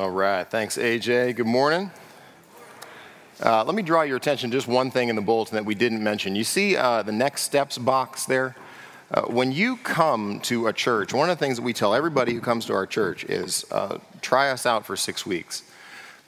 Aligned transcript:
All 0.00 0.10
right. 0.10 0.50
Thanks, 0.50 0.78
AJ. 0.78 1.36
Good 1.36 1.46
morning. 1.46 1.90
Uh, 3.38 3.62
let 3.64 3.74
me 3.74 3.82
draw 3.82 4.00
your 4.00 4.16
attention 4.16 4.50
just 4.50 4.66
one 4.66 4.90
thing 4.90 5.10
in 5.10 5.16
the 5.16 5.20
bulletin 5.20 5.56
that 5.56 5.66
we 5.66 5.74
didn't 5.74 6.02
mention. 6.02 6.34
You 6.34 6.42
see 6.42 6.74
uh, 6.74 7.02
the 7.02 7.12
next 7.12 7.42
steps 7.42 7.76
box 7.76 8.24
there? 8.24 8.56
Uh, 9.10 9.24
when 9.24 9.52
you 9.52 9.76
come 9.76 10.40
to 10.44 10.68
a 10.68 10.72
church, 10.72 11.12
one 11.12 11.28
of 11.28 11.38
the 11.38 11.44
things 11.44 11.58
that 11.58 11.64
we 11.64 11.74
tell 11.74 11.92
everybody 11.92 12.32
who 12.32 12.40
comes 12.40 12.64
to 12.64 12.72
our 12.72 12.86
church 12.86 13.24
is 13.24 13.66
uh, 13.72 13.98
try 14.22 14.50
us 14.50 14.64
out 14.64 14.86
for 14.86 14.96
six 14.96 15.26
weeks. 15.26 15.64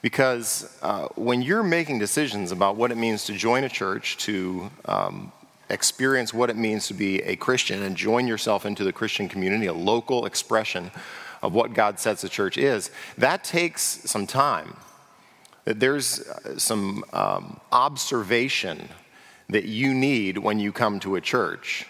Because 0.03 0.77
uh, 0.83 1.07
when 1.15 1.41
you're 1.41 1.63
making 1.63 1.97
decisions 1.97 2.51
about 2.51 2.75
what 2.75 2.91
it 2.91 2.95
means 2.95 3.25
to 3.25 3.33
join 3.33 3.63
a 3.63 3.69
church, 3.69 4.17
to 4.17 4.69
um, 4.85 5.31
experience 5.71 6.31
what 6.31 6.51
it 6.51 6.57
means 6.57 6.85
to 6.89 6.93
be 6.93 7.23
a 7.23 7.35
Christian 7.37 7.81
and 7.81 7.97
join 7.97 8.27
yourself 8.27 8.67
into 8.67 8.83
the 8.83 8.93
Christian 8.93 9.27
community, 9.27 9.65
a 9.65 9.73
local 9.73 10.27
expression 10.27 10.91
of 11.43 11.53
what 11.53 11.73
God 11.73 11.99
says 11.99 12.21
the 12.21 12.29
church 12.29 12.57
is, 12.57 12.89
that 13.17 13.43
takes 13.43 13.83
some 13.83 14.25
time. 14.25 14.77
There's 15.65 16.21
uh, 16.21 16.57
some 16.57 17.03
um, 17.13 17.59
observation 17.71 18.89
that 19.49 19.65
you 19.65 19.93
need 19.93 20.37
when 20.37 20.59
you 20.59 20.71
come 20.71 20.99
to 21.01 21.15
a 21.15 21.21
church. 21.21 21.85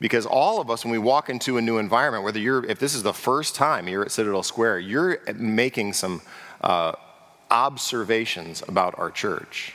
Because 0.00 0.26
all 0.26 0.60
of 0.60 0.70
us, 0.70 0.84
when 0.84 0.92
we 0.92 0.98
walk 0.98 1.30
into 1.30 1.56
a 1.56 1.62
new 1.62 1.78
environment, 1.78 2.24
whether 2.24 2.40
you're, 2.40 2.64
if 2.66 2.78
this 2.78 2.94
is 2.94 3.02
the 3.02 3.12
first 3.12 3.54
time 3.54 3.86
you're 3.86 4.02
at 4.02 4.10
Citadel 4.10 4.42
Square, 4.42 4.80
you're 4.80 5.18
making 5.34 5.92
some 5.92 6.20
uh, 6.62 6.92
observations 7.50 8.62
about 8.66 8.98
our 8.98 9.10
church. 9.10 9.74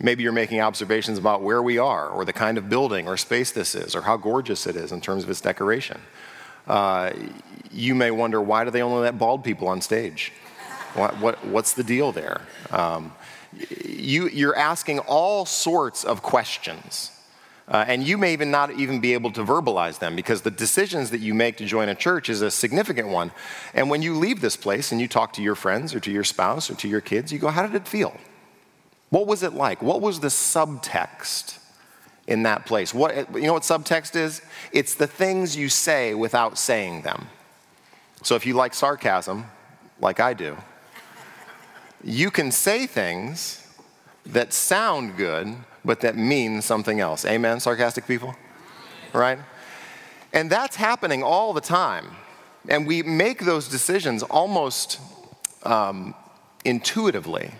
Maybe 0.00 0.22
you're 0.22 0.32
making 0.32 0.60
observations 0.60 1.18
about 1.18 1.42
where 1.42 1.62
we 1.62 1.78
are, 1.78 2.08
or 2.08 2.24
the 2.24 2.32
kind 2.32 2.58
of 2.58 2.68
building 2.68 3.06
or 3.06 3.16
space 3.16 3.52
this 3.52 3.74
is, 3.74 3.94
or 3.94 4.02
how 4.02 4.16
gorgeous 4.16 4.66
it 4.66 4.74
is 4.74 4.92
in 4.92 5.00
terms 5.00 5.24
of 5.24 5.30
its 5.30 5.42
decoration. 5.42 6.00
Uh, 6.66 7.12
you 7.70 7.94
may 7.94 8.10
wonder 8.10 8.40
why 8.40 8.64
do 8.64 8.70
they 8.70 8.82
only 8.82 9.00
let 9.00 9.18
bald 9.18 9.44
people 9.44 9.68
on 9.68 9.80
stage? 9.80 10.32
What, 10.94 11.18
what, 11.18 11.46
what's 11.46 11.72
the 11.72 11.84
deal 11.84 12.12
there? 12.12 12.40
Um, 12.70 13.12
you, 13.84 14.28
you're 14.28 14.56
asking 14.56 15.00
all 15.00 15.46
sorts 15.46 16.04
of 16.04 16.22
questions. 16.22 17.12
Uh, 17.68 17.84
and 17.86 18.04
you 18.04 18.18
may 18.18 18.32
even 18.32 18.50
not 18.50 18.72
even 18.72 18.98
be 18.98 19.14
able 19.14 19.30
to 19.30 19.44
verbalize 19.44 20.00
them 20.00 20.16
because 20.16 20.42
the 20.42 20.50
decisions 20.50 21.10
that 21.10 21.20
you 21.20 21.32
make 21.32 21.56
to 21.56 21.64
join 21.64 21.88
a 21.88 21.94
church 21.94 22.28
is 22.28 22.42
a 22.42 22.50
significant 22.50 23.06
one. 23.06 23.30
And 23.74 23.88
when 23.88 24.02
you 24.02 24.16
leave 24.16 24.40
this 24.40 24.56
place 24.56 24.90
and 24.90 25.00
you 25.00 25.06
talk 25.06 25.32
to 25.34 25.42
your 25.42 25.54
friends 25.54 25.94
or 25.94 26.00
to 26.00 26.10
your 26.10 26.24
spouse 26.24 26.68
or 26.68 26.74
to 26.74 26.88
your 26.88 27.00
kids, 27.00 27.32
you 27.32 27.38
go, 27.38 27.48
How 27.48 27.64
did 27.64 27.76
it 27.76 27.86
feel? 27.86 28.16
What 29.10 29.28
was 29.28 29.44
it 29.44 29.54
like? 29.54 29.82
What 29.82 30.00
was 30.00 30.18
the 30.18 30.28
subtext 30.28 31.59
in 32.30 32.44
that 32.44 32.64
place? 32.64 32.94
What, 32.94 33.14
you 33.34 33.42
know 33.42 33.52
what 33.52 33.64
subtext 33.64 34.16
is? 34.16 34.40
It's 34.72 34.94
the 34.94 35.06
things 35.06 35.56
you 35.56 35.68
say 35.68 36.14
without 36.14 36.56
saying 36.56 37.02
them. 37.02 37.26
So 38.22 38.36
if 38.36 38.46
you 38.46 38.54
like 38.54 38.72
sarcasm, 38.72 39.46
like 40.00 40.20
I 40.20 40.32
do, 40.32 40.56
you 42.02 42.30
can 42.30 42.52
say 42.52 42.86
things 42.86 43.66
that 44.24 44.52
sound 44.52 45.16
good 45.16 45.56
but 45.84 46.00
that 46.00 46.16
mean 46.16 46.62
something 46.62 47.00
else. 47.00 47.24
Amen, 47.24 47.58
sarcastic 47.58 48.06
people? 48.06 48.34
Right? 49.12 49.38
And 50.32 50.50
that's 50.50 50.76
happening 50.76 51.22
all 51.22 51.52
the 51.52 51.60
time. 51.60 52.06
And 52.68 52.86
we 52.86 53.02
make 53.02 53.44
those 53.44 53.66
decisions 53.68 54.22
almost 54.22 55.00
um, 55.64 56.14
intuitively 56.64 57.50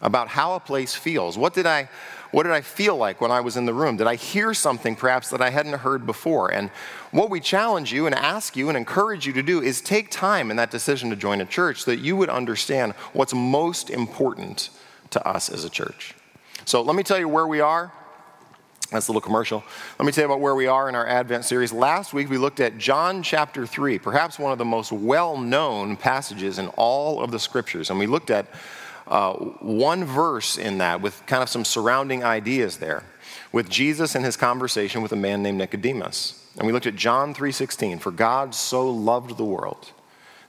about 0.00 0.28
how 0.28 0.54
a 0.54 0.60
place 0.60 0.94
feels. 0.94 1.38
What 1.38 1.54
did, 1.54 1.66
I, 1.66 1.88
what 2.30 2.42
did 2.42 2.52
I 2.52 2.60
feel 2.60 2.96
like 2.96 3.20
when 3.20 3.30
I 3.30 3.40
was 3.40 3.56
in 3.56 3.66
the 3.66 3.74
room? 3.74 3.96
Did 3.96 4.06
I 4.06 4.16
hear 4.16 4.54
something 4.54 4.96
perhaps 4.96 5.30
that 5.30 5.40
I 5.40 5.50
hadn't 5.50 5.72
heard 5.74 6.06
before? 6.06 6.52
And 6.52 6.70
what 7.10 7.30
we 7.30 7.40
challenge 7.40 7.92
you 7.92 8.06
and 8.06 8.14
ask 8.14 8.56
you 8.56 8.68
and 8.68 8.76
encourage 8.76 9.26
you 9.26 9.32
to 9.34 9.42
do 9.42 9.62
is 9.62 9.80
take 9.80 10.10
time 10.10 10.50
in 10.50 10.56
that 10.56 10.70
decision 10.70 11.10
to 11.10 11.16
join 11.16 11.40
a 11.40 11.46
church 11.46 11.82
so 11.82 11.90
that 11.90 12.00
you 12.00 12.16
would 12.16 12.28
understand 12.28 12.92
what's 13.12 13.34
most 13.34 13.90
important 13.90 14.70
to 15.10 15.26
us 15.26 15.48
as 15.48 15.64
a 15.64 15.70
church. 15.70 16.14
So 16.64 16.82
let 16.82 16.96
me 16.96 17.02
tell 17.02 17.18
you 17.18 17.28
where 17.28 17.46
we 17.46 17.60
are. 17.60 17.92
That's 18.90 19.08
a 19.08 19.10
little 19.10 19.20
commercial. 19.20 19.64
Let 19.98 20.06
me 20.06 20.12
tell 20.12 20.22
you 20.22 20.26
about 20.26 20.40
where 20.40 20.54
we 20.54 20.68
are 20.68 20.88
in 20.88 20.94
our 20.94 21.06
Advent 21.06 21.44
series. 21.44 21.72
Last 21.72 22.14
week 22.14 22.30
we 22.30 22.38
looked 22.38 22.60
at 22.60 22.78
John 22.78 23.22
chapter 23.22 23.66
3, 23.66 23.98
perhaps 23.98 24.38
one 24.38 24.52
of 24.52 24.58
the 24.58 24.64
most 24.64 24.92
well 24.92 25.36
known 25.36 25.96
passages 25.96 26.60
in 26.60 26.68
all 26.76 27.20
of 27.20 27.32
the 27.32 27.38
scriptures. 27.38 27.90
And 27.90 27.98
we 27.98 28.06
looked 28.06 28.30
at 28.30 28.46
uh, 29.08 29.34
one 29.34 30.04
verse 30.04 30.58
in 30.58 30.78
that 30.78 31.00
with 31.00 31.24
kind 31.26 31.42
of 31.42 31.48
some 31.48 31.64
surrounding 31.64 32.24
ideas 32.24 32.78
there 32.78 33.04
with 33.52 33.68
Jesus 33.68 34.14
and 34.14 34.24
his 34.24 34.36
conversation 34.36 35.02
with 35.02 35.12
a 35.12 35.16
man 35.16 35.42
named 35.42 35.58
Nicodemus. 35.58 36.42
And 36.58 36.66
we 36.66 36.72
looked 36.72 36.86
at 36.86 36.96
John 36.96 37.34
3:16, 37.34 38.00
for 38.00 38.10
God 38.10 38.54
so 38.54 38.88
loved 38.88 39.36
the 39.36 39.44
world 39.44 39.92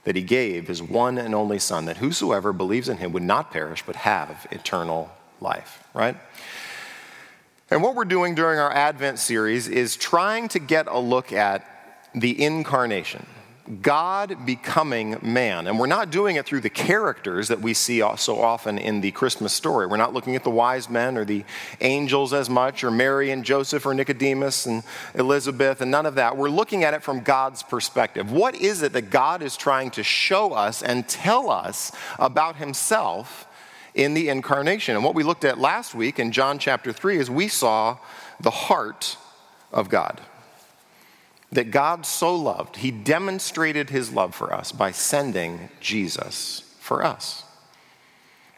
that 0.04 0.16
he 0.16 0.22
gave 0.22 0.68
his 0.68 0.82
one 0.82 1.18
and 1.18 1.34
only 1.34 1.58
son 1.58 1.84
that 1.84 1.98
whosoever 1.98 2.52
believes 2.52 2.88
in 2.88 2.96
him 2.96 3.12
would 3.12 3.22
not 3.22 3.50
perish 3.50 3.82
but 3.84 3.96
have 3.96 4.46
eternal 4.50 5.10
life, 5.40 5.84
right? 5.92 6.16
And 7.70 7.82
what 7.82 7.94
we're 7.94 8.06
doing 8.06 8.34
during 8.34 8.58
our 8.58 8.72
Advent 8.72 9.18
series 9.18 9.68
is 9.68 9.96
trying 9.96 10.48
to 10.48 10.58
get 10.58 10.86
a 10.86 10.98
look 10.98 11.32
at 11.32 11.62
the 12.14 12.42
incarnation, 12.42 13.26
God 13.82 14.46
becoming 14.46 15.18
man. 15.22 15.66
And 15.66 15.78
we're 15.78 15.86
not 15.86 16.10
doing 16.10 16.36
it 16.36 16.46
through 16.46 16.62
the 16.62 16.70
characters 16.70 17.48
that 17.48 17.60
we 17.60 17.74
see 17.74 18.02
so 18.16 18.40
often 18.40 18.78
in 18.78 19.00
the 19.00 19.10
Christmas 19.10 19.52
story. 19.52 19.86
We're 19.86 19.96
not 19.96 20.14
looking 20.14 20.36
at 20.36 20.44
the 20.44 20.50
wise 20.50 20.88
men 20.88 21.16
or 21.18 21.24
the 21.24 21.44
angels 21.80 22.32
as 22.32 22.48
much, 22.48 22.82
or 22.82 22.90
Mary 22.90 23.30
and 23.30 23.44
Joseph 23.44 23.84
or 23.84 23.94
Nicodemus 23.94 24.66
and 24.66 24.82
Elizabeth, 25.14 25.80
and 25.80 25.90
none 25.90 26.06
of 26.06 26.14
that. 26.14 26.36
We're 26.36 26.48
looking 26.48 26.84
at 26.84 26.94
it 26.94 27.02
from 27.02 27.20
God's 27.20 27.62
perspective. 27.62 28.32
What 28.32 28.54
is 28.54 28.82
it 28.82 28.92
that 28.94 29.10
God 29.10 29.42
is 29.42 29.56
trying 29.56 29.90
to 29.92 30.02
show 30.02 30.52
us 30.52 30.82
and 30.82 31.08
tell 31.08 31.50
us 31.50 31.92
about 32.18 32.56
himself? 32.56 33.46
in 33.94 34.14
the 34.14 34.28
incarnation. 34.28 34.94
And 34.94 35.04
what 35.04 35.16
we 35.16 35.24
looked 35.24 35.44
at 35.44 35.58
last 35.58 35.92
week 35.92 36.20
in 36.20 36.30
John 36.30 36.60
chapter 36.60 36.92
3 36.92 37.18
is 37.18 37.28
we 37.28 37.48
saw 37.48 37.98
the 38.38 38.50
heart 38.50 39.16
of 39.72 39.88
God. 39.88 40.20
That 41.50 41.70
God 41.70 42.04
so 42.04 42.34
loved, 42.36 42.76
he 42.76 42.90
demonstrated 42.90 43.90
his 43.90 44.12
love 44.12 44.34
for 44.34 44.52
us 44.52 44.70
by 44.70 44.90
sending 44.90 45.70
Jesus 45.80 46.74
for 46.78 47.04
us. 47.04 47.44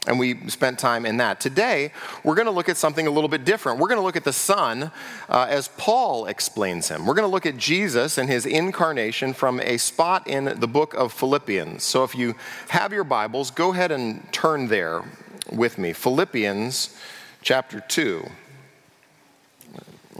And 0.06 0.18
we 0.18 0.48
spent 0.48 0.78
time 0.78 1.04
in 1.04 1.18
that. 1.18 1.40
Today, 1.40 1.92
we're 2.24 2.34
going 2.34 2.46
to 2.46 2.52
look 2.52 2.70
at 2.70 2.78
something 2.78 3.06
a 3.06 3.10
little 3.10 3.28
bit 3.28 3.44
different. 3.44 3.78
We're 3.78 3.88
going 3.88 4.00
to 4.00 4.04
look 4.04 4.16
at 4.16 4.24
the 4.24 4.32
Son 4.32 4.90
uh, 5.28 5.46
as 5.48 5.68
Paul 5.76 6.24
explains 6.24 6.88
him. 6.88 7.04
We're 7.04 7.14
going 7.14 7.28
to 7.28 7.32
look 7.32 7.44
at 7.44 7.58
Jesus 7.58 8.16
and 8.16 8.26
his 8.28 8.46
incarnation 8.46 9.34
from 9.34 9.60
a 9.60 9.76
spot 9.76 10.26
in 10.26 10.58
the 10.58 10.66
book 10.66 10.94
of 10.94 11.12
Philippians. 11.12 11.82
So 11.82 12.02
if 12.02 12.14
you 12.14 12.34
have 12.68 12.94
your 12.94 13.04
Bibles, 13.04 13.50
go 13.50 13.72
ahead 13.72 13.92
and 13.92 14.32
turn 14.32 14.68
there 14.68 15.04
with 15.52 15.76
me. 15.76 15.92
Philippians 15.92 16.96
chapter 17.42 17.80
2, 17.80 18.26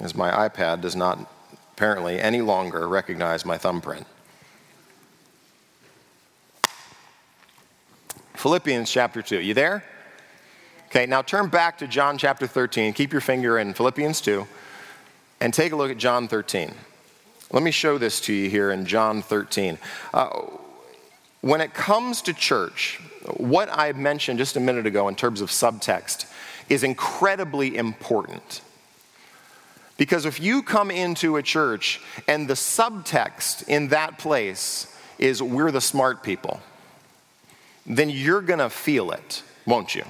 as 0.00 0.14
my 0.14 0.30
iPad 0.46 0.82
does 0.82 0.94
not 0.94 1.32
apparently 1.80 2.20
any 2.20 2.42
longer 2.42 2.86
recognize 2.86 3.46
my 3.46 3.56
thumbprint. 3.56 4.06
Philippians 8.34 8.92
chapter 8.92 9.22
2. 9.22 9.40
You 9.40 9.54
there? 9.54 9.82
Okay, 10.88 11.06
now 11.06 11.22
turn 11.22 11.48
back 11.48 11.78
to 11.78 11.86
John 11.88 12.18
chapter 12.18 12.46
13. 12.46 12.92
Keep 12.92 13.12
your 13.12 13.22
finger 13.22 13.58
in 13.58 13.72
Philippians 13.72 14.20
2 14.20 14.46
and 15.40 15.54
take 15.54 15.72
a 15.72 15.76
look 15.76 15.90
at 15.90 15.96
John 15.96 16.28
13. 16.28 16.70
Let 17.50 17.62
me 17.62 17.70
show 17.70 17.96
this 17.96 18.20
to 18.22 18.34
you 18.34 18.50
here 18.50 18.72
in 18.72 18.84
John 18.84 19.22
13. 19.22 19.78
Uh, 20.12 20.28
when 21.40 21.62
it 21.62 21.72
comes 21.72 22.20
to 22.22 22.34
church, 22.34 23.00
what 23.38 23.70
I 23.72 23.92
mentioned 23.92 24.38
just 24.38 24.54
a 24.54 24.60
minute 24.60 24.84
ago 24.84 25.08
in 25.08 25.14
terms 25.14 25.40
of 25.40 25.48
subtext 25.48 26.30
is 26.68 26.84
incredibly 26.84 27.78
important. 27.78 28.60
Because 30.00 30.24
if 30.24 30.40
you 30.40 30.62
come 30.62 30.90
into 30.90 31.36
a 31.36 31.42
church 31.42 32.00
and 32.26 32.48
the 32.48 32.54
subtext 32.54 33.68
in 33.68 33.88
that 33.88 34.18
place 34.18 34.96
is 35.18 35.42
we're 35.42 35.70
the 35.70 35.82
smart 35.82 36.22
people, 36.22 36.58
then 37.84 38.08
you're 38.08 38.40
going 38.40 38.60
to 38.60 38.70
feel 38.70 39.10
it, 39.10 39.42
won't 39.66 39.94
you? 39.94 40.04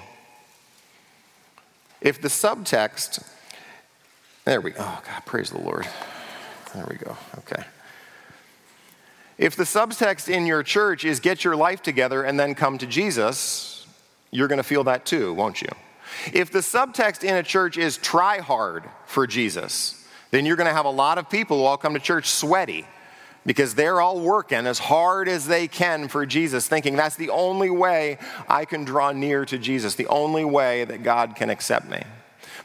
If 2.00 2.22
the 2.22 2.28
subtext, 2.28 3.28
there 4.44 4.60
we 4.60 4.70
go. 4.70 4.76
Oh, 4.78 5.02
God, 5.04 5.26
praise 5.26 5.50
the 5.50 5.58
Lord. 5.58 5.88
There 6.72 6.86
we 6.88 6.94
go. 6.94 7.16
Okay. 7.38 7.64
If 9.38 9.56
the 9.56 9.64
subtext 9.64 10.28
in 10.28 10.46
your 10.46 10.62
church 10.62 11.04
is 11.04 11.18
get 11.18 11.42
your 11.42 11.56
life 11.56 11.82
together 11.82 12.22
and 12.22 12.38
then 12.38 12.54
come 12.54 12.78
to 12.78 12.86
Jesus, 12.86 13.88
you're 14.30 14.46
going 14.46 14.58
to 14.58 14.62
feel 14.62 14.84
that 14.84 15.04
too, 15.04 15.34
won't 15.34 15.60
you? 15.60 15.70
If 16.32 16.50
the 16.50 16.60
subtext 16.60 17.24
in 17.24 17.34
a 17.34 17.42
church 17.42 17.78
is 17.78 17.96
try 17.96 18.38
hard 18.38 18.84
for 19.06 19.26
Jesus, 19.26 20.06
then 20.30 20.46
you're 20.46 20.56
going 20.56 20.68
to 20.68 20.74
have 20.74 20.86
a 20.86 20.90
lot 20.90 21.18
of 21.18 21.28
people 21.28 21.58
who 21.58 21.64
all 21.64 21.76
come 21.76 21.94
to 21.94 22.00
church 22.00 22.28
sweaty 22.28 22.86
because 23.46 23.74
they're 23.74 24.00
all 24.00 24.20
working 24.20 24.66
as 24.66 24.78
hard 24.78 25.28
as 25.28 25.46
they 25.46 25.66
can 25.66 26.08
for 26.08 26.26
Jesus, 26.26 26.68
thinking 26.68 26.96
that's 26.96 27.16
the 27.16 27.30
only 27.30 27.70
way 27.70 28.18
I 28.48 28.64
can 28.64 28.84
draw 28.84 29.12
near 29.12 29.44
to 29.46 29.58
Jesus, 29.58 29.94
the 29.94 30.06
only 30.08 30.44
way 30.44 30.84
that 30.84 31.02
God 31.02 31.36
can 31.36 31.50
accept 31.50 31.88
me. 31.88 32.02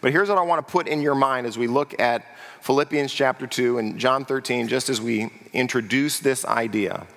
But 0.01 0.11
here's 0.11 0.29
what 0.29 0.37
I 0.37 0.41
want 0.41 0.65
to 0.65 0.71
put 0.71 0.87
in 0.87 1.01
your 1.01 1.15
mind 1.15 1.47
as 1.47 1.57
we 1.57 1.67
look 1.67 1.99
at 1.99 2.25
Philippians 2.61 3.13
chapter 3.13 3.47
2 3.47 3.77
and 3.77 3.97
John 3.97 4.25
13, 4.25 4.67
just 4.67 4.89
as 4.89 4.99
we 4.99 5.31
introduce 5.53 6.19
this 6.19 6.45
idea. 6.45 7.07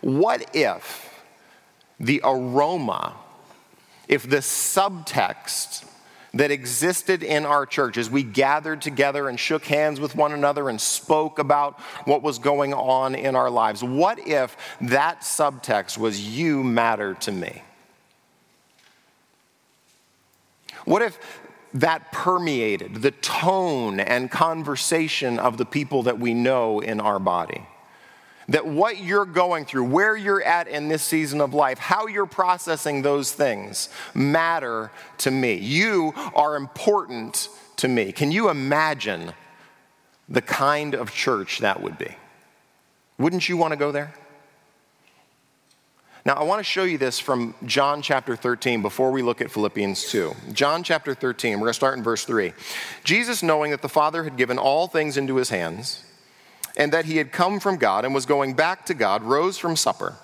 What 0.00 0.54
if 0.54 1.22
the 2.00 2.20
aroma, 2.24 3.14
if 4.08 4.28
the 4.28 4.38
subtext 4.38 5.84
that 6.34 6.50
existed 6.50 7.22
in 7.22 7.46
our 7.46 7.64
church 7.64 7.96
as 7.96 8.10
we 8.10 8.22
gathered 8.22 8.82
together 8.82 9.28
and 9.28 9.40
shook 9.40 9.64
hands 9.64 9.98
with 9.98 10.14
one 10.14 10.32
another 10.32 10.68
and 10.68 10.80
spoke 10.80 11.38
about 11.38 11.80
what 12.04 12.22
was 12.22 12.38
going 12.38 12.74
on 12.74 13.14
in 13.14 13.34
our 13.34 13.50
lives, 13.50 13.82
what 13.82 14.18
if 14.26 14.56
that 14.80 15.20
subtext 15.20 15.96
was 15.96 16.36
you 16.36 16.62
matter 16.62 17.14
to 17.14 17.32
me? 17.32 17.62
What 20.84 21.02
if 21.02 21.18
that 21.74 22.12
permeated 22.12 22.96
the 22.96 23.10
tone 23.10 23.98
and 23.98 24.30
conversation 24.30 25.38
of 25.38 25.58
the 25.58 25.64
people 25.64 26.04
that 26.04 26.18
we 26.18 26.32
know 26.32 26.80
in 26.80 27.00
our 27.00 27.18
body? 27.18 27.66
That 28.48 28.66
what 28.66 28.98
you're 28.98 29.24
going 29.24 29.64
through, 29.64 29.84
where 29.84 30.16
you're 30.16 30.42
at 30.42 30.68
in 30.68 30.88
this 30.88 31.02
season 31.02 31.40
of 31.40 31.52
life, 31.52 31.78
how 31.78 32.06
you're 32.06 32.26
processing 32.26 33.02
those 33.02 33.32
things 33.32 33.88
matter 34.14 34.92
to 35.18 35.30
me. 35.30 35.54
You 35.54 36.12
are 36.34 36.56
important 36.56 37.48
to 37.76 37.88
me. 37.88 38.12
Can 38.12 38.30
you 38.30 38.48
imagine 38.48 39.32
the 40.28 40.42
kind 40.42 40.94
of 40.94 41.12
church 41.12 41.58
that 41.58 41.82
would 41.82 41.98
be? 41.98 42.14
Wouldn't 43.18 43.48
you 43.48 43.56
want 43.56 43.72
to 43.72 43.76
go 43.76 43.90
there? 43.90 44.14
Now, 46.26 46.34
I 46.34 46.42
want 46.42 46.58
to 46.58 46.64
show 46.64 46.82
you 46.82 46.98
this 46.98 47.20
from 47.20 47.54
John 47.64 48.02
chapter 48.02 48.34
13 48.34 48.82
before 48.82 49.12
we 49.12 49.22
look 49.22 49.40
at 49.40 49.48
Philippians 49.48 50.10
2. 50.10 50.34
John 50.52 50.82
chapter 50.82 51.14
13, 51.14 51.52
we're 51.52 51.58
going 51.58 51.68
to 51.68 51.74
start 51.74 51.96
in 51.96 52.02
verse 52.02 52.24
3. 52.24 52.52
Jesus, 53.04 53.44
knowing 53.44 53.70
that 53.70 53.80
the 53.80 53.88
Father 53.88 54.24
had 54.24 54.36
given 54.36 54.58
all 54.58 54.88
things 54.88 55.16
into 55.16 55.36
his 55.36 55.50
hands, 55.50 56.02
and 56.76 56.92
that 56.92 57.06
he 57.06 57.16
had 57.16 57.32
come 57.32 57.58
from 57.58 57.76
God 57.76 58.04
and 58.04 58.14
was 58.14 58.26
going 58.26 58.54
back 58.54 58.86
to 58.86 58.94
God, 58.94 59.22
rose 59.22 59.58
from 59.58 59.76
supper. 59.76 60.14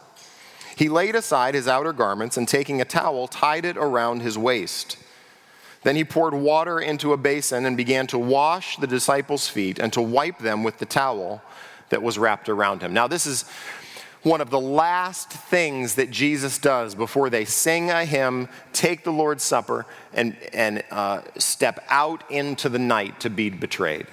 He 0.77 0.89
laid 0.89 1.15
aside 1.15 1.55
his 1.55 1.69
outer 1.69 1.93
garments 1.93 2.37
and 2.37 2.49
taking 2.49 2.81
a 2.81 2.85
towel, 2.85 3.29
tied 3.29 3.65
it 3.65 3.77
around 3.77 4.21
his 4.21 4.39
waist. 4.39 4.97
Then 5.83 5.97
he 5.97 6.05
poured 6.05 6.35
water 6.35 6.79
into 6.81 7.13
a 7.13 7.17
basin 7.17 7.67
and 7.67 7.77
began 7.77 8.07
to 8.09 8.19
wash 8.19 8.77
the 8.77 8.87
disciples' 8.87 9.49
feet 9.49 9.79
and 9.79 9.93
to 9.93 10.01
wipe 10.01 10.39
them 10.39 10.63
with 10.63 10.79
the 10.79 10.87
towel 10.87 11.43
that 11.89 12.03
was 12.03 12.19
wrapped 12.19 12.49
around 12.49 12.83
him. 12.83 12.95
Now, 12.95 13.09
this 13.09 13.27
is 13.27 13.45
one 14.23 14.41
of 14.41 14.51
the 14.51 14.61
last 14.61 15.31
things 15.31 15.97
that 15.97 16.11
Jesus 16.11 16.59
does 16.59 16.95
before 16.95 17.29
they 17.29 17.45
sing 17.45 17.91
a 17.91 18.05
hymn, 18.05 18.49
take 18.73 19.03
the 19.03 19.11
Lord's 19.11 19.43
Supper, 19.43 19.85
and, 20.13 20.37
and 20.53 20.85
uh, 20.93 21.23
step 21.39 21.85
out 21.89 22.31
into 22.31 22.69
the 22.69 22.79
night 22.79 23.19
to 23.21 23.31
be 23.31 23.51
betrayed. 23.51 24.07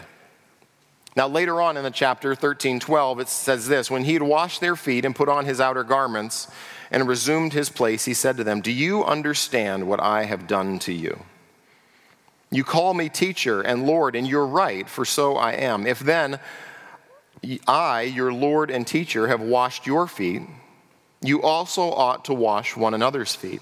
Now, 1.19 1.27
later 1.27 1.61
on 1.61 1.75
in 1.75 1.83
the 1.83 1.91
chapter 1.91 2.33
13 2.33 2.79
12, 2.79 3.19
it 3.19 3.27
says 3.27 3.67
this 3.67 3.91
When 3.91 4.05
he 4.05 4.13
had 4.13 4.23
washed 4.23 4.61
their 4.61 4.77
feet 4.77 5.03
and 5.03 5.13
put 5.13 5.27
on 5.27 5.43
his 5.43 5.59
outer 5.59 5.83
garments 5.83 6.47
and 6.91 7.05
resumed 7.05 7.51
his 7.51 7.69
place, 7.69 8.05
he 8.05 8.13
said 8.13 8.37
to 8.37 8.45
them, 8.45 8.61
Do 8.61 8.71
you 8.71 9.03
understand 9.03 9.85
what 9.85 9.99
I 9.99 10.23
have 10.23 10.47
done 10.47 10.79
to 10.79 10.93
you? 10.93 11.19
You 12.51 12.63
call 12.63 12.93
me 12.93 13.09
teacher 13.09 13.59
and 13.59 13.85
Lord, 13.85 14.15
and 14.15 14.25
you're 14.25 14.45
right, 14.45 14.87
for 14.87 15.03
so 15.03 15.35
I 15.35 15.51
am. 15.55 15.85
If 15.85 15.99
then 15.99 16.39
I, 17.67 18.03
your 18.03 18.31
Lord 18.31 18.71
and 18.71 18.87
teacher, 18.87 19.27
have 19.27 19.41
washed 19.41 19.85
your 19.85 20.07
feet, 20.07 20.43
you 21.21 21.41
also 21.41 21.91
ought 21.91 22.23
to 22.25 22.33
wash 22.33 22.77
one 22.77 22.93
another's 22.93 23.35
feet. 23.35 23.61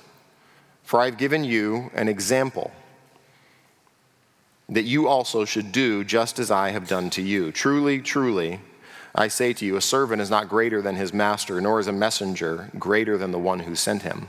For 0.84 1.00
I've 1.00 1.18
given 1.18 1.44
you 1.44 1.90
an 1.96 2.08
example 2.08 2.72
that 4.70 4.84
you 4.84 5.08
also 5.08 5.46
should 5.46 5.72
do 5.72 6.04
just 6.04 6.40
as 6.40 6.52
I 6.52 6.72
have 6.72 6.88
done 6.88 7.10
to 7.12 7.22
you. 7.22 7.52
Truly, 7.52 8.00
truly, 8.00 8.60
I 9.16 9.30
say 9.30 9.54
to 9.54 9.66
you, 9.66 9.78
a 9.78 9.82
servant 9.82 10.22
is 10.22 10.30
not 10.30 10.50
greater 10.50 10.82
than 10.82 10.96
his 10.96 11.14
master, 11.14 11.60
nor 11.62 11.80
is 11.80 11.88
a 11.88 11.94
messenger 11.94 12.70
greater 12.78 13.18
than 13.18 13.32
the 13.32 13.40
one 13.40 13.60
who 13.60 13.76
sent 13.76 14.04
him. 14.04 14.28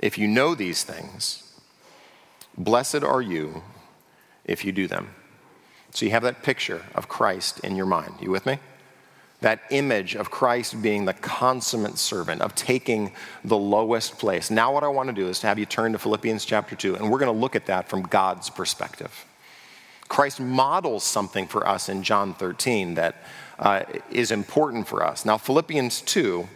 If 0.00 0.18
you 0.18 0.26
know 0.28 0.54
these 0.54 0.82
things, 0.82 1.52
blessed 2.58 3.02
are 3.02 3.22
you 3.22 3.62
if 4.44 4.64
you 4.64 4.72
do 4.72 4.86
them. 4.86 5.14
So 5.92 6.04
you 6.04 6.10
have 6.10 6.24
that 6.24 6.42
picture 6.42 6.82
of 6.94 7.08
Christ 7.08 7.60
in 7.60 7.76
your 7.76 7.86
mind. 7.86 8.14
You 8.20 8.30
with 8.30 8.46
me? 8.46 8.58
That 9.40 9.60
image 9.70 10.16
of 10.16 10.30
Christ 10.30 10.82
being 10.82 11.04
the 11.04 11.12
consummate 11.12 11.98
servant, 11.98 12.42
of 12.42 12.54
taking 12.54 13.12
the 13.44 13.56
lowest 13.56 14.18
place. 14.18 14.50
Now, 14.50 14.72
what 14.72 14.82
I 14.82 14.88
want 14.88 15.08
to 15.08 15.14
do 15.14 15.28
is 15.28 15.38
to 15.40 15.46
have 15.46 15.58
you 15.58 15.66
turn 15.66 15.92
to 15.92 15.98
Philippians 15.98 16.44
chapter 16.44 16.74
2, 16.74 16.96
and 16.96 17.10
we're 17.10 17.18
going 17.18 17.32
to 17.32 17.38
look 17.38 17.54
at 17.54 17.66
that 17.66 17.88
from 17.88 18.02
God's 18.02 18.50
perspective. 18.50 19.24
Christ 20.14 20.38
models 20.38 21.02
something 21.02 21.48
for 21.48 21.66
us 21.66 21.88
in 21.88 22.04
John 22.04 22.34
13 22.34 22.94
that 22.94 23.16
uh, 23.58 23.82
is 24.12 24.30
important 24.30 24.86
for 24.86 25.02
us. 25.02 25.24
Now, 25.24 25.36
Philippians 25.38 26.02
2 26.02 26.48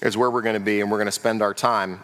is 0.00 0.16
where 0.16 0.30
we're 0.30 0.40
going 0.40 0.54
to 0.54 0.60
be, 0.60 0.80
and 0.80 0.90
we're 0.90 0.96
going 0.96 1.04
to 1.04 1.12
spend 1.12 1.42
our 1.42 1.52
time 1.52 2.02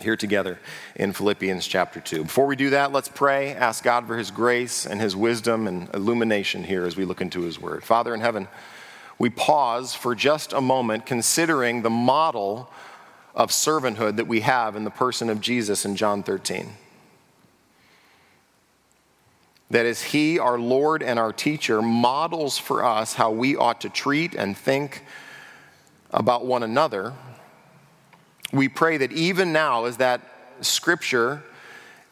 here 0.00 0.16
together 0.16 0.58
in 0.96 1.12
Philippians 1.12 1.66
chapter 1.66 2.00
2. 2.00 2.22
Before 2.22 2.46
we 2.46 2.56
do 2.56 2.70
that, 2.70 2.90
let's 2.90 3.10
pray, 3.10 3.52
ask 3.52 3.84
God 3.84 4.06
for 4.06 4.16
his 4.16 4.30
grace 4.30 4.86
and 4.86 4.98
his 4.98 5.14
wisdom 5.14 5.68
and 5.68 5.94
illumination 5.94 6.64
here 6.64 6.86
as 6.86 6.96
we 6.96 7.04
look 7.04 7.20
into 7.20 7.42
his 7.42 7.60
word. 7.60 7.84
Father 7.84 8.14
in 8.14 8.22
heaven, 8.22 8.48
we 9.18 9.28
pause 9.28 9.94
for 9.94 10.14
just 10.14 10.54
a 10.54 10.62
moment 10.62 11.04
considering 11.04 11.82
the 11.82 11.90
model 11.90 12.70
of 13.34 13.50
servanthood 13.50 14.16
that 14.16 14.26
we 14.26 14.40
have 14.40 14.74
in 14.74 14.84
the 14.84 14.90
person 14.90 15.28
of 15.28 15.42
Jesus 15.42 15.84
in 15.84 15.96
John 15.96 16.22
13. 16.22 16.76
That 19.72 19.84
is, 19.84 20.00
he, 20.00 20.38
our 20.38 20.58
Lord 20.58 21.02
and 21.02 21.18
our 21.18 21.32
teacher, 21.32 21.82
models 21.82 22.56
for 22.56 22.84
us 22.84 23.14
how 23.14 23.30
we 23.30 23.56
ought 23.56 23.82
to 23.82 23.88
treat 23.90 24.34
and 24.34 24.56
think 24.56 25.04
about 26.10 26.46
one 26.46 26.62
another 26.62 27.12
we 28.52 28.68
pray 28.68 28.98
that 28.98 29.12
even 29.12 29.52
now, 29.52 29.86
as 29.86 29.96
that 29.96 30.20
scripture 30.60 31.42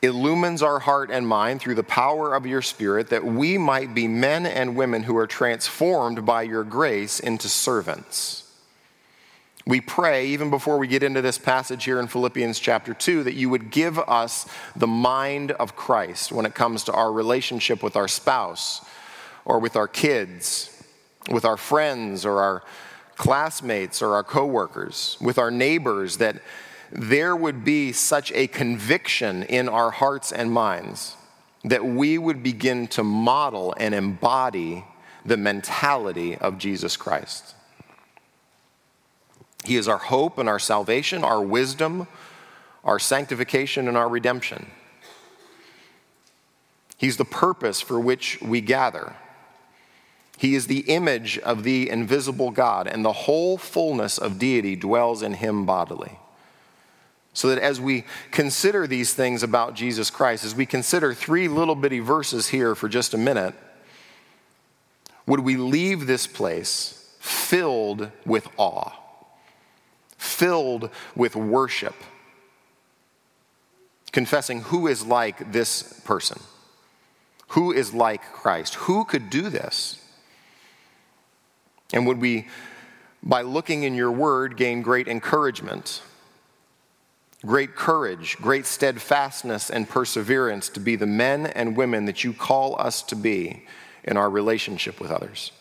illumines 0.03 0.63
our 0.63 0.79
heart 0.79 1.11
and 1.11 1.29
mind 1.29 1.61
through 1.61 1.75
the 1.75 1.83
power 1.83 2.35
of 2.35 2.47
your 2.47 2.63
Spirit, 2.63 3.11
that 3.11 3.25
we 3.25 3.59
might 3.59 3.95
be 3.95 4.09
men 4.09 4.47
and 4.47 4.75
women 4.75 5.03
who 5.03 5.17
are 5.19 5.27
transformed 5.27 6.25
by 6.25 6.43
your 6.43 6.65
grace 6.65 7.21
into 7.21 7.49
servants. 7.49 8.50
We 9.71 9.81
pray, 9.81 10.27
even 10.27 10.51
before 10.51 10.79
we 10.79 10.89
get 10.89 11.05
into 11.05 11.23
this 11.23 11.39
passage 11.39 11.85
here 11.85 12.01
in 12.01 12.09
Philippians 12.09 12.59
chapter 12.59 12.93
2, 12.93 13.23
that 13.23 13.35
you 13.35 13.49
would 13.51 13.71
give 13.71 14.01
us 14.01 14.45
the 14.75 14.89
mind 14.89 15.53
of 15.53 15.77
Christ 15.77 16.33
when 16.33 16.45
it 16.45 16.57
comes 16.57 16.83
to 16.85 16.93
our 16.93 17.13
relationship 17.13 17.81
with 17.81 17.95
our 17.95 18.09
spouse 18.09 18.85
or 19.45 19.61
with 19.61 19.77
our 19.77 19.87
kids, 19.87 20.83
with 21.31 21.45
our 21.45 21.57
friends 21.57 22.27
or 22.27 22.41
our 22.41 22.65
classmates 23.15 24.03
or 24.03 24.17
our 24.17 24.25
coworkers, 24.25 25.17
with 25.21 25.39
our 25.39 25.53
neighbors, 25.53 26.17
that 26.17 26.43
there 26.91 27.37
would 27.37 27.65
be 27.65 27.93
such 27.93 28.33
a 28.33 28.49
conviction 28.49 29.45
in 29.45 29.69
our 29.69 29.93
hearts 29.93 30.33
and 30.33 30.51
minds 30.51 31.15
that 31.63 31.85
we 31.85 32.19
would 32.19 32.43
begin 32.43 32.89
to 32.89 33.05
model 33.05 33.73
and 33.79 33.95
embody 33.95 34.85
the 35.25 35.37
mentality 35.37 36.35
of 36.35 36.59
Jesus 36.59 36.97
Christ. 36.97 37.55
He 39.65 39.77
is 39.77 39.89
our 39.89 39.99
hope 39.99 40.39
and 40.39 40.49
our 40.49 40.59
salvation, 40.59 41.25
our 41.25 41.43
wisdom, 41.43 42.07
our 42.85 42.99
sanctification, 42.99 43.89
and 43.89 43.97
our 43.97 44.09
redemption. 44.09 44.71
He's 46.97 47.17
the 47.17 47.25
purpose 47.25 47.81
for 47.81 47.99
which 47.99 48.41
we 48.43 48.61
gather. 48.61 49.17
He 50.37 50.55
is 50.55 50.67
the 50.67 50.81
image 50.81 51.39
of 51.39 51.65
the 51.65 51.91
invisible 51.91 52.51
God, 52.51 52.87
and 52.87 53.05
the 53.05 53.13
whole 53.13 53.59
fullness 53.59 54.17
of 54.17 54.39
deity 54.39 54.77
dwells 54.77 55.23
in 55.23 55.35
him 55.35 55.67
bodily. 55.67 56.19
So 57.33 57.49
that 57.49 57.59
as 57.59 57.81
we 57.81 58.05
consider 58.31 58.87
these 58.87 59.15
things 59.15 59.43
about 59.43 59.75
Jesus 59.75 60.11
Christ, 60.11 60.45
as 60.45 60.55
we 60.55 60.67
consider 60.67 61.15
three 61.15 61.47
little 61.47 61.75
bitty 61.75 62.01
verses 62.01 62.49
here 62.49 62.75
for 62.75 62.89
just 62.89 63.15
a 63.15 63.19
minute, 63.19 63.55
would 65.27 65.41
we 65.41 65.57
leave 65.57 66.07
this 66.07 66.27
place 66.27 67.15
filled 67.21 68.11
with 68.27 68.49
awe, 68.57 68.93
filled 70.41 70.89
with 71.15 71.37
worship, 71.37 71.95
confessing 74.11 74.63
who 74.63 74.87
is 74.87 75.05
like 75.05 75.53
this 75.53 76.01
person? 76.01 76.41
Who 77.49 77.73
is 77.73 77.93
like 77.93 78.23
Christ? 78.33 78.77
Who 78.87 79.05
could 79.05 79.29
do 79.29 79.51
this? 79.51 80.03
And 81.93 82.07
would 82.07 82.23
we, 82.23 82.49
by 83.23 83.43
looking 83.43 83.83
in 83.83 83.95
your 83.95 84.11
word, 84.11 84.57
gain 84.57 84.81
great 84.81 85.09
encouragement, 85.09 86.01
great 87.45 87.75
courage, 87.77 88.39
great 88.39 88.65
steadfastness, 88.65 89.69
and 89.69 89.87
perseverance 89.91 90.71
to 90.71 90.81
be 90.81 90.97
the 90.97 91.07
men 91.07 91.49
and 91.49 91.77
women 91.77 92.07
that 92.07 92.25
you 92.25 92.33
call 92.33 92.81
us 92.81 93.03
to 93.03 93.15
be 93.15 93.67
in 94.05 94.17
our 94.17 94.31
relationship 94.31 95.01
with 95.01 95.11
others? 95.11 95.53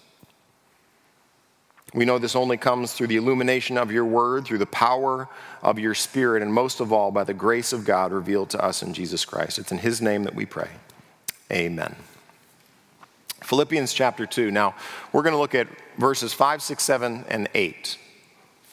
We 1.93 2.05
know 2.05 2.19
this 2.19 2.35
only 2.35 2.57
comes 2.57 2.93
through 2.93 3.07
the 3.07 3.15
illumination 3.15 3.77
of 3.77 3.91
your 3.91 4.05
word, 4.05 4.45
through 4.45 4.59
the 4.59 4.65
power 4.67 5.27
of 5.63 5.79
your 5.79 5.95
spirit, 5.95 6.43
and 6.43 6.53
most 6.53 6.79
of 6.79 6.93
all, 6.93 7.11
by 7.11 7.23
the 7.23 7.33
grace 7.33 7.73
of 7.73 7.83
God 7.83 8.11
revealed 8.11 8.51
to 8.51 8.63
us 8.63 8.83
in 8.83 8.93
Jesus 8.93 9.25
Christ. 9.25 9.57
It's 9.57 9.71
in 9.71 9.79
his 9.79 10.01
name 10.01 10.23
that 10.23 10.35
we 10.35 10.45
pray. 10.45 10.69
Amen. 11.51 11.95
Philippians 13.41 13.93
chapter 13.93 14.27
2. 14.27 14.51
Now, 14.51 14.75
we're 15.11 15.23
going 15.23 15.33
to 15.33 15.39
look 15.39 15.55
at 15.55 15.67
verses 15.97 16.33
5, 16.33 16.61
6, 16.61 16.83
7, 16.83 17.25
and 17.27 17.49
8. 17.55 17.97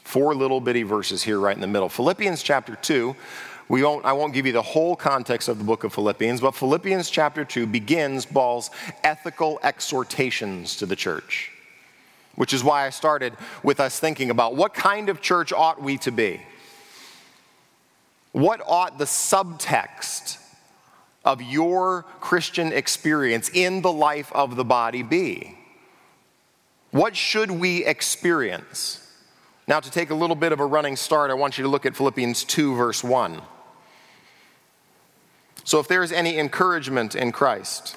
Four 0.05 0.35
little 0.35 0.61
bitty 0.61 0.83
verses 0.83 1.23
here 1.23 1.41
right 1.41 1.55
in 1.55 1.63
the 1.63 1.67
middle. 1.67 1.89
Philippians 1.89 2.43
chapter 2.43 2.77
2, 2.77 3.17
we 3.69 3.83
won't, 3.83 4.05
I 4.05 4.13
won't 4.13 4.35
give 4.35 4.47
you 4.47 4.53
the 4.53 4.63
whole 4.63 4.95
context 4.95 5.49
of 5.49 5.59
the 5.59 5.65
book 5.65 5.83
of 5.83 5.93
Philippians, 5.93 6.41
but 6.41 6.55
Philippians 6.55 7.11
chapter 7.11 7.45
2 7.45 7.67
begins 7.67 8.25
Paul's 8.27 8.71
ethical 9.03 9.59
exhortations 9.63 10.77
to 10.77 10.87
the 10.87 10.95
church, 10.95 11.51
which 12.37 12.53
is 12.53 12.63
why 12.63 12.87
I 12.87 12.91
started 12.91 13.35
with 13.63 13.81
us 13.81 13.99
thinking 13.99 14.31
about 14.31 14.55
what 14.55 14.73
kind 14.73 15.09
of 15.09 15.21
church 15.21 15.53
ought 15.53 15.83
we 15.83 15.99
to 15.99 16.13
be? 16.13 16.41
What 18.33 18.61
ought 18.67 18.99
the 18.99 19.05
subtext 19.05 20.39
of 21.25 21.43
your 21.43 22.03
Christian 22.21 22.73
experience 22.73 23.51
in 23.53 23.83
the 23.83 23.93
life 23.93 24.31
of 24.33 24.57
the 24.57 24.65
body 24.65 25.03
be? 25.03 25.59
What 26.91 27.17
should 27.17 27.51
we 27.51 27.85
experience? 27.85 29.03
Now, 29.67 29.81
to 29.81 29.91
take 29.91 30.11
a 30.11 30.15
little 30.15 30.37
bit 30.37 30.53
of 30.53 30.61
a 30.61 30.67
running 30.67 30.97
start, 30.97 31.31
I 31.31 31.35
want 31.35 31.59
you 31.59 31.65
to 31.65 31.69
look 31.69 31.85
at 31.85 31.97
Philippians 31.97 32.45
2, 32.45 32.77
verse 32.77 33.03
1. 33.03 33.43
So, 35.65 35.81
if 35.81 35.89
there 35.89 36.05
is 36.05 36.13
any 36.13 36.39
encouragement 36.39 37.17
in 37.17 37.33
Christ, 37.33 37.97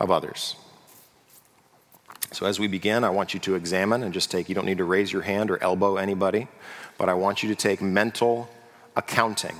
of 0.00 0.10
others. 0.10 0.56
So, 2.32 2.46
as 2.46 2.58
we 2.58 2.66
begin, 2.66 3.04
I 3.04 3.10
want 3.10 3.34
you 3.34 3.40
to 3.40 3.54
examine 3.54 4.02
and 4.02 4.14
just 4.14 4.30
take, 4.30 4.48
you 4.48 4.54
don't 4.54 4.66
need 4.66 4.78
to 4.78 4.84
raise 4.84 5.12
your 5.12 5.22
hand 5.22 5.50
or 5.50 5.62
elbow 5.62 5.96
anybody, 5.96 6.48
but 6.96 7.08
I 7.08 7.14
want 7.14 7.42
you 7.42 7.48
to 7.48 7.54
take 7.54 7.82
mental 7.82 8.48
accounting 8.96 9.56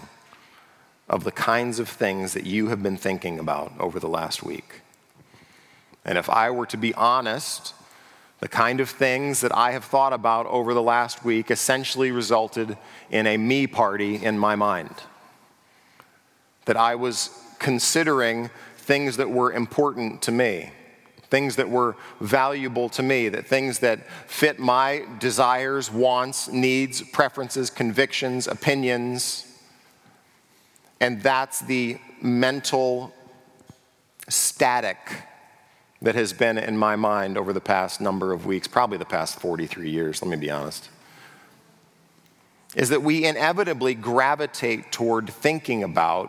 of 1.09 1.25
the 1.25 1.33
kinds 1.33 1.79
of 1.81 1.89
things 1.89 2.33
that 2.35 2.47
you 2.47 2.69
have 2.69 2.83
been 2.83 2.97
thinking 2.97 3.39
about 3.39 3.73
over 3.81 3.99
the 3.99 4.09
last 4.09 4.43
week. 4.43 4.83
And 6.05 6.17
if 6.17 6.31
I 6.31 6.51
were 6.51 6.67
to 6.67 6.77
be 6.77 6.95
honest, 6.95 7.75
the 8.39 8.49
kind 8.49 8.81
of 8.81 8.89
things 8.89 9.41
that 9.41 9.55
I 9.55 9.73
have 9.73 9.85
thought 9.85 10.13
about 10.13 10.47
over 10.47 10.73
the 10.73 10.83
last 10.83 11.25
week 11.25 11.51
essentially 11.51 12.11
resulted 12.11 12.79
in 13.11 13.27
a 13.27 13.37
me 13.37 13.67
party 13.67 14.25
in 14.25 14.39
my 14.39 14.55
mind. 14.57 14.95
That 16.65 16.77
I 16.77 16.95
was 16.95 17.31
considering 17.59 18.49
things 18.91 19.19
that 19.19 19.31
were 19.31 19.53
important 19.53 20.21
to 20.21 20.33
me, 20.33 20.69
things 21.29 21.55
that 21.55 21.71
were 21.71 21.95
valuable 22.21 22.89
to 22.89 23.05
me, 23.05 23.29
that 23.29 23.47
things 23.47 23.79
that 23.79 24.01
fit 24.27 24.59
my 24.59 25.05
desires, 25.21 25.93
wants, 25.93 26.49
needs, 26.49 27.01
preferences, 27.01 27.71
convictions, 27.71 28.49
opinions. 28.49 29.47
And 30.99 31.23
that's 31.23 31.61
the 31.61 31.99
mental 32.21 33.15
static 34.29 34.99
that 36.03 36.17
has 36.17 36.33
been 36.33 36.59
in 36.59 36.77
my 36.77 36.97
mind 36.97 37.39
over 37.39 37.53
the 37.53 37.61
past 37.61 38.01
number 38.01 38.33
of 38.33 38.45
weeks, 38.45 38.67
probably 38.67 38.99
the 38.99 39.05
past 39.05 39.39
43 39.39 39.89
years, 39.89 40.21
let 40.21 40.33
me 40.33 40.37
be 40.37 40.51
honest, 40.51 40.89
is 42.75 42.89
that 42.89 43.03
we 43.03 43.25
inevitably 43.25 43.95
gravitate 43.95 44.91
toward 44.91 45.31
thinking 45.31 45.85
about 45.85 46.29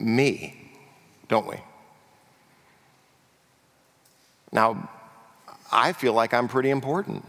me, 0.00 0.72
don't 1.28 1.46
we? 1.46 1.58
Now, 4.52 4.88
I 5.70 5.92
feel 5.92 6.12
like 6.12 6.32
I'm 6.32 6.48
pretty 6.48 6.70
important. 6.70 7.24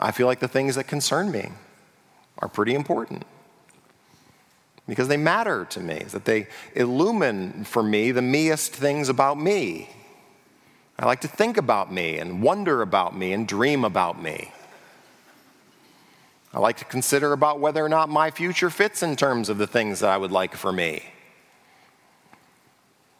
I 0.00 0.10
feel 0.12 0.26
like 0.26 0.40
the 0.40 0.48
things 0.48 0.74
that 0.76 0.84
concern 0.84 1.30
me 1.30 1.50
are 2.38 2.48
pretty 2.48 2.74
important 2.74 3.24
because 4.88 5.06
they 5.06 5.16
matter 5.16 5.64
to 5.66 5.78
me, 5.78 6.00
that 6.10 6.24
they 6.24 6.48
illumine 6.74 7.62
for 7.62 7.80
me 7.80 8.10
the 8.10 8.22
meest 8.22 8.72
things 8.72 9.08
about 9.08 9.38
me. 9.38 9.88
I 10.98 11.06
like 11.06 11.20
to 11.20 11.28
think 11.28 11.56
about 11.56 11.92
me 11.92 12.18
and 12.18 12.42
wonder 12.42 12.82
about 12.82 13.16
me 13.16 13.32
and 13.32 13.46
dream 13.46 13.84
about 13.84 14.20
me. 14.20 14.52
I 16.52 16.58
like 16.58 16.76
to 16.78 16.84
consider 16.84 17.32
about 17.32 17.60
whether 17.60 17.84
or 17.84 17.88
not 17.88 18.08
my 18.08 18.32
future 18.32 18.68
fits 18.68 19.02
in 19.02 19.14
terms 19.14 19.48
of 19.48 19.58
the 19.58 19.66
things 19.68 20.00
that 20.00 20.10
I 20.10 20.16
would 20.16 20.32
like 20.32 20.56
for 20.56 20.72
me. 20.72 21.04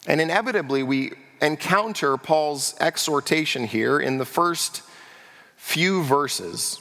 And 0.09 0.21
inevitably, 0.21 0.83
we 0.83 1.12
encounter 1.41 2.17
Paul's 2.17 2.75
exhortation 2.81 3.65
here 3.65 3.99
in 3.99 4.19
the 4.19 4.25
first 4.25 4.83
few 5.57 6.03
verses 6.03 6.81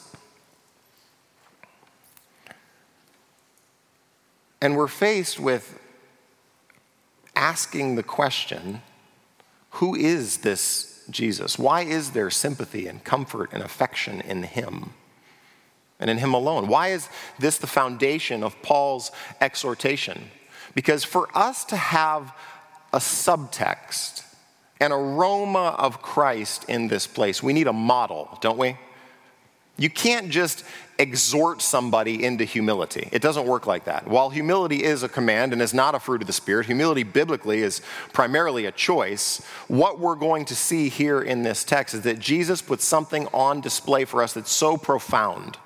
And 4.61 4.75
we're 4.75 4.87
faced 4.87 5.39
with 5.39 5.79
asking 7.35 7.95
the 7.95 8.03
question 8.03 8.81
who 9.73 9.95
is 9.95 10.39
this 10.39 11.03
Jesus? 11.09 11.57
Why 11.57 11.81
is 11.81 12.11
there 12.11 12.29
sympathy 12.29 12.87
and 12.87 13.03
comfort 13.03 13.51
and 13.53 13.63
affection 13.63 14.19
in 14.21 14.43
him 14.43 14.93
and 15.99 16.09
in 16.09 16.17
him 16.17 16.33
alone? 16.33 16.67
Why 16.67 16.89
is 16.89 17.07
this 17.37 17.59
the 17.59 17.67
foundation 17.67 18.43
of 18.43 18.61
Paul's 18.61 19.11
exhortation? 19.39 20.31
Because 20.75 21.03
for 21.03 21.29
us 21.35 21.65
to 21.65 21.77
have 21.77 22.35
a 22.91 22.97
subtext, 22.97 24.23
an 24.79 24.91
aroma 24.91 25.75
of 25.77 26.01
Christ 26.01 26.65
in 26.69 26.87
this 26.87 27.05
place, 27.07 27.43
we 27.43 27.53
need 27.53 27.67
a 27.67 27.73
model, 27.73 28.37
don't 28.41 28.57
we? 28.57 28.77
You 29.77 29.89
can't 29.89 30.29
just 30.29 30.65
exhort 30.97 31.61
somebody 31.61 32.21
into 32.25 32.43
humility. 32.43 33.07
It 33.13 33.21
doesn't 33.21 33.47
work 33.47 33.65
like 33.65 33.85
that. 33.85 34.05
While 34.05 34.29
humility 34.29 34.83
is 34.83 35.03
a 35.03 35.09
command 35.09 35.53
and 35.53 35.61
is 35.61 35.73
not 35.73 35.95
a 35.95 35.99
fruit 35.99 36.19
of 36.19 36.27
the 36.27 36.33
Spirit, 36.33 36.65
humility 36.65 37.03
biblically 37.03 37.61
is 37.61 37.81
primarily 38.11 38.65
a 38.65 38.73
choice. 38.73 39.41
What 39.69 39.97
we're 39.99 40.15
going 40.15 40.43
to 40.45 40.55
see 40.55 40.89
here 40.89 41.21
in 41.21 41.43
this 41.43 41.63
text 41.63 41.95
is 41.95 42.01
that 42.01 42.19
Jesus 42.19 42.61
puts 42.61 42.83
something 42.83 43.27
on 43.33 43.61
display 43.61 44.03
for 44.03 44.21
us 44.21 44.33
that's 44.33 44.51
so 44.51 44.75
profound, 44.75 45.57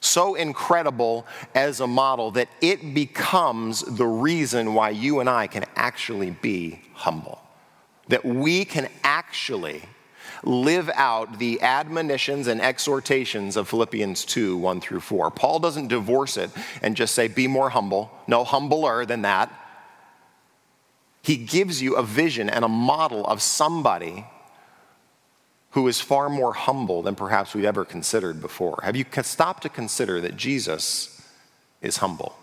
so 0.00 0.34
incredible 0.34 1.26
as 1.54 1.80
a 1.80 1.86
model 1.86 2.30
that 2.30 2.48
it 2.62 2.94
becomes 2.94 3.82
the 3.82 4.06
reason 4.06 4.72
why 4.72 4.88
you 4.88 5.20
and 5.20 5.28
I 5.28 5.46
can 5.46 5.66
actually 5.76 6.30
be 6.30 6.80
humble. 6.94 7.41
That 8.12 8.26
we 8.26 8.66
can 8.66 8.90
actually 9.02 9.80
live 10.44 10.90
out 10.94 11.38
the 11.38 11.62
admonitions 11.62 12.46
and 12.46 12.60
exhortations 12.60 13.56
of 13.56 13.70
Philippians 13.70 14.26
2 14.26 14.58
1 14.58 14.82
through 14.82 15.00
4. 15.00 15.30
Paul 15.30 15.60
doesn't 15.60 15.88
divorce 15.88 16.36
it 16.36 16.50
and 16.82 16.94
just 16.94 17.14
say, 17.14 17.26
be 17.26 17.46
more 17.46 17.70
humble. 17.70 18.10
No, 18.26 18.44
humbler 18.44 19.06
than 19.06 19.22
that. 19.22 19.50
He 21.22 21.38
gives 21.38 21.80
you 21.80 21.96
a 21.96 22.02
vision 22.02 22.50
and 22.50 22.66
a 22.66 22.68
model 22.68 23.26
of 23.26 23.40
somebody 23.40 24.26
who 25.70 25.88
is 25.88 25.98
far 25.98 26.28
more 26.28 26.52
humble 26.52 27.00
than 27.00 27.14
perhaps 27.14 27.54
we've 27.54 27.64
ever 27.64 27.86
considered 27.86 28.42
before. 28.42 28.78
Have 28.82 28.94
you 28.94 29.06
stopped 29.22 29.62
to 29.62 29.70
consider 29.70 30.20
that 30.20 30.36
Jesus 30.36 31.26
is 31.80 31.96
humble? 31.96 32.36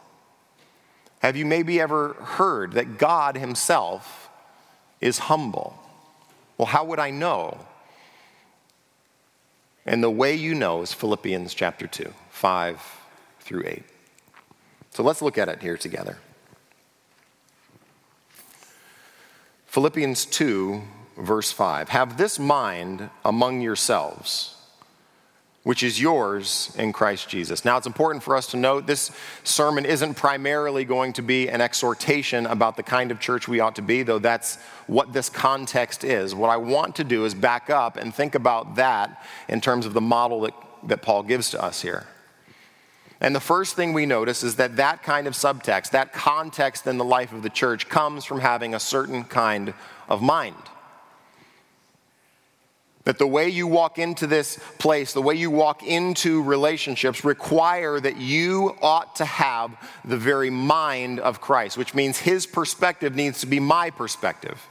Have 1.19 1.37
you 1.37 1.45
maybe 1.45 1.79
ever 1.79 2.13
heard 2.13 2.71
that 2.71 2.97
God 2.97 3.37
Himself 3.37 4.28
is 5.01 5.19
humble? 5.19 5.77
Well, 6.57 6.67
how 6.67 6.83
would 6.85 6.99
I 6.99 7.09
know? 7.09 7.57
And 9.85 10.03
the 10.03 10.09
way 10.09 10.35
you 10.35 10.53
know 10.53 10.81
is 10.81 10.93
Philippians 10.93 11.53
chapter 11.53 11.87
2, 11.87 12.13
5 12.29 12.81
through 13.39 13.63
8. 13.65 13.83
So 14.91 15.03
let's 15.03 15.21
look 15.21 15.37
at 15.37 15.49
it 15.49 15.61
here 15.61 15.77
together. 15.77 16.17
Philippians 19.65 20.25
2, 20.25 20.81
verse 21.17 21.51
5. 21.51 21.89
Have 21.89 22.17
this 22.17 22.37
mind 22.37 23.09
among 23.23 23.61
yourselves 23.61 24.58
which 25.63 25.83
is 25.83 25.99
yours 25.99 26.73
in 26.77 26.93
Christ 26.93 27.27
Jesus. 27.27 27.65
Now, 27.65 27.77
it's 27.77 27.87
important 27.87 28.23
for 28.23 28.35
us 28.35 28.47
to 28.47 28.57
note 28.57 28.87
this 28.87 29.11
sermon 29.43 29.85
isn't 29.85 30.13
primarily 30.13 30.85
going 30.85 31.13
to 31.13 31.21
be 31.21 31.49
an 31.49 31.59
exhortation 31.59 32.45
about 32.45 32.77
the 32.77 32.83
kind 32.83 33.11
of 33.11 33.19
church 33.19 33.47
we 33.47 33.59
ought 33.59 33.75
to 33.75 33.81
be, 33.81 34.03
though 34.03 34.19
that's 34.19 34.55
what 34.87 35.11
this 35.11 35.29
context 35.29 36.03
is. 36.03 36.33
What 36.33 36.49
I 36.49 36.57
want 36.57 36.95
to 36.95 37.03
do 37.03 37.25
is 37.25 37.33
back 37.33 37.69
up 37.69 37.97
and 37.97 38.13
think 38.13 38.35
about 38.35 38.75
that 38.75 39.23
in 39.49 39.59
terms 39.59 39.85
of 39.85 39.93
the 39.93 40.01
model 40.01 40.41
that, 40.41 40.53
that 40.83 41.01
Paul 41.01 41.23
gives 41.23 41.49
to 41.51 41.61
us 41.61 41.81
here. 41.81 42.07
And 43.21 43.35
the 43.35 43.41
first 43.41 43.75
thing 43.75 43.91
we 43.91 44.05
notice 44.05 44.43
is 44.43 44.55
that 44.55 44.77
that 44.77 45.03
kind 45.03 45.27
of 45.27 45.33
subtext, 45.33 45.89
that 45.89 46.13
context 46.13 46.87
in 46.87 46.97
the 46.97 47.03
life 47.03 47.33
of 47.33 47.43
the 47.43 47.49
church, 47.49 47.89
comes 47.89 48.23
from 48.23 48.39
having 48.39 48.73
a 48.73 48.79
certain 48.79 49.25
kind 49.25 49.73
of 50.07 50.21
mind 50.21 50.55
That 53.09 53.17
the 53.17 53.25
way 53.25 53.49
you 53.49 53.65
walk 53.65 53.97
into 53.97 54.27
this 54.27 54.59
place, 54.77 55.13
the 55.13 55.21
way 55.23 55.33
you 55.33 55.49
walk 55.49 55.81
into 55.81 56.43
relationships, 56.43 57.23
require 57.23 57.99
that 57.99 58.17
you 58.17 58.77
ought 58.83 59.15
to 59.15 59.25
have 59.25 59.71
the 60.05 60.15
very 60.15 60.51
mind 60.51 61.19
of 61.19 61.41
Christ, 61.41 61.75
which 61.75 61.95
means 61.95 62.19
his 62.19 62.45
perspective 62.45 63.15
needs 63.15 63.39
to 63.39 63.47
be 63.47 63.59
my 63.59 63.89
perspective. 63.89 64.63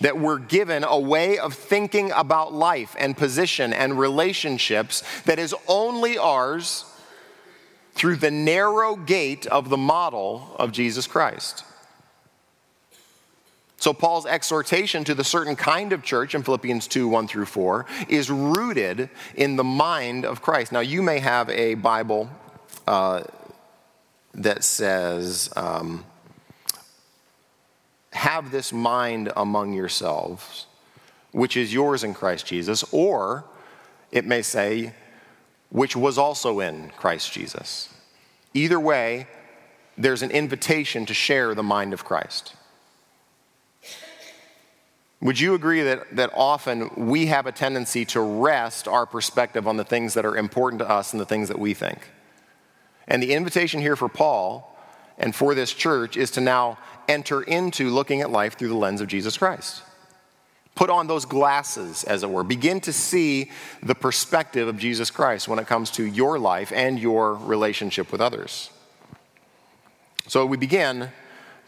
That 0.00 0.20
we're 0.20 0.38
given 0.38 0.84
a 0.84 0.96
way 0.96 1.36
of 1.36 1.54
thinking 1.54 2.12
about 2.12 2.52
life 2.52 2.94
and 2.96 3.16
position 3.16 3.72
and 3.72 3.98
relationships 3.98 5.02
that 5.24 5.40
is 5.40 5.52
only 5.66 6.18
ours 6.18 6.84
through 7.94 8.18
the 8.18 8.30
narrow 8.30 8.94
gate 8.94 9.46
of 9.46 9.68
the 9.68 9.76
model 9.76 10.54
of 10.60 10.70
Jesus 10.70 11.08
Christ. 11.08 11.64
So, 13.82 13.92
Paul's 13.92 14.26
exhortation 14.26 15.02
to 15.02 15.12
the 15.12 15.24
certain 15.24 15.56
kind 15.56 15.92
of 15.92 16.04
church 16.04 16.36
in 16.36 16.44
Philippians 16.44 16.86
2 16.86 17.08
1 17.08 17.26
through 17.26 17.46
4 17.46 17.84
is 18.08 18.30
rooted 18.30 19.10
in 19.34 19.56
the 19.56 19.64
mind 19.64 20.24
of 20.24 20.40
Christ. 20.40 20.70
Now, 20.70 20.78
you 20.78 21.02
may 21.02 21.18
have 21.18 21.50
a 21.50 21.74
Bible 21.74 22.30
uh, 22.86 23.24
that 24.34 24.62
says, 24.62 25.50
um, 25.56 26.04
Have 28.12 28.52
this 28.52 28.72
mind 28.72 29.32
among 29.36 29.72
yourselves, 29.72 30.66
which 31.32 31.56
is 31.56 31.74
yours 31.74 32.04
in 32.04 32.14
Christ 32.14 32.46
Jesus, 32.46 32.84
or 32.92 33.42
it 34.12 34.24
may 34.24 34.42
say, 34.42 34.94
which 35.70 35.96
was 35.96 36.18
also 36.18 36.60
in 36.60 36.90
Christ 36.90 37.32
Jesus. 37.32 37.92
Either 38.54 38.78
way, 38.78 39.26
there's 39.98 40.22
an 40.22 40.30
invitation 40.30 41.04
to 41.06 41.14
share 41.14 41.52
the 41.56 41.64
mind 41.64 41.92
of 41.92 42.04
Christ. 42.04 42.54
Would 45.22 45.38
you 45.38 45.54
agree 45.54 45.82
that, 45.82 46.16
that 46.16 46.30
often 46.34 46.90
we 46.96 47.26
have 47.26 47.46
a 47.46 47.52
tendency 47.52 48.04
to 48.06 48.20
rest 48.20 48.88
our 48.88 49.06
perspective 49.06 49.68
on 49.68 49.76
the 49.76 49.84
things 49.84 50.14
that 50.14 50.24
are 50.24 50.36
important 50.36 50.80
to 50.80 50.90
us 50.90 51.12
and 51.12 51.20
the 51.20 51.24
things 51.24 51.46
that 51.46 51.60
we 51.60 51.74
think? 51.74 52.10
And 53.06 53.22
the 53.22 53.32
invitation 53.32 53.80
here 53.80 53.94
for 53.94 54.08
Paul 54.08 54.76
and 55.18 55.32
for 55.32 55.54
this 55.54 55.72
church 55.72 56.16
is 56.16 56.32
to 56.32 56.40
now 56.40 56.76
enter 57.08 57.40
into 57.40 57.88
looking 57.90 58.20
at 58.20 58.32
life 58.32 58.58
through 58.58 58.68
the 58.68 58.74
lens 58.74 59.00
of 59.00 59.06
Jesus 59.06 59.38
Christ. 59.38 59.82
Put 60.74 60.90
on 60.90 61.06
those 61.06 61.24
glasses, 61.24 62.02
as 62.02 62.24
it 62.24 62.30
were. 62.30 62.42
Begin 62.42 62.80
to 62.80 62.92
see 62.92 63.52
the 63.80 63.94
perspective 63.94 64.66
of 64.66 64.76
Jesus 64.76 65.10
Christ 65.10 65.46
when 65.46 65.60
it 65.60 65.68
comes 65.68 65.90
to 65.92 66.04
your 66.04 66.36
life 66.36 66.72
and 66.74 66.98
your 66.98 67.34
relationship 67.34 68.10
with 68.10 68.20
others. 68.20 68.70
So 70.26 70.46
we 70.46 70.56
begin 70.56 71.10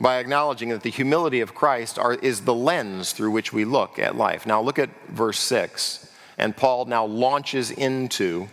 by 0.05 0.19
acknowledging 0.19 0.69
that 0.69 0.83
the 0.83 0.91
humility 0.91 1.41
of 1.41 1.55
Christ 1.55 1.99
are, 1.99 2.13
is 2.13 2.43
the 2.43 2.55
lens 2.55 3.13
through 3.15 3.31
which 3.31 3.55
we 3.55 3.65
look 3.65 3.99
at 3.99 4.15
life. 4.15 4.45
Now, 4.45 4.61
look 4.61 4.79
at 4.79 4.91
verse 5.09 5.39
6. 5.41 6.13
And 6.37 6.55
Paul 6.55 6.85
now 6.85 7.07
launches 7.07 7.71
into 7.71 8.49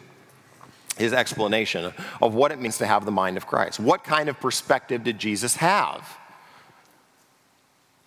his 0.97 1.11
explanation 1.11 1.91
of 2.21 2.33
what 2.33 2.53
it 2.53 2.61
means 2.61 2.77
to 2.77 2.85
have 2.85 3.03
the 3.03 3.11
mind 3.11 3.35
of 3.35 3.47
Christ. 3.47 3.81
What 3.81 4.05
kind 4.05 4.29
of 4.29 4.39
perspective 4.39 5.03
did 5.03 5.19
Jesus 5.19 5.57
have? 5.57 6.17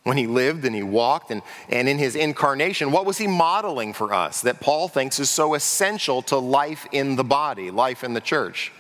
When 0.04 0.16
he 0.16 0.26
lived 0.26 0.64
and 0.64 0.74
he 0.74 0.82
walked 0.82 1.30
and, 1.30 1.42
and 1.68 1.86
in 1.86 1.98
his 1.98 2.16
incarnation, 2.16 2.92
what 2.92 3.04
was 3.04 3.18
he 3.18 3.26
modeling 3.26 3.92
for 3.92 4.14
us 4.14 4.40
that 4.40 4.60
Paul 4.60 4.88
thinks 4.88 5.20
is 5.20 5.28
so 5.28 5.52
essential 5.52 6.22
to 6.22 6.38
life 6.38 6.86
in 6.92 7.16
the 7.16 7.24
body, 7.24 7.70
life 7.70 8.04
in 8.04 8.14
the 8.14 8.22
church? 8.22 8.72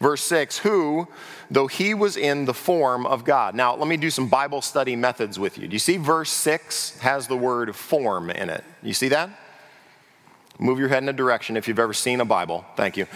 Verse 0.00 0.22
6 0.22 0.58
Who, 0.58 1.08
though 1.50 1.66
he 1.66 1.94
was 1.94 2.16
in 2.16 2.44
the 2.44 2.54
form 2.54 3.06
of 3.06 3.24
God. 3.24 3.54
Now, 3.54 3.74
let 3.76 3.88
me 3.88 3.96
do 3.96 4.10
some 4.10 4.28
Bible 4.28 4.62
study 4.62 4.96
methods 4.96 5.38
with 5.38 5.58
you. 5.58 5.68
Do 5.68 5.72
you 5.72 5.78
see 5.78 5.96
verse 5.96 6.30
6 6.30 6.98
has 6.98 7.26
the 7.26 7.36
word 7.36 7.74
form 7.74 8.30
in 8.30 8.50
it? 8.50 8.64
You 8.82 8.94
see 8.94 9.08
that? 9.08 9.30
Move 10.58 10.78
your 10.78 10.88
head 10.88 11.02
in 11.02 11.08
a 11.08 11.12
direction 11.12 11.56
if 11.56 11.66
you've 11.66 11.78
ever 11.78 11.92
seen 11.92 12.20
a 12.20 12.24
Bible. 12.24 12.64
Thank 12.76 12.96
you. 12.96 13.06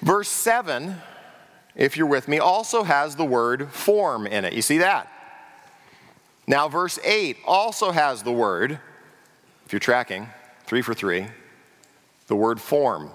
Verse 0.00 0.28
7, 0.28 0.96
if 1.74 1.96
you're 1.96 2.06
with 2.06 2.28
me, 2.28 2.38
also 2.38 2.82
has 2.82 3.16
the 3.16 3.24
word 3.24 3.70
form 3.70 4.26
in 4.26 4.44
it. 4.44 4.52
You 4.52 4.62
see 4.62 4.78
that? 4.78 5.08
Now, 6.46 6.68
verse 6.68 6.98
8 7.04 7.38
also 7.46 7.92
has 7.92 8.22
the 8.22 8.32
word, 8.32 8.78
if 9.64 9.72
you're 9.72 9.80
tracking, 9.80 10.28
three 10.64 10.82
for 10.82 10.94
three, 10.94 11.26
the 12.26 12.36
word 12.36 12.60
form. 12.60 13.10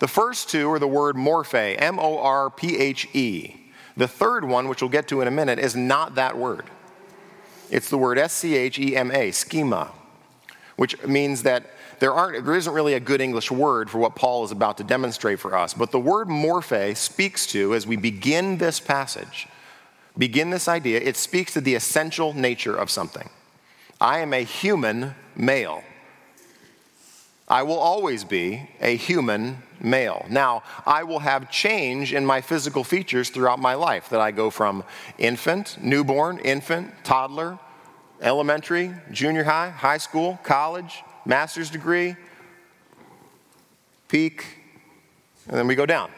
The 0.00 0.08
first 0.08 0.48
two 0.48 0.70
are 0.72 0.78
the 0.78 0.88
word 0.88 1.14
morphe, 1.14 1.76
M 1.78 1.98
O 1.98 2.18
R 2.18 2.50
P 2.50 2.78
H 2.78 3.06
E. 3.14 3.54
The 3.96 4.08
third 4.08 4.44
one, 4.44 4.66
which 4.66 4.80
we'll 4.80 4.88
get 4.88 5.08
to 5.08 5.20
in 5.20 5.28
a 5.28 5.30
minute, 5.30 5.58
is 5.58 5.76
not 5.76 6.14
that 6.14 6.38
word. 6.38 6.64
It's 7.70 7.90
the 7.90 7.98
word 7.98 8.18
S 8.18 8.32
C 8.32 8.56
H 8.56 8.78
E 8.78 8.96
M 8.96 9.10
A, 9.10 9.30
schema, 9.30 9.92
which 10.76 11.00
means 11.04 11.42
that 11.42 11.64
there, 11.98 12.14
aren't, 12.14 12.46
there 12.46 12.56
isn't 12.56 12.72
really 12.72 12.94
a 12.94 13.00
good 13.00 13.20
English 13.20 13.50
word 13.50 13.90
for 13.90 13.98
what 13.98 14.16
Paul 14.16 14.42
is 14.42 14.50
about 14.50 14.78
to 14.78 14.84
demonstrate 14.84 15.38
for 15.38 15.54
us. 15.54 15.74
But 15.74 15.90
the 15.90 16.00
word 16.00 16.28
morphe 16.28 16.96
speaks 16.96 17.46
to, 17.48 17.74
as 17.74 17.86
we 17.86 17.96
begin 17.96 18.56
this 18.56 18.80
passage, 18.80 19.48
begin 20.16 20.48
this 20.48 20.66
idea, 20.66 20.98
it 21.00 21.18
speaks 21.18 21.52
to 21.52 21.60
the 21.60 21.74
essential 21.74 22.32
nature 22.32 22.74
of 22.74 22.90
something. 22.90 23.28
I 24.00 24.20
am 24.20 24.32
a 24.32 24.44
human 24.44 25.14
male. 25.36 25.82
I 27.50 27.64
will 27.64 27.80
always 27.80 28.22
be 28.22 28.70
a 28.80 28.94
human 28.94 29.60
male. 29.80 30.24
Now, 30.30 30.62
I 30.86 31.02
will 31.02 31.18
have 31.18 31.50
change 31.50 32.14
in 32.14 32.24
my 32.24 32.40
physical 32.40 32.84
features 32.84 33.28
throughout 33.28 33.58
my 33.58 33.74
life 33.74 34.08
that 34.10 34.20
I 34.20 34.30
go 34.30 34.50
from 34.50 34.84
infant, 35.18 35.76
newborn, 35.82 36.38
infant, 36.38 36.92
toddler, 37.02 37.58
elementary, 38.22 38.94
junior 39.10 39.42
high, 39.42 39.70
high 39.70 39.98
school, 39.98 40.38
college, 40.44 41.02
master's 41.26 41.70
degree, 41.70 42.14
peak, 44.06 44.46
and 45.48 45.56
then 45.56 45.66
we 45.66 45.74
go 45.74 45.86
down. 45.86 46.12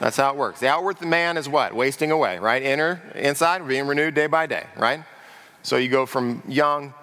That's 0.00 0.16
how 0.16 0.30
it 0.30 0.36
works. 0.36 0.58
The 0.58 0.66
outward 0.66 1.00
man 1.02 1.36
is 1.36 1.48
what? 1.48 1.72
Wasting 1.72 2.10
away, 2.10 2.38
right? 2.38 2.60
Inner, 2.60 3.00
inside, 3.14 3.66
being 3.68 3.86
renewed 3.86 4.14
day 4.14 4.26
by 4.26 4.46
day, 4.46 4.66
right? 4.76 5.04
So 5.62 5.76
you 5.76 5.88
go 5.88 6.04
from 6.04 6.42
young 6.48 6.94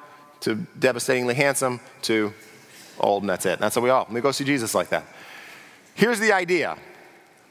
to 0.41 0.55
devastatingly 0.77 1.35
handsome 1.35 1.79
to 2.01 2.33
old, 2.99 3.23
and 3.23 3.29
that's 3.29 3.45
it. 3.45 3.59
That's 3.59 3.75
how 3.75 3.81
we 3.81 3.89
all. 3.89 4.07
We 4.09 4.21
go 4.21 4.31
see 4.31 4.43
Jesus 4.43 4.75
like 4.75 4.89
that. 4.89 5.05
Here's 5.95 6.19
the 6.19 6.31
idea. 6.33 6.77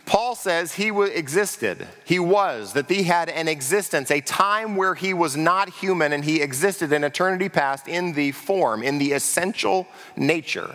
Paul 0.08 0.34
says 0.34 0.72
he 0.72 0.88
existed. 0.88 1.87
He 2.06 2.18
was, 2.18 2.72
that 2.72 2.88
he 2.88 3.02
had 3.02 3.28
an 3.28 3.46
existence, 3.46 4.11
a 4.11 4.22
time 4.22 4.74
where 4.74 4.94
he 4.94 5.12
was 5.12 5.37
not 5.37 5.68
human 5.68 6.14
and 6.14 6.24
he 6.24 6.40
existed 6.40 6.92
in 6.92 7.04
eternity 7.04 7.50
past 7.50 7.87
in 7.87 8.14
the 8.14 8.32
form, 8.32 8.82
in 8.82 8.96
the 8.96 9.12
essential 9.12 9.87
nature 10.16 10.74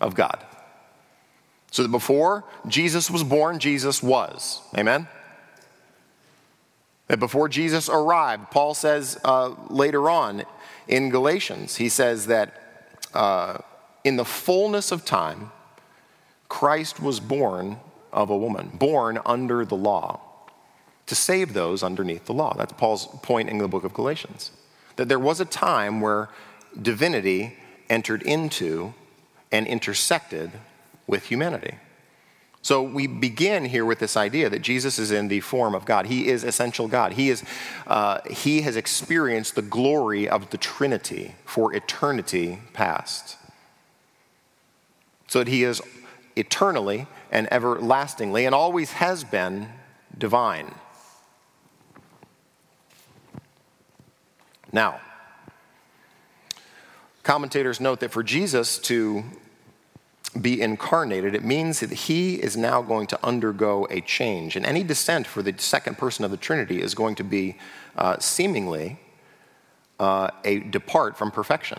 of 0.00 0.14
God. 0.14 0.38
So 1.72 1.82
that 1.82 1.88
before 1.88 2.44
Jesus 2.68 3.10
was 3.10 3.24
born, 3.24 3.58
Jesus 3.58 4.00
was. 4.00 4.60
Amen? 4.78 5.08
That 7.08 7.18
before 7.18 7.48
Jesus 7.48 7.88
arrived, 7.88 8.52
Paul 8.52 8.74
says 8.74 9.18
uh, 9.24 9.54
later 9.68 10.08
on 10.08 10.44
in 10.86 11.10
Galatians, 11.10 11.74
he 11.74 11.88
says 11.88 12.26
that 12.26 12.61
uh, 13.14 13.58
in 14.04 14.16
the 14.16 14.24
fullness 14.24 14.92
of 14.92 15.04
time, 15.04 15.52
Christ 16.48 17.00
was 17.00 17.20
born 17.20 17.78
of 18.12 18.30
a 18.30 18.36
woman, 18.36 18.70
born 18.74 19.18
under 19.24 19.64
the 19.64 19.76
law, 19.76 20.20
to 21.06 21.14
save 21.14 21.54
those 21.54 21.82
underneath 21.82 22.26
the 22.26 22.34
law. 22.34 22.54
That's 22.56 22.72
Paul's 22.74 23.06
point 23.22 23.48
in 23.48 23.58
the 23.58 23.68
book 23.68 23.84
of 23.84 23.94
Galatians. 23.94 24.50
That 24.96 25.08
there 25.08 25.18
was 25.18 25.40
a 25.40 25.44
time 25.44 26.00
where 26.00 26.28
divinity 26.80 27.56
entered 27.88 28.22
into 28.22 28.94
and 29.50 29.66
intersected 29.66 30.52
with 31.06 31.26
humanity. 31.26 31.74
So 32.62 32.80
we 32.80 33.08
begin 33.08 33.64
here 33.64 33.84
with 33.84 33.98
this 33.98 34.16
idea 34.16 34.48
that 34.48 34.62
Jesus 34.62 34.96
is 35.00 35.10
in 35.10 35.26
the 35.26 35.40
form 35.40 35.74
of 35.74 35.84
God. 35.84 36.06
He 36.06 36.28
is 36.28 36.44
essential 36.44 36.86
God. 36.86 37.14
He, 37.14 37.28
is, 37.28 37.42
uh, 37.88 38.20
he 38.30 38.62
has 38.62 38.76
experienced 38.76 39.56
the 39.56 39.62
glory 39.62 40.28
of 40.28 40.50
the 40.50 40.58
Trinity 40.58 41.34
for 41.44 41.74
eternity 41.74 42.60
past. 42.72 43.36
So 45.26 45.40
that 45.40 45.48
he 45.48 45.64
is 45.64 45.82
eternally 46.36 47.08
and 47.32 47.52
everlastingly 47.52 48.46
and 48.46 48.54
always 48.54 48.92
has 48.92 49.24
been 49.24 49.68
divine. 50.16 50.72
Now, 54.72 55.00
commentators 57.24 57.80
note 57.80 58.00
that 58.00 58.12
for 58.12 58.22
Jesus 58.22 58.78
to 58.80 59.24
be 60.40 60.62
incarnated, 60.62 61.34
it 61.34 61.44
means 61.44 61.80
that 61.80 61.92
he 61.92 62.36
is 62.36 62.56
now 62.56 62.80
going 62.80 63.06
to 63.08 63.18
undergo 63.24 63.86
a 63.90 64.00
change. 64.00 64.56
And 64.56 64.64
any 64.64 64.82
descent 64.82 65.26
for 65.26 65.42
the 65.42 65.54
second 65.58 65.98
person 65.98 66.24
of 66.24 66.30
the 66.30 66.36
Trinity 66.36 66.80
is 66.80 66.94
going 66.94 67.16
to 67.16 67.24
be 67.24 67.56
uh, 67.96 68.18
seemingly 68.18 68.98
uh, 70.00 70.30
a 70.44 70.60
depart 70.60 71.16
from 71.18 71.30
perfection. 71.30 71.78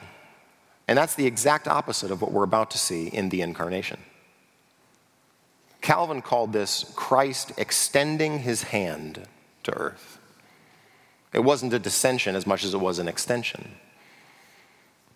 And 0.88 0.98
that's 0.98 1.16
the 1.16 1.26
exact 1.26 1.68
opposite 1.68 2.12
of 2.12 2.22
what 2.22 2.32
we're 2.32 2.44
about 2.44 2.70
to 2.72 2.78
see 2.78 3.08
in 3.08 3.30
the 3.30 3.42
incarnation. 3.42 4.00
Calvin 5.82 6.22
called 6.22 6.54
this 6.54 6.92
Christ 6.96 7.54
extending 7.58 8.40
his 8.40 8.64
hand 8.64 9.28
to 9.64 9.74
earth. 9.74 10.20
It 11.34 11.40
wasn't 11.40 11.74
a 11.74 11.80
dissension 11.80 12.36
as 12.36 12.46
much 12.46 12.64
as 12.64 12.74
it 12.74 12.80
was 12.80 13.00
an 13.00 13.08
extension. 13.08 13.76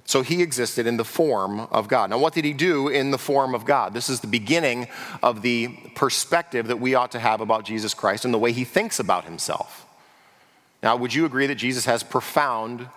So 0.08 0.22
he 0.22 0.42
existed 0.42 0.88
in 0.88 0.96
the 0.96 1.04
form 1.04 1.60
of 1.60 1.90
God. 1.90 2.10
Now, 2.10 2.18
what 2.18 2.34
did 2.34 2.46
he 2.46 2.54
do 2.54 2.88
in 2.88 3.12
the 3.12 3.18
form 3.18 3.54
of 3.54 3.66
God? 3.66 3.94
This 3.94 4.08
is 4.08 4.22
the 4.22 4.28
beginning 4.28 4.88
of 5.22 5.42
the 5.42 5.68
perspective 5.96 6.68
that 6.68 6.80
we 6.80 6.96
ought 6.96 7.12
to 7.12 7.20
have 7.20 7.42
about 7.42 7.66
Jesus 7.66 7.94
Christ 7.94 8.24
and 8.24 8.34
the 8.34 8.38
way 8.38 8.54
he 8.54 8.64
thinks 8.64 9.02
about 9.02 9.26
himself. 9.26 9.86
Now, 10.82 10.96
would 10.96 11.14
you 11.14 11.26
agree 11.26 11.46
that 11.48 11.56
Jesus 11.56 11.84
has 11.84 12.04
profound, 12.04 12.88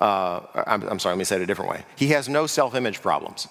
uh, 0.00 0.40
I'm, 0.54 0.82
I'm 0.88 0.98
sorry, 0.98 1.12
let 1.12 1.18
me 1.18 1.24
say 1.24 1.36
it 1.36 1.42
a 1.42 1.46
different 1.46 1.70
way. 1.70 1.84
He 1.94 2.08
has 2.08 2.26
no 2.26 2.46
self 2.46 2.74
image 2.74 3.02
problems. 3.02 3.46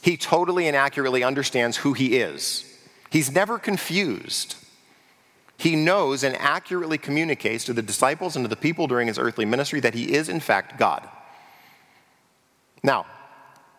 He 0.00 0.16
totally 0.16 0.68
and 0.68 0.76
accurately 0.76 1.24
understands 1.24 1.78
who 1.78 1.94
he 1.94 2.16
is, 2.18 2.64
he's 3.10 3.32
never 3.32 3.58
confused. 3.58 4.54
He 5.58 5.74
knows 5.74 6.22
and 6.22 6.36
accurately 6.36 6.98
communicates 6.98 7.64
to 7.64 7.72
the 7.72 7.82
disciples 7.82 8.36
and 8.36 8.44
to 8.44 8.48
the 8.48 8.56
people 8.56 8.86
during 8.86 9.08
his 9.08 9.18
earthly 9.18 9.44
ministry 9.44 9.80
that 9.80 9.92
he 9.92 10.14
is, 10.14 10.28
in 10.28 10.38
fact, 10.38 10.78
God. 10.78 11.06
Now, 12.82 13.06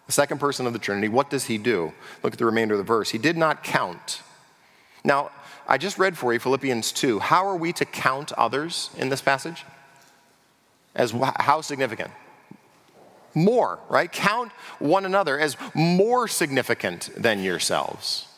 the 0.05 0.11
second 0.11 0.39
person 0.39 0.67
of 0.67 0.73
the 0.73 0.79
Trinity, 0.79 1.07
what 1.07 1.29
does 1.29 1.45
he 1.45 1.57
do? 1.57 1.93
Look 2.21 2.33
at 2.33 2.39
the 2.39 2.45
remainder 2.45 2.73
of 2.73 2.79
the 2.79 2.83
verse. 2.83 3.11
He 3.11 3.17
did 3.17 3.37
not 3.37 3.63
count. 3.63 4.21
Now, 5.05 5.31
I 5.67 5.77
just 5.77 5.97
read 5.97 6.17
for 6.17 6.33
you 6.33 6.39
Philippians 6.39 6.91
2. 6.91 7.19
How 7.19 7.47
are 7.47 7.55
we 7.55 7.71
to 7.73 7.85
count 7.85 8.33
others 8.33 8.89
in 8.97 9.07
this 9.07 9.21
passage? 9.21 9.63
As 10.95 11.11
how 11.37 11.61
significant? 11.61 12.11
More, 13.33 13.79
right? 13.87 14.11
Count 14.11 14.51
one 14.79 15.05
another 15.05 15.39
as 15.39 15.55
more 15.73 16.27
significant 16.27 17.09
than 17.15 17.41
yourselves. 17.41 18.28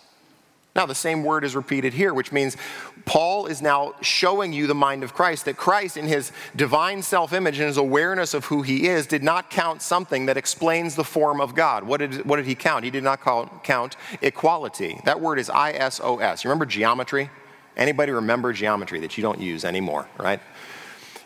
Now, 0.74 0.86
the 0.86 0.96
same 0.96 1.24
word 1.24 1.44
is 1.44 1.54
repeated 1.54 1.94
here, 1.94 2.14
which 2.14 2.32
means 2.32 2.56
Paul 3.04 3.46
is 3.48 3.62
now 3.62 3.94
showing 4.02 4.54
you 4.54 4.68
the 4.68 4.76
mind 4.76 5.04
of 5.04 5.14
Christ, 5.14 5.44
that 5.46 5.58
Christ, 5.58 5.98
in 5.98 6.08
his 6.08 6.32
divine 6.56 7.02
self 7.02 7.34
image 7.34 7.60
and 7.60 7.68
his 7.68 7.76
awareness 7.76 8.34
of 8.34 8.46
who 8.46 8.62
he 8.62 8.88
is, 8.88 9.06
did 9.06 9.22
not 9.22 9.50
count 9.50 9.82
something 9.82 10.28
that 10.28 10.38
explains 10.38 10.96
the 10.96 11.04
form 11.04 11.42
of 11.42 11.56
God. 11.56 11.84
What 11.84 11.98
did, 11.98 12.26
what 12.26 12.38
did 12.38 12.46
he 12.46 12.56
count? 12.56 12.86
He 12.86 12.90
did 12.90 13.04
not 13.04 13.20
call, 13.20 13.48
count 13.64 13.98
equality. 14.22 15.02
That 15.04 15.20
word 15.20 15.40
is 15.40 15.50
I 15.50 15.72
S 15.72 16.00
O 16.02 16.20
S. 16.20 16.46
You 16.46 16.50
remember 16.50 16.66
geometry? 16.66 17.30
Anybody 17.76 18.14
remember 18.14 18.54
geometry 18.54 19.02
that 19.02 19.18
you 19.18 19.22
don't 19.22 19.42
use 19.42 19.66
anymore, 19.66 20.08
right? 20.18 20.40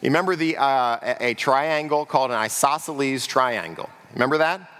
You 0.02 0.10
remember 0.10 0.36
the, 0.36 0.58
uh, 0.58 0.98
a, 1.02 1.28
a 1.28 1.34
triangle 1.36 2.06
called 2.06 2.32
an 2.32 2.38
isosceles 2.38 3.28
triangle? 3.28 3.90
Remember 4.14 4.40
that? 4.40 4.72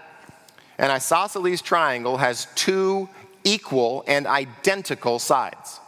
An 0.78 0.90
isosceles 0.90 1.62
triangle 1.62 2.16
has 2.16 2.48
two 2.54 3.08
equal 3.46 4.04
and 4.06 4.26
identical 4.26 5.18
sides. 5.18 5.80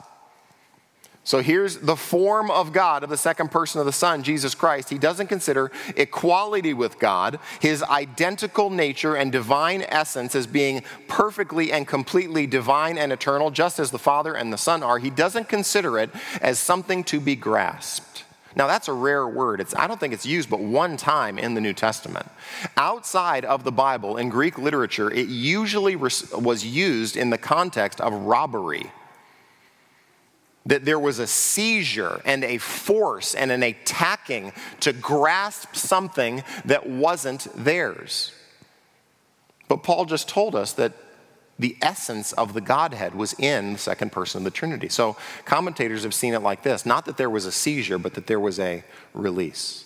So 1.29 1.43
here's 1.43 1.77
the 1.77 1.95
form 1.95 2.51
of 2.51 2.73
God 2.73 3.05
of 3.05 3.11
the 3.11 3.19
second 3.19 3.51
person 3.51 3.81
of 3.81 3.85
the 3.85 3.93
Son, 3.93 4.23
Jesus 4.23 4.55
Christ. 4.55 4.89
He 4.89 4.97
doesn't 4.97 5.27
consider 5.27 5.71
equality 5.95 6.73
with 6.73 6.99
God, 6.99 7.39
his 7.61 7.83
identical 7.83 8.71
nature 8.71 9.15
and 9.15 9.31
divine 9.31 9.83
essence 9.83 10.35
as 10.35 10.47
being 10.47 10.83
perfectly 11.07 11.71
and 11.71 11.87
completely 11.87 12.47
divine 12.47 12.97
and 12.97 13.13
eternal, 13.13 13.51
just 13.51 13.79
as 13.79 13.91
the 13.91 13.99
Father 13.99 14.33
and 14.33 14.51
the 14.51 14.57
Son 14.57 14.83
are. 14.83 14.99
He 14.99 15.11
doesn't 15.11 15.51
consider 15.51 15.99
it 15.99 16.09
as 16.41 16.59
something 16.59 17.05
to 17.05 17.21
be 17.21 17.37
grasped. 17.37 18.08
Now, 18.57 18.67
that's 18.67 18.89
a 18.89 18.93
rare 18.93 19.29
word. 19.29 19.61
It's, 19.61 19.75
I 19.77 19.87
don't 19.87 20.01
think 20.01 20.15
it's 20.15 20.27
used 20.27 20.49
but 20.51 20.61
one 20.61 20.97
time 20.97 21.39
in 21.39 21.55
the 21.55 21.61
New 21.61 21.75
Testament. 21.75 22.27
Outside 22.77 23.45
of 23.45 23.65
the 23.65 23.73
Bible, 23.73 24.17
in 24.17 24.29
Greek 24.29 24.59
literature, 24.59 25.11
it 25.11 25.29
usually 25.29 25.97
was 25.97 26.65
used 26.65 27.17
in 27.17 27.31
the 27.31 27.39
context 27.39 28.01
of 28.01 28.13
robbery. 28.13 28.91
That 30.67 30.85
there 30.85 30.99
was 30.99 31.19
a 31.19 31.27
seizure 31.27 32.21
and 32.25 32.45
a 32.45 32.59
force 32.59 33.35
and 33.35 33.51
an 33.51 33.63
attacking 33.63 34.53
to 34.81 34.93
grasp 34.93 35.75
something 35.75 36.43
that 36.65 36.89
wasn't 36.89 37.47
theirs. 37.55 38.33
But 39.69 39.83
Paul 39.83 40.05
just 40.07 40.29
told 40.29 40.55
us 40.55 40.73
that 40.75 40.93
the 41.59 41.77
essence 41.83 42.33
of 42.33 42.55
the 42.55 42.61
Godhead 42.61 43.15
was 43.15 43.35
in 43.35 43.73
the 43.73 43.79
second 43.79 44.13
person 44.13 44.41
of 44.41 44.45
the 44.45 44.51
Trinity. 44.51 44.89
So 44.89 45.17
commentators 45.45 46.05
have 46.05 46.15
seen 46.15 46.35
it 46.35 46.43
like 46.43 46.63
this 46.63 46.87
not 46.87 47.05
that 47.07 47.17
there 47.17 47.31
was 47.31 47.47
a 47.47 47.53
seizure, 47.53 47.99
but 47.99 48.15
that 48.15 48.27
there 48.27 48.41
was 48.41 48.59
a 48.59 48.85
release. 49.13 49.85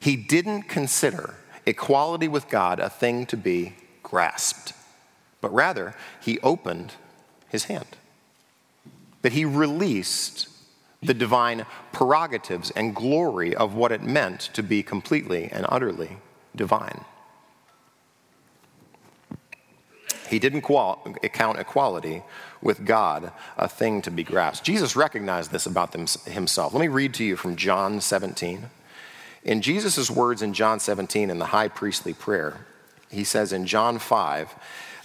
He 0.00 0.16
didn't 0.16 0.62
consider 0.62 1.34
equality 1.66 2.28
with 2.28 2.48
God 2.48 2.78
a 2.78 2.90
thing 2.90 3.26
to 3.26 3.36
be 3.36 3.74
grasped, 4.02 4.72
but 5.40 5.52
rather, 5.52 5.94
he 6.20 6.38
opened 6.40 6.92
his 7.48 7.64
hand. 7.64 7.96
That 9.22 9.32
he 9.32 9.44
released 9.44 10.48
the 11.02 11.14
divine 11.14 11.66
prerogatives 11.92 12.70
and 12.70 12.94
glory 12.94 13.54
of 13.54 13.74
what 13.74 13.92
it 13.92 14.02
meant 14.02 14.40
to 14.54 14.62
be 14.62 14.82
completely 14.82 15.48
and 15.50 15.66
utterly 15.68 16.18
divine. 16.56 17.04
He 20.28 20.38
didn't 20.38 20.62
count 20.62 21.58
equality 21.58 22.22
with 22.62 22.84
God 22.84 23.32
a 23.56 23.68
thing 23.68 24.02
to 24.02 24.10
be 24.10 24.24
grasped. 24.24 24.64
Jesus 24.64 24.96
recognized 24.96 25.50
this 25.50 25.66
about 25.66 25.92
them, 25.92 26.06
himself. 26.26 26.72
Let 26.72 26.80
me 26.80 26.88
read 26.88 27.14
to 27.14 27.24
you 27.24 27.36
from 27.36 27.56
John 27.56 28.00
17. 28.00 28.70
In 29.44 29.60
Jesus' 29.60 30.10
words 30.10 30.40
in 30.40 30.54
John 30.54 30.80
17 30.80 31.28
in 31.28 31.38
the 31.38 31.46
high 31.46 31.68
priestly 31.68 32.14
prayer, 32.14 32.66
he 33.10 33.24
says 33.24 33.52
in 33.52 33.66
John 33.66 33.98
5, 33.98 34.54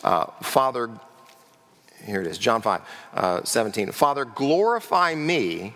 uh, 0.03 0.25
Father, 0.41 0.89
here 2.05 2.21
it 2.21 2.27
is, 2.27 2.37
John 2.37 2.61
5, 2.61 2.81
uh, 3.13 3.43
17, 3.43 3.91
Father, 3.91 4.23
glorify 4.23 5.13
me 5.15 5.73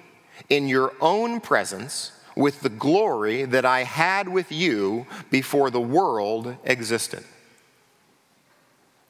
in 0.50 0.68
your 0.68 0.94
own 1.02 1.42
presence 1.42 2.12
with 2.36 2.62
the 2.62 2.70
glory 2.70 3.44
that 3.46 3.66
I 3.66 3.84
had 3.84 4.30
with 4.30 4.52
you 4.52 5.06
before 5.30 5.70
the 5.70 5.82
world 5.82 6.56
existed. 6.64 7.24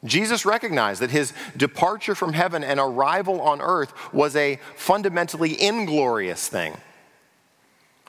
Jesus 0.03 0.45
recognized 0.45 1.01
that 1.01 1.11
his 1.11 1.33
departure 1.55 2.15
from 2.15 2.33
heaven 2.33 2.63
and 2.63 2.79
arrival 2.79 3.39
on 3.41 3.61
earth 3.61 3.93
was 4.13 4.35
a 4.35 4.59
fundamentally 4.75 5.61
inglorious 5.61 6.47
thing. 6.47 6.75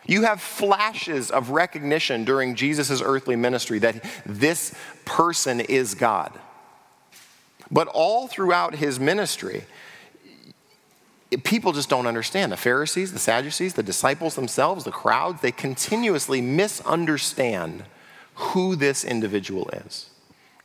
You 0.06 0.22
have 0.22 0.40
flashes 0.40 1.30
of 1.30 1.50
recognition 1.50 2.24
during 2.24 2.56
Jesus' 2.56 3.00
earthly 3.02 3.36
ministry 3.36 3.78
that 3.80 4.04
this 4.26 4.74
person 5.04 5.60
is 5.60 5.94
God. 5.94 6.32
But 7.70 7.88
all 7.88 8.28
throughout 8.28 8.74
his 8.74 9.00
ministry, 9.00 9.64
people 11.42 11.72
just 11.72 11.88
don't 11.88 12.06
understand. 12.06 12.52
The 12.52 12.56
Pharisees, 12.56 13.12
the 13.12 13.18
Sadducees, 13.18 13.74
the 13.74 13.82
disciples 13.82 14.34
themselves, 14.34 14.84
the 14.84 14.92
crowds, 14.92 15.40
they 15.40 15.52
continuously 15.52 16.42
misunderstand 16.42 17.84
who 18.34 18.76
this 18.76 19.04
individual 19.04 19.70
is. 19.70 20.10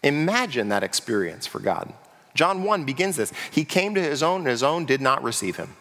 Imagine 0.04 0.70
that 0.70 0.84
experience 0.84 1.46
for 1.46 1.60
God. 1.60 1.94
John 2.34 2.64
1 2.64 2.86
begins 2.86 3.18
this. 3.18 3.34
He 3.52 3.66
came 3.66 3.96
to 3.96 4.02
his 4.02 4.24
own, 4.24 4.42
and 4.42 4.48
his 4.48 4.64
own 4.64 4.86
did 4.86 5.02
not 5.02 5.24
receive 5.24 5.58
him. 5.58 5.76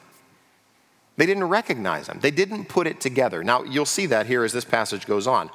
They 1.17 1.27
didn't 1.27 1.45
recognize 1.45 2.09
him, 2.09 2.21
they 2.21 2.31
didn't 2.31 2.67
put 2.67 2.87
it 2.87 3.01
together. 3.01 3.43
Now, 3.43 3.65
you'll 3.65 3.87
see 3.87 4.07
that 4.07 4.27
here 4.27 4.45
as 4.45 4.53
this 4.53 4.65
passage 4.65 5.07
goes 5.07 5.27
on. 5.27 5.51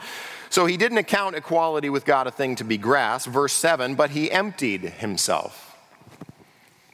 So 0.50 0.66
he 0.66 0.78
didn't 0.78 1.00
account 1.00 1.36
equality 1.36 1.90
with 1.90 2.06
God 2.06 2.28
a 2.28 2.32
thing 2.32 2.56
to 2.58 2.64
be 2.64 2.78
grasped, 2.78 3.34
verse 3.34 3.54
7, 3.54 3.96
but 3.96 4.12
he 4.12 4.30
emptied 4.30 4.82
himself. 4.82 5.76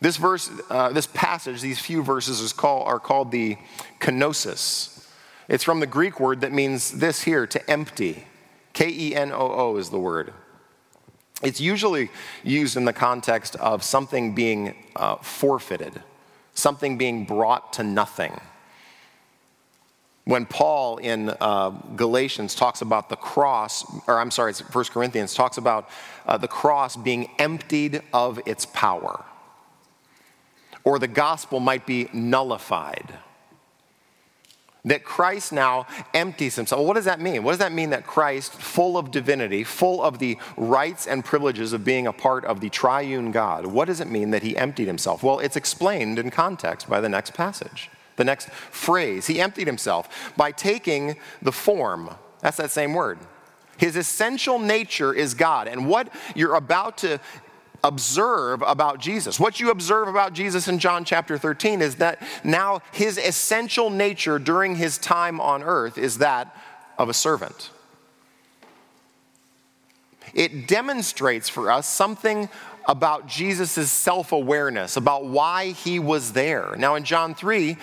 This 0.02 0.16
verse, 0.18 0.50
uh, 0.70 0.94
this 0.94 1.08
passage, 1.08 1.62
these 1.62 1.80
few 1.80 2.02
verses 2.02 2.54
call, 2.54 2.84
are 2.84 3.00
called 3.00 3.32
the 3.32 3.58
kenosis. 4.00 5.08
It's 5.50 5.64
from 5.64 5.82
the 5.82 5.88
Greek 5.88 6.20
word 6.20 6.42
that 6.42 6.54
means 6.54 6.92
this 6.92 7.24
here, 7.24 7.46
to 7.48 7.70
empty. 7.70 8.26
K 8.72 8.88
E 8.88 9.16
N 9.16 9.32
O 9.32 9.52
O 9.52 9.76
is 9.78 9.90
the 9.90 10.00
word. 10.00 10.34
It's 11.42 11.62
usually 11.62 12.10
used 12.44 12.76
in 12.76 12.86
the 12.86 12.94
context 12.94 13.56
of 13.58 13.84
something 13.84 14.36
being 14.36 14.76
uh, 14.96 15.16
forfeited, 15.18 16.02
something 16.54 16.98
being 16.98 17.24
brought 17.26 17.74
to 17.74 17.84
nothing. 17.84 18.40
When 20.26 20.46
Paul 20.46 20.98
in 20.98 21.30
uh, 21.30 21.70
Galatians 21.96 22.56
talks 22.56 22.82
about 22.82 23.10
the 23.10 23.16
cross, 23.16 23.86
or 24.06 24.20
I'm 24.20 24.32
sorry, 24.32 24.52
it's 24.52 24.60
1 24.60 24.86
Corinthians, 24.86 25.34
talks 25.34 25.58
about 25.58 25.90
uh, 26.26 26.38
the 26.38 26.48
cross 26.48 26.98
being 26.98 27.30
emptied 27.40 28.02
of 28.14 28.40
its 28.46 28.66
power, 28.66 29.24
or 30.84 31.00
the 31.00 31.08
gospel 31.08 31.60
might 31.60 31.86
be 31.86 32.10
nullified 32.14 33.18
that 34.86 35.04
Christ 35.04 35.52
now 35.52 35.86
empties 36.14 36.56
himself. 36.56 36.86
What 36.86 36.94
does 36.94 37.06
that 37.06 37.20
mean? 37.20 37.44
What 37.44 37.52
does 37.52 37.60
that 37.60 37.72
mean 37.72 37.90
that 37.90 38.08
Christ, 38.08 38.54
full 38.54 38.98
of 38.98 39.12
divinity, 39.12 39.64
full 39.64 40.02
of 40.02 40.20
the 40.20 40.38
rights 40.56 41.06
and 41.08 41.24
privileges 41.24 41.74
of 41.74 41.84
being 41.84 42.08
a 42.08 42.14
part 42.14 42.46
of 42.46 42.62
the 42.62 42.70
triune 42.70 43.32
God, 43.32 43.66
what 43.66 43.86
does 43.86 44.00
it 44.00 44.10
mean 44.10 44.32
that 44.32 44.44
he 44.44 44.56
emptied 44.56 44.88
himself? 44.88 45.22
Well, 45.22 45.40
it's 45.40 45.56
explained 45.56 46.18
in 46.18 46.32
context 46.32 46.90
by 46.90 47.02
the 47.02 47.10
next 47.10 47.34
passage, 47.34 47.90
the 48.16 48.24
next 48.24 48.50
phrase. 48.50 49.28
He 49.28 49.42
emptied 49.42 49.68
himself 49.68 50.34
by 50.38 50.52
taking 50.52 51.18
the 51.42 51.52
form. 51.52 52.12
That's 52.42 52.58
that 52.58 52.72
same 52.72 52.94
word. 52.94 53.20
His 53.78 53.96
essential 53.96 54.60
nature 54.60 55.14
is 55.14 55.34
God. 55.34 55.68
And 55.68 55.88
what 55.88 56.14
you're 56.36 56.56
about 56.56 56.98
to 57.00 57.20
observe 57.84 58.62
about 58.62 59.00
Jesus. 59.00 59.40
What 59.40 59.60
you 59.60 59.72
observe 59.72 60.08
about 60.08 60.34
Jesus 60.34 60.68
in 60.68 60.80
John 60.80 61.06
chapter 61.06 61.38
13 61.38 61.82
is 61.82 61.96
that 61.96 62.22
now 62.44 62.82
his 62.92 63.18
essential 63.18 63.90
nature 63.90 64.40
during 64.40 64.76
his 64.76 64.98
time 64.98 65.40
on 65.40 65.64
earth 65.64 65.98
is 65.98 66.18
that 66.20 66.56
of 66.98 67.10
a 67.10 67.14
servant. 67.14 67.72
it 70.34 70.68
demonstrates 70.68 71.50
for 71.50 71.72
us 71.72 71.88
something 71.88 72.50
about 72.88 73.28
Jesus' 73.28 73.92
self 73.92 74.32
awareness, 74.32 74.98
about 74.98 75.26
why 75.26 75.72
he 75.72 76.00
was 76.00 76.34
there. 76.34 76.76
Now, 76.78 76.96
in 76.96 77.04
John 77.04 77.36
3, 77.36 77.78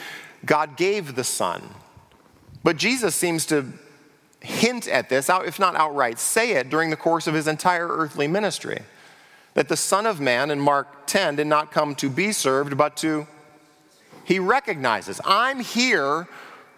God 0.44 0.76
gave 0.76 1.14
the 1.14 1.24
Son. 1.24 1.62
But 2.64 2.76
Jesus 2.76 3.14
seems 3.14 3.46
to 3.46 3.72
hint 4.40 4.88
at 4.88 5.08
this, 5.08 5.28
if 5.30 5.58
not 5.58 5.76
outright 5.76 6.18
say 6.18 6.52
it, 6.52 6.68
during 6.68 6.90
the 6.90 6.96
course 6.96 7.26
of 7.26 7.34
his 7.34 7.46
entire 7.46 7.88
earthly 7.88 8.26
ministry. 8.26 8.80
That 9.56 9.68
the 9.68 9.76
Son 9.76 10.04
of 10.04 10.20
Man 10.20 10.50
in 10.50 10.60
Mark 10.60 11.06
10 11.06 11.36
did 11.36 11.46
not 11.46 11.72
come 11.72 11.94
to 11.94 12.10
be 12.10 12.30
served, 12.30 12.76
but 12.76 12.94
to, 12.98 13.26
he 14.22 14.38
recognizes, 14.38 15.18
I'm 15.24 15.60
here 15.60 16.28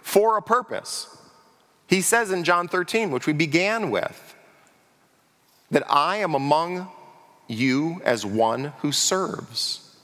for 0.00 0.36
a 0.36 0.42
purpose. 0.42 1.08
He 1.88 2.00
says 2.00 2.30
in 2.30 2.44
John 2.44 2.68
13, 2.68 3.10
which 3.10 3.26
we 3.26 3.32
began 3.32 3.90
with, 3.90 4.36
that 5.72 5.82
I 5.90 6.18
am 6.18 6.36
among 6.36 6.88
you 7.48 8.00
as 8.04 8.24
one 8.24 8.66
who 8.78 8.92
serves. 8.92 9.96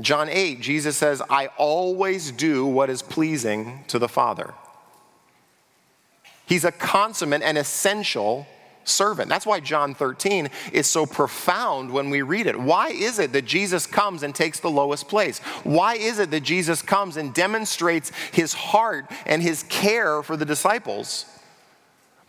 John 0.00 0.30
8, 0.30 0.62
Jesus 0.62 0.96
says, 0.96 1.20
I 1.28 1.48
always 1.58 2.32
do 2.32 2.64
what 2.64 2.88
is 2.88 3.02
pleasing 3.02 3.84
to 3.88 3.98
the 3.98 4.08
Father. 4.08 4.54
He's 6.46 6.64
a 6.64 6.72
consummate 6.72 7.42
and 7.42 7.58
essential 7.58 8.46
servant. 8.90 9.28
That's 9.28 9.46
why 9.46 9.60
John 9.60 9.94
13 9.94 10.50
is 10.72 10.86
so 10.86 11.06
profound 11.06 11.90
when 11.90 12.10
we 12.10 12.22
read 12.22 12.46
it. 12.46 12.58
Why 12.58 12.88
is 12.88 13.18
it 13.18 13.32
that 13.32 13.44
Jesus 13.44 13.86
comes 13.86 14.22
and 14.22 14.34
takes 14.34 14.60
the 14.60 14.70
lowest 14.70 15.08
place? 15.08 15.38
Why 15.64 15.94
is 15.94 16.18
it 16.18 16.30
that 16.30 16.42
Jesus 16.42 16.82
comes 16.82 17.16
and 17.16 17.32
demonstrates 17.32 18.12
his 18.32 18.52
heart 18.52 19.10
and 19.26 19.42
his 19.42 19.62
care 19.64 20.22
for 20.22 20.36
the 20.36 20.44
disciples? 20.44 21.26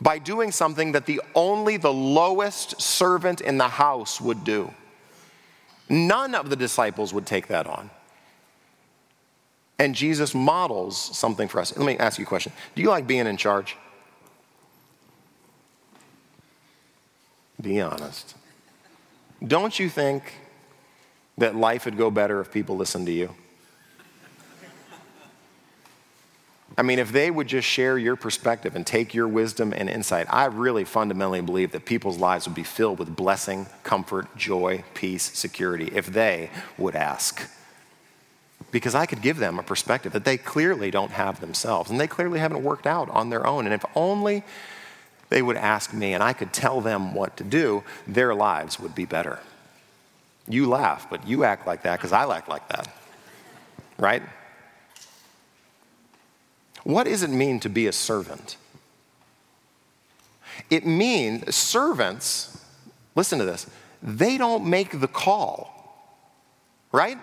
By 0.00 0.18
doing 0.18 0.50
something 0.50 0.92
that 0.92 1.06
the 1.06 1.20
only 1.34 1.76
the 1.76 1.92
lowest 1.92 2.80
servant 2.80 3.40
in 3.40 3.58
the 3.58 3.68
house 3.68 4.20
would 4.20 4.44
do. 4.44 4.72
None 5.88 6.34
of 6.34 6.50
the 6.50 6.56
disciples 6.56 7.12
would 7.12 7.26
take 7.26 7.48
that 7.48 7.66
on. 7.66 7.90
And 9.78 9.94
Jesus 9.94 10.34
models 10.34 10.96
something 10.96 11.48
for 11.48 11.60
us. 11.60 11.76
Let 11.76 11.84
me 11.84 11.98
ask 11.98 12.18
you 12.18 12.24
a 12.24 12.28
question 12.28 12.52
Do 12.74 12.82
you 12.82 12.88
like 12.88 13.06
being 13.06 13.26
in 13.26 13.36
charge? 13.36 13.76
Be 17.62 17.80
honest. 17.80 18.34
Don't 19.44 19.78
you 19.78 19.88
think 19.88 20.24
that 21.38 21.56
life 21.56 21.84
would 21.84 21.96
go 21.96 22.10
better 22.10 22.40
if 22.40 22.52
people 22.52 22.76
listened 22.76 23.06
to 23.06 23.12
you? 23.12 23.34
I 26.76 26.82
mean, 26.82 26.98
if 26.98 27.12
they 27.12 27.30
would 27.30 27.48
just 27.48 27.68
share 27.68 27.98
your 27.98 28.16
perspective 28.16 28.74
and 28.74 28.86
take 28.86 29.12
your 29.12 29.28
wisdom 29.28 29.74
and 29.76 29.90
insight, 29.90 30.26
I 30.30 30.46
really 30.46 30.84
fundamentally 30.84 31.42
believe 31.42 31.72
that 31.72 31.84
people's 31.84 32.18
lives 32.18 32.46
would 32.46 32.54
be 32.54 32.62
filled 32.62 32.98
with 32.98 33.14
blessing, 33.14 33.66
comfort, 33.82 34.34
joy, 34.36 34.82
peace, 34.94 35.22
security 35.22 35.90
if 35.94 36.06
they 36.06 36.50
would 36.78 36.96
ask. 36.96 37.48
Because 38.70 38.94
I 38.94 39.04
could 39.04 39.20
give 39.20 39.36
them 39.36 39.58
a 39.58 39.62
perspective 39.62 40.12
that 40.12 40.24
they 40.24 40.38
clearly 40.38 40.90
don't 40.90 41.10
have 41.10 41.40
themselves 41.40 41.90
and 41.90 42.00
they 42.00 42.06
clearly 42.06 42.38
haven't 42.38 42.62
worked 42.62 42.86
out 42.86 43.10
on 43.10 43.28
their 43.28 43.46
own. 43.46 43.66
And 43.66 43.74
if 43.74 43.84
only 43.94 44.42
they 45.32 45.40
would 45.40 45.56
ask 45.56 45.94
me 45.94 46.12
and 46.12 46.22
I 46.22 46.34
could 46.34 46.52
tell 46.52 46.82
them 46.82 47.14
what 47.14 47.38
to 47.38 47.44
do, 47.44 47.82
their 48.06 48.34
lives 48.34 48.78
would 48.78 48.94
be 48.94 49.06
better. 49.06 49.38
You 50.46 50.68
laugh, 50.68 51.08
but 51.08 51.26
you 51.26 51.44
act 51.44 51.66
like 51.66 51.84
that 51.84 51.98
because 51.98 52.12
I 52.12 52.30
act 52.36 52.50
like 52.50 52.68
that, 52.68 52.94
right? 53.96 54.22
What 56.84 57.04
does 57.04 57.22
it 57.22 57.30
mean 57.30 57.60
to 57.60 57.70
be 57.70 57.86
a 57.86 57.92
servant? 57.92 58.58
It 60.68 60.84
means 60.84 61.54
servants, 61.54 62.62
listen 63.14 63.38
to 63.38 63.46
this, 63.46 63.66
they 64.02 64.36
don't 64.36 64.66
make 64.66 65.00
the 65.00 65.08
call, 65.08 65.96
right? 66.92 67.16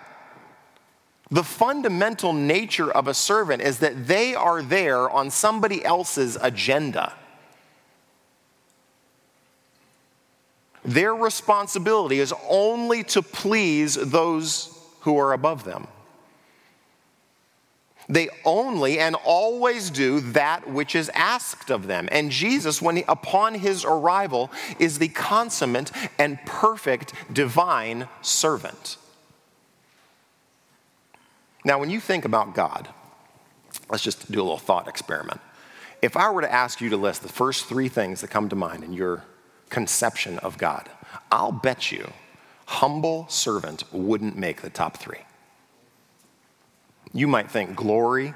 The 1.30 1.44
fundamental 1.44 2.32
nature 2.32 2.90
of 2.90 3.06
a 3.06 3.14
servant 3.14 3.62
is 3.62 3.78
that 3.78 4.08
they 4.08 4.34
are 4.34 4.62
there 4.62 5.08
on 5.08 5.30
somebody 5.30 5.84
else's 5.84 6.36
agenda. 6.40 7.12
Their 10.84 11.14
responsibility 11.14 12.20
is 12.20 12.32
only 12.48 13.04
to 13.04 13.22
please 13.22 13.94
those 13.94 14.76
who 15.00 15.18
are 15.18 15.32
above 15.32 15.64
them. 15.64 15.86
They 18.08 18.28
only 18.44 18.98
and 18.98 19.14
always 19.24 19.88
do 19.88 20.18
that 20.32 20.68
which 20.68 20.96
is 20.96 21.10
asked 21.14 21.70
of 21.70 21.86
them. 21.86 22.08
And 22.10 22.32
Jesus, 22.32 22.82
when 22.82 22.96
he, 22.96 23.04
upon 23.06 23.54
his 23.54 23.84
arrival, 23.84 24.50
is 24.80 24.98
the 24.98 25.08
consummate 25.08 25.92
and 26.18 26.44
perfect 26.44 27.12
divine 27.32 28.08
servant. 28.20 28.96
Now, 31.64 31.78
when 31.78 31.90
you 31.90 32.00
think 32.00 32.24
about 32.24 32.54
God, 32.54 32.88
let's 33.90 34.02
just 34.02 34.32
do 34.32 34.40
a 34.40 34.42
little 34.42 34.58
thought 34.58 34.88
experiment. 34.88 35.40
If 36.02 36.16
I 36.16 36.30
were 36.30 36.40
to 36.40 36.52
ask 36.52 36.80
you 36.80 36.88
to 36.90 36.96
list 36.96 37.22
the 37.22 37.28
first 37.28 37.66
three 37.66 37.88
things 37.88 38.22
that 38.22 38.28
come 38.28 38.48
to 38.48 38.56
mind 38.56 38.82
in 38.82 38.92
your 38.92 39.22
conception 39.70 40.38
of 40.40 40.58
God, 40.58 40.88
I'll 41.30 41.52
bet 41.52 41.90
you 41.90 42.12
humble 42.66 43.26
servant 43.28 43.82
wouldn't 43.92 44.36
make 44.36 44.62
the 44.62 44.70
top 44.70 44.96
three. 44.96 45.18
You 47.12 47.26
might 47.26 47.50
think 47.50 47.74
glory, 47.74 48.34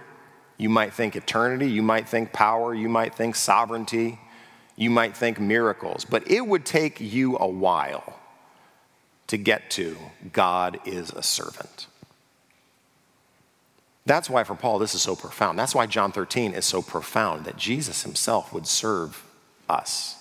you 0.58 0.68
might 0.68 0.92
think 0.92 1.14
eternity, 1.14 1.70
you 1.70 1.82
might 1.82 2.08
think 2.08 2.32
power, 2.32 2.74
you 2.74 2.88
might 2.88 3.14
think 3.14 3.36
sovereignty, 3.36 4.18
you 4.74 4.90
might 4.90 5.16
think 5.16 5.38
miracles, 5.38 6.04
but 6.04 6.28
it 6.28 6.46
would 6.46 6.66
take 6.66 7.00
you 7.00 7.36
a 7.38 7.46
while 7.46 8.18
to 9.28 9.36
get 9.36 9.70
to 9.70 9.96
God 10.32 10.80
is 10.84 11.10
a 11.10 11.22
servant. 11.22 11.86
That's 14.06 14.28
why 14.28 14.44
for 14.44 14.54
Paul 14.54 14.80
this 14.80 14.94
is 14.94 15.02
so 15.02 15.14
profound. 15.14 15.58
That's 15.58 15.74
why 15.74 15.86
John 15.86 16.10
13 16.10 16.54
is 16.54 16.64
so 16.64 16.82
profound 16.82 17.44
that 17.46 17.56
Jesus 17.56 18.02
himself 18.02 18.52
would 18.52 18.66
serve 18.66 19.24
us. 19.68 20.16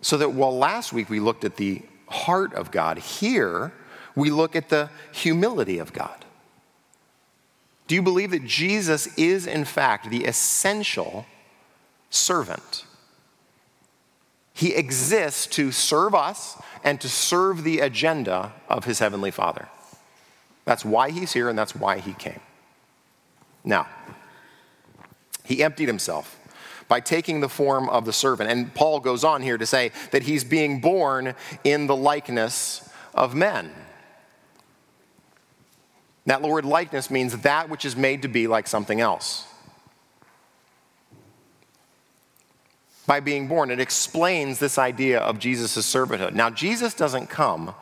So 0.00 0.16
that 0.18 0.32
while 0.32 0.56
last 0.56 0.92
week 0.92 1.10
we 1.10 1.20
looked 1.20 1.44
at 1.44 1.56
the 1.56 1.82
heart 2.08 2.54
of 2.54 2.70
God, 2.70 2.98
here 2.98 3.72
we 4.14 4.30
look 4.30 4.56
at 4.56 4.68
the 4.68 4.90
humility 5.12 5.78
of 5.78 5.92
God. 5.92 6.24
Do 7.86 7.94
you 7.94 8.02
believe 8.02 8.30
that 8.30 8.44
Jesus 8.44 9.08
is, 9.18 9.46
in 9.46 9.64
fact, 9.64 10.10
the 10.10 10.24
essential 10.24 11.26
servant? 12.08 12.84
He 14.54 14.74
exists 14.74 15.46
to 15.48 15.72
serve 15.72 16.14
us 16.14 16.60
and 16.84 17.00
to 17.00 17.08
serve 17.08 17.64
the 17.64 17.80
agenda 17.80 18.52
of 18.68 18.84
his 18.84 18.98
heavenly 18.98 19.30
Father. 19.30 19.68
That's 20.64 20.84
why 20.84 21.10
he's 21.10 21.32
here 21.32 21.48
and 21.48 21.58
that's 21.58 21.74
why 21.74 21.98
he 21.98 22.12
came. 22.12 22.40
Now, 23.64 23.88
he 25.44 25.62
emptied 25.62 25.88
himself 25.88 26.38
by 26.90 26.98
taking 26.98 27.38
the 27.38 27.48
form 27.48 27.88
of 27.88 28.04
the 28.04 28.12
servant. 28.12 28.50
And 28.50 28.74
Paul 28.74 28.98
goes 28.98 29.22
on 29.22 29.42
here 29.42 29.56
to 29.56 29.64
say 29.64 29.92
that 30.10 30.24
he's 30.24 30.42
being 30.42 30.80
born 30.80 31.36
in 31.62 31.86
the 31.86 31.94
likeness 31.94 32.90
of 33.14 33.32
men. 33.32 33.70
That 36.26 36.42
word 36.42 36.64
likeness 36.64 37.08
means 37.08 37.38
that 37.38 37.70
which 37.70 37.84
is 37.84 37.94
made 37.94 38.22
to 38.22 38.28
be 38.28 38.48
like 38.48 38.66
something 38.66 39.00
else. 39.00 39.46
By 43.06 43.20
being 43.20 43.46
born, 43.46 43.70
it 43.70 43.78
explains 43.78 44.58
this 44.58 44.76
idea 44.76 45.20
of 45.20 45.38
Jesus' 45.38 45.76
servanthood. 45.76 46.34
Now, 46.34 46.50
Jesus 46.50 46.92
doesn't 46.92 47.28
come. 47.28 47.72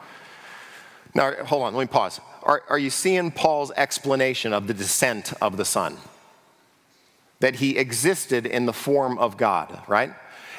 Now, 1.14 1.32
hold 1.46 1.62
on, 1.62 1.74
let 1.74 1.80
me 1.80 1.90
pause. 1.90 2.20
Are, 2.42 2.62
are 2.68 2.78
you 2.78 2.90
seeing 2.90 3.30
Paul's 3.30 3.72
explanation 3.72 4.52
of 4.52 4.66
the 4.66 4.74
descent 4.74 5.32
of 5.40 5.56
the 5.56 5.64
Son? 5.64 5.96
That 7.40 7.56
he 7.56 7.78
existed 7.78 8.46
in 8.46 8.66
the 8.66 8.72
form 8.72 9.18
of 9.18 9.36
God, 9.36 9.82
right? 9.86 10.12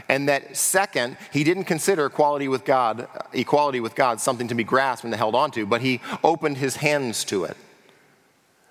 and 0.08 0.28
that 0.28 0.58
second, 0.58 1.18
he 1.32 1.44
didn't 1.44 1.66
consider 1.66 2.08
equality 2.08 2.48
with 2.48 2.66
God, 2.66 3.08
equality 3.32 3.80
with 3.80 3.96
God 3.96 4.20
something 4.20 4.48
to 4.48 4.56
be 4.56 4.64
grasped 4.64 5.04
and 5.06 5.14
held 5.14 5.36
onto, 5.36 5.66
but 5.66 5.82
he 5.82 6.02
opened 6.24 6.58
his 6.58 6.78
hands 6.78 7.24
to 7.26 7.44
it 7.44 7.56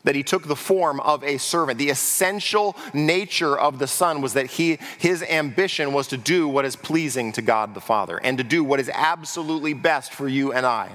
that 0.05 0.15
he 0.15 0.23
took 0.23 0.47
the 0.47 0.57
form 0.57 1.01
of 1.01 1.23
a 1.23 1.37
servant. 1.39 1.79
The 1.79 1.91
essential 1.91 2.77
nature 2.95 3.59
of 3.59 3.79
the 3.79 3.87
Son 3.87 4.23
was 4.23 4.33
that 4.35 4.47
he, 4.47 4.79
his 4.97 5.23
ambition 5.23 5.93
was 5.93 6.09
to 6.09 6.17
do 6.17 6.49
what 6.49 6.65
is 6.65 6.77
pleasing 6.77 7.33
to 7.33 7.43
God 7.43 7.75
the 7.75 7.81
Father 7.81 8.19
and 8.23 8.39
to 8.39 8.45
do 8.45 8.65
what 8.65 8.81
is 8.81 8.91
absolutely 8.95 9.75
best 9.75 10.13
for 10.15 10.27
you 10.27 10.53
and 10.53 10.65
I. 10.65 10.89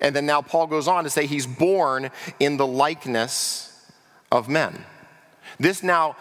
And 0.00 0.14
then 0.14 0.26
now 0.26 0.42
Paul 0.42 0.66
goes 0.66 0.88
on 0.88 1.04
to 1.04 1.10
say 1.10 1.26
he's 1.26 1.46
born 1.46 2.10
in 2.38 2.58
the 2.58 2.66
likeness 2.66 3.88
of 4.30 4.48
men. 4.48 4.84
This 5.58 5.82
now 5.82 6.16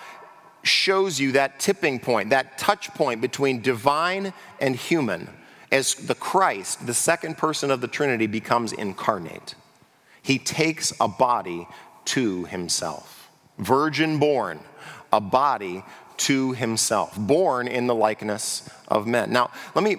shows 0.64 1.20
you 1.20 1.34
that 1.34 1.60
tipping 1.60 2.00
point, 2.00 2.30
that 2.30 2.58
touch 2.58 2.90
point 2.94 3.22
between 3.22 3.62
divine 3.62 4.34
and 4.60 4.76
human 4.76 5.30
as 5.72 5.96
the 5.96 6.16
Christ, 6.16 6.86
the 6.86 6.94
second 6.94 7.38
person 7.38 7.72
of 7.72 7.82
the 7.82 7.88
Trinity, 7.88 8.28
becomes 8.28 8.72
incarnate. 8.72 9.56
He 10.22 10.40
takes 10.40 10.94
a 11.02 11.08
body 11.08 11.68
to 12.06 12.46
himself. 12.46 13.30
virgin 13.58 14.20
born, 14.20 14.60
a 15.12 15.22
body 15.22 15.84
to 16.18 16.54
himself, 16.54 17.18
born 17.18 17.68
in 17.68 17.88
the 17.88 17.96
likeness 17.96 18.70
of 18.88 19.08
men. 19.08 19.32
Now, 19.32 19.52
let 19.76 19.84
me 19.84 19.98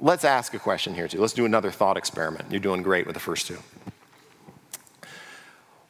let's 0.00 0.24
ask 0.24 0.54
a 0.54 0.58
question 0.58 0.94
here 0.94 1.08
too. 1.08 1.20
Let's 1.20 1.32
do 1.32 1.46
another 1.46 1.70
thought 1.70 1.96
experiment. 1.96 2.50
You're 2.50 2.60
doing 2.60 2.82
great 2.82 3.06
with 3.06 3.14
the 3.14 3.20
first 3.20 3.46
two. 3.46 3.58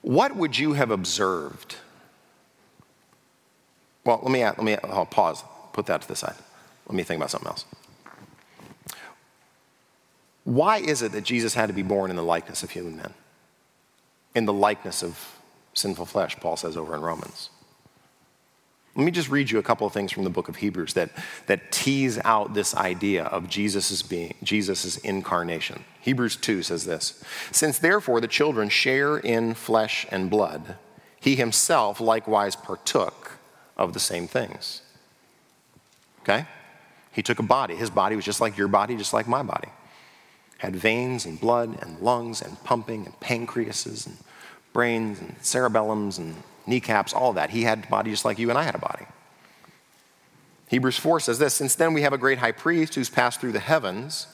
What 0.02 0.36
would 0.36 0.58
you 0.58 0.74
have 0.74 0.90
observed? 0.90 1.76
Well, 4.06 4.20
let 4.22 4.30
me 4.30 4.44
let 4.44 4.62
me 4.62 4.76
I'll 4.84 5.04
pause. 5.04 5.42
Put 5.72 5.86
that 5.86 6.00
to 6.02 6.08
the 6.08 6.16
side. 6.16 6.36
Let 6.86 6.94
me 6.94 7.02
think 7.02 7.18
about 7.18 7.30
something 7.30 7.48
else. 7.48 7.64
Why 10.44 10.78
is 10.78 11.02
it 11.02 11.10
that 11.12 11.24
Jesus 11.24 11.54
had 11.54 11.66
to 11.66 11.72
be 11.72 11.82
born 11.82 12.08
in 12.08 12.16
the 12.16 12.22
likeness 12.22 12.62
of 12.62 12.70
human 12.70 12.96
men? 12.96 13.12
In 14.36 14.44
the 14.44 14.52
likeness 14.52 15.02
of 15.02 15.36
sinful 15.74 16.06
flesh, 16.06 16.36
Paul 16.36 16.56
says 16.56 16.76
over 16.76 16.94
in 16.94 17.00
Romans. 17.00 17.50
Let 18.94 19.04
me 19.04 19.10
just 19.10 19.28
read 19.28 19.50
you 19.50 19.58
a 19.58 19.62
couple 19.62 19.86
of 19.86 19.92
things 19.92 20.12
from 20.12 20.24
the 20.24 20.30
book 20.30 20.48
of 20.48 20.56
Hebrews 20.56 20.94
that, 20.94 21.10
that 21.48 21.70
tease 21.70 22.18
out 22.24 22.54
this 22.54 22.74
idea 22.74 23.24
of 23.24 23.48
Jesus' 23.48 24.00
being, 24.02 24.34
Jesus' 24.42 24.96
incarnation. 24.98 25.84
Hebrews 26.00 26.36
2 26.36 26.62
says 26.62 26.86
this 26.86 27.22
Since 27.50 27.80
therefore 27.80 28.20
the 28.20 28.28
children 28.28 28.68
share 28.68 29.18
in 29.18 29.52
flesh 29.52 30.06
and 30.10 30.30
blood, 30.30 30.76
he 31.20 31.34
himself 31.34 32.00
likewise 32.00 32.54
partook 32.54 33.25
of 33.76 33.92
the 33.92 34.00
same 34.00 34.26
things. 34.26 34.82
Okay? 36.22 36.46
He 37.12 37.22
took 37.22 37.38
a 37.38 37.42
body. 37.42 37.76
His 37.76 37.90
body 37.90 38.16
was 38.16 38.24
just 38.24 38.40
like 38.40 38.56
your 38.56 38.68
body, 38.68 38.96
just 38.96 39.12
like 39.12 39.28
my 39.28 39.42
body. 39.42 39.68
Had 40.58 40.74
veins 40.74 41.24
and 41.24 41.40
blood 41.40 41.78
and 41.80 42.00
lungs 42.00 42.42
and 42.42 42.62
pumping 42.64 43.06
and 43.06 43.18
pancreases 43.20 44.06
and 44.06 44.16
brains 44.72 45.20
and 45.20 45.36
cerebellums 45.40 46.18
and 46.18 46.34
kneecaps, 46.66 47.14
all 47.14 47.32
that. 47.34 47.50
He 47.50 47.62
had 47.62 47.84
a 47.84 47.86
body 47.88 48.10
just 48.10 48.24
like 48.24 48.38
you 48.38 48.50
and 48.50 48.58
I 48.58 48.62
had 48.62 48.74
a 48.74 48.78
body. 48.78 49.06
Hebrews 50.68 50.98
4 50.98 51.20
says 51.20 51.38
this 51.38 51.54
Since 51.54 51.76
then 51.76 51.94
we 51.94 52.02
have 52.02 52.12
a 52.12 52.18
great 52.18 52.38
high 52.38 52.52
priest 52.52 52.94
who's 52.94 53.08
passed 53.08 53.40
through 53.40 53.52
the 53.52 53.60
heavens, 53.60 54.26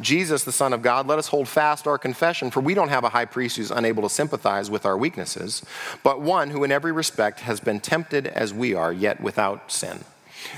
Jesus, 0.00 0.44
the 0.44 0.52
Son 0.52 0.72
of 0.72 0.82
God, 0.82 1.06
let 1.06 1.18
us 1.18 1.28
hold 1.28 1.48
fast 1.48 1.86
our 1.86 1.98
confession, 1.98 2.50
for 2.50 2.60
we 2.60 2.74
don't 2.74 2.88
have 2.88 3.04
a 3.04 3.10
high 3.10 3.24
priest 3.24 3.56
who's 3.56 3.70
unable 3.70 4.02
to 4.02 4.08
sympathize 4.08 4.70
with 4.70 4.84
our 4.84 4.96
weaknesses, 4.96 5.62
but 6.02 6.20
one 6.20 6.50
who 6.50 6.64
in 6.64 6.72
every 6.72 6.92
respect 6.92 7.40
has 7.40 7.60
been 7.60 7.80
tempted 7.80 8.26
as 8.26 8.52
we 8.52 8.74
are, 8.74 8.92
yet 8.92 9.20
without 9.20 9.70
sin. 9.70 10.00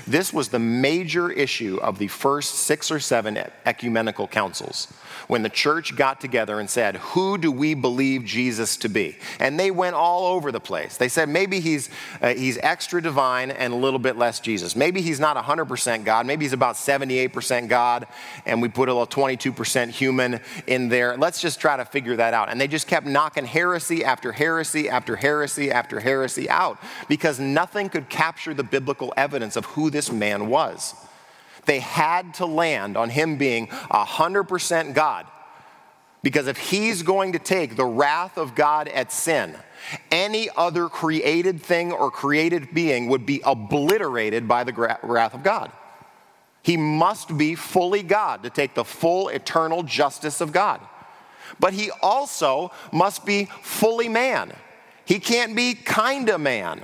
This 0.05 0.33
was 0.33 0.49
the 0.49 0.59
major 0.59 1.29
issue 1.31 1.77
of 1.81 1.99
the 1.99 2.07
first 2.07 2.55
six 2.55 2.91
or 2.91 2.99
seven 2.99 3.37
ecumenical 3.65 4.27
councils 4.27 4.93
when 5.27 5.43
the 5.43 5.49
church 5.49 5.95
got 5.95 6.21
together 6.21 6.59
and 6.59 6.69
said, 6.69 6.97
Who 6.97 7.37
do 7.37 7.51
we 7.51 7.73
believe 7.73 8.23
Jesus 8.23 8.77
to 8.77 8.89
be? 8.89 9.17
And 9.39 9.59
they 9.59 9.71
went 9.71 9.95
all 9.95 10.27
over 10.27 10.51
the 10.51 10.59
place. 10.59 10.97
They 10.97 11.09
said, 11.09 11.29
Maybe 11.29 11.59
he's, 11.59 11.89
uh, 12.21 12.33
he's 12.33 12.57
extra 12.59 13.01
divine 13.01 13.51
and 13.51 13.73
a 13.73 13.75
little 13.75 13.99
bit 13.99 14.17
less 14.17 14.39
Jesus. 14.39 14.75
Maybe 14.75 15.01
he's 15.01 15.19
not 15.19 15.37
100% 15.37 16.03
God. 16.03 16.25
Maybe 16.25 16.45
he's 16.45 16.53
about 16.53 16.75
78% 16.75 17.67
God, 17.67 18.07
and 18.45 18.61
we 18.61 18.69
put 18.69 18.89
a 18.89 18.93
little 18.93 19.07
22% 19.07 19.89
human 19.89 20.39
in 20.65 20.89
there. 20.89 21.17
Let's 21.17 21.41
just 21.41 21.59
try 21.59 21.77
to 21.77 21.85
figure 21.85 22.15
that 22.15 22.33
out. 22.33 22.49
And 22.49 22.59
they 22.59 22.67
just 22.67 22.87
kept 22.87 23.05
knocking 23.05 23.45
heresy 23.45 24.03
after 24.03 24.31
heresy 24.31 24.89
after 24.89 25.15
heresy 25.15 25.71
after 25.71 25.99
heresy 25.99 26.49
out 26.49 26.77
because 27.07 27.39
nothing 27.39 27.89
could 27.89 28.09
capture 28.09 28.53
the 28.53 28.63
biblical 28.63 29.13
evidence 29.17 29.55
of 29.55 29.65
who 29.73 29.89
this 29.89 30.11
man 30.11 30.47
was. 30.47 30.93
They 31.65 31.79
had 31.79 32.33
to 32.35 32.45
land 32.45 32.95
on 32.97 33.09
him 33.09 33.37
being 33.37 33.67
100% 33.67 34.93
God. 34.93 35.27
Because 36.23 36.47
if 36.47 36.57
he's 36.57 37.03
going 37.03 37.33
to 37.33 37.39
take 37.39 37.75
the 37.75 37.85
wrath 37.85 38.37
of 38.37 38.55
God 38.55 38.87
at 38.87 39.11
sin, 39.11 39.55
any 40.11 40.49
other 40.57 40.89
created 40.89 41.61
thing 41.61 41.91
or 41.91 42.09
created 42.09 42.73
being 42.73 43.07
would 43.09 43.25
be 43.25 43.41
obliterated 43.45 44.47
by 44.47 44.63
the 44.63 44.97
wrath 45.03 45.33
of 45.33 45.43
God. 45.43 45.71
He 46.63 46.75
must 46.75 47.37
be 47.37 47.55
fully 47.55 48.03
God 48.03 48.43
to 48.43 48.49
take 48.49 48.73
the 48.73 48.83
full 48.83 49.29
eternal 49.29 49.83
justice 49.83 50.41
of 50.41 50.51
God. 50.51 50.81
But 51.59 51.73
he 51.73 51.91
also 52.01 52.71
must 52.91 53.25
be 53.25 53.45
fully 53.61 54.09
man. 54.09 54.51
He 55.05 55.19
can't 55.19 55.55
be 55.55 55.75
kind 55.75 56.27
of 56.29 56.41
man. 56.41 56.81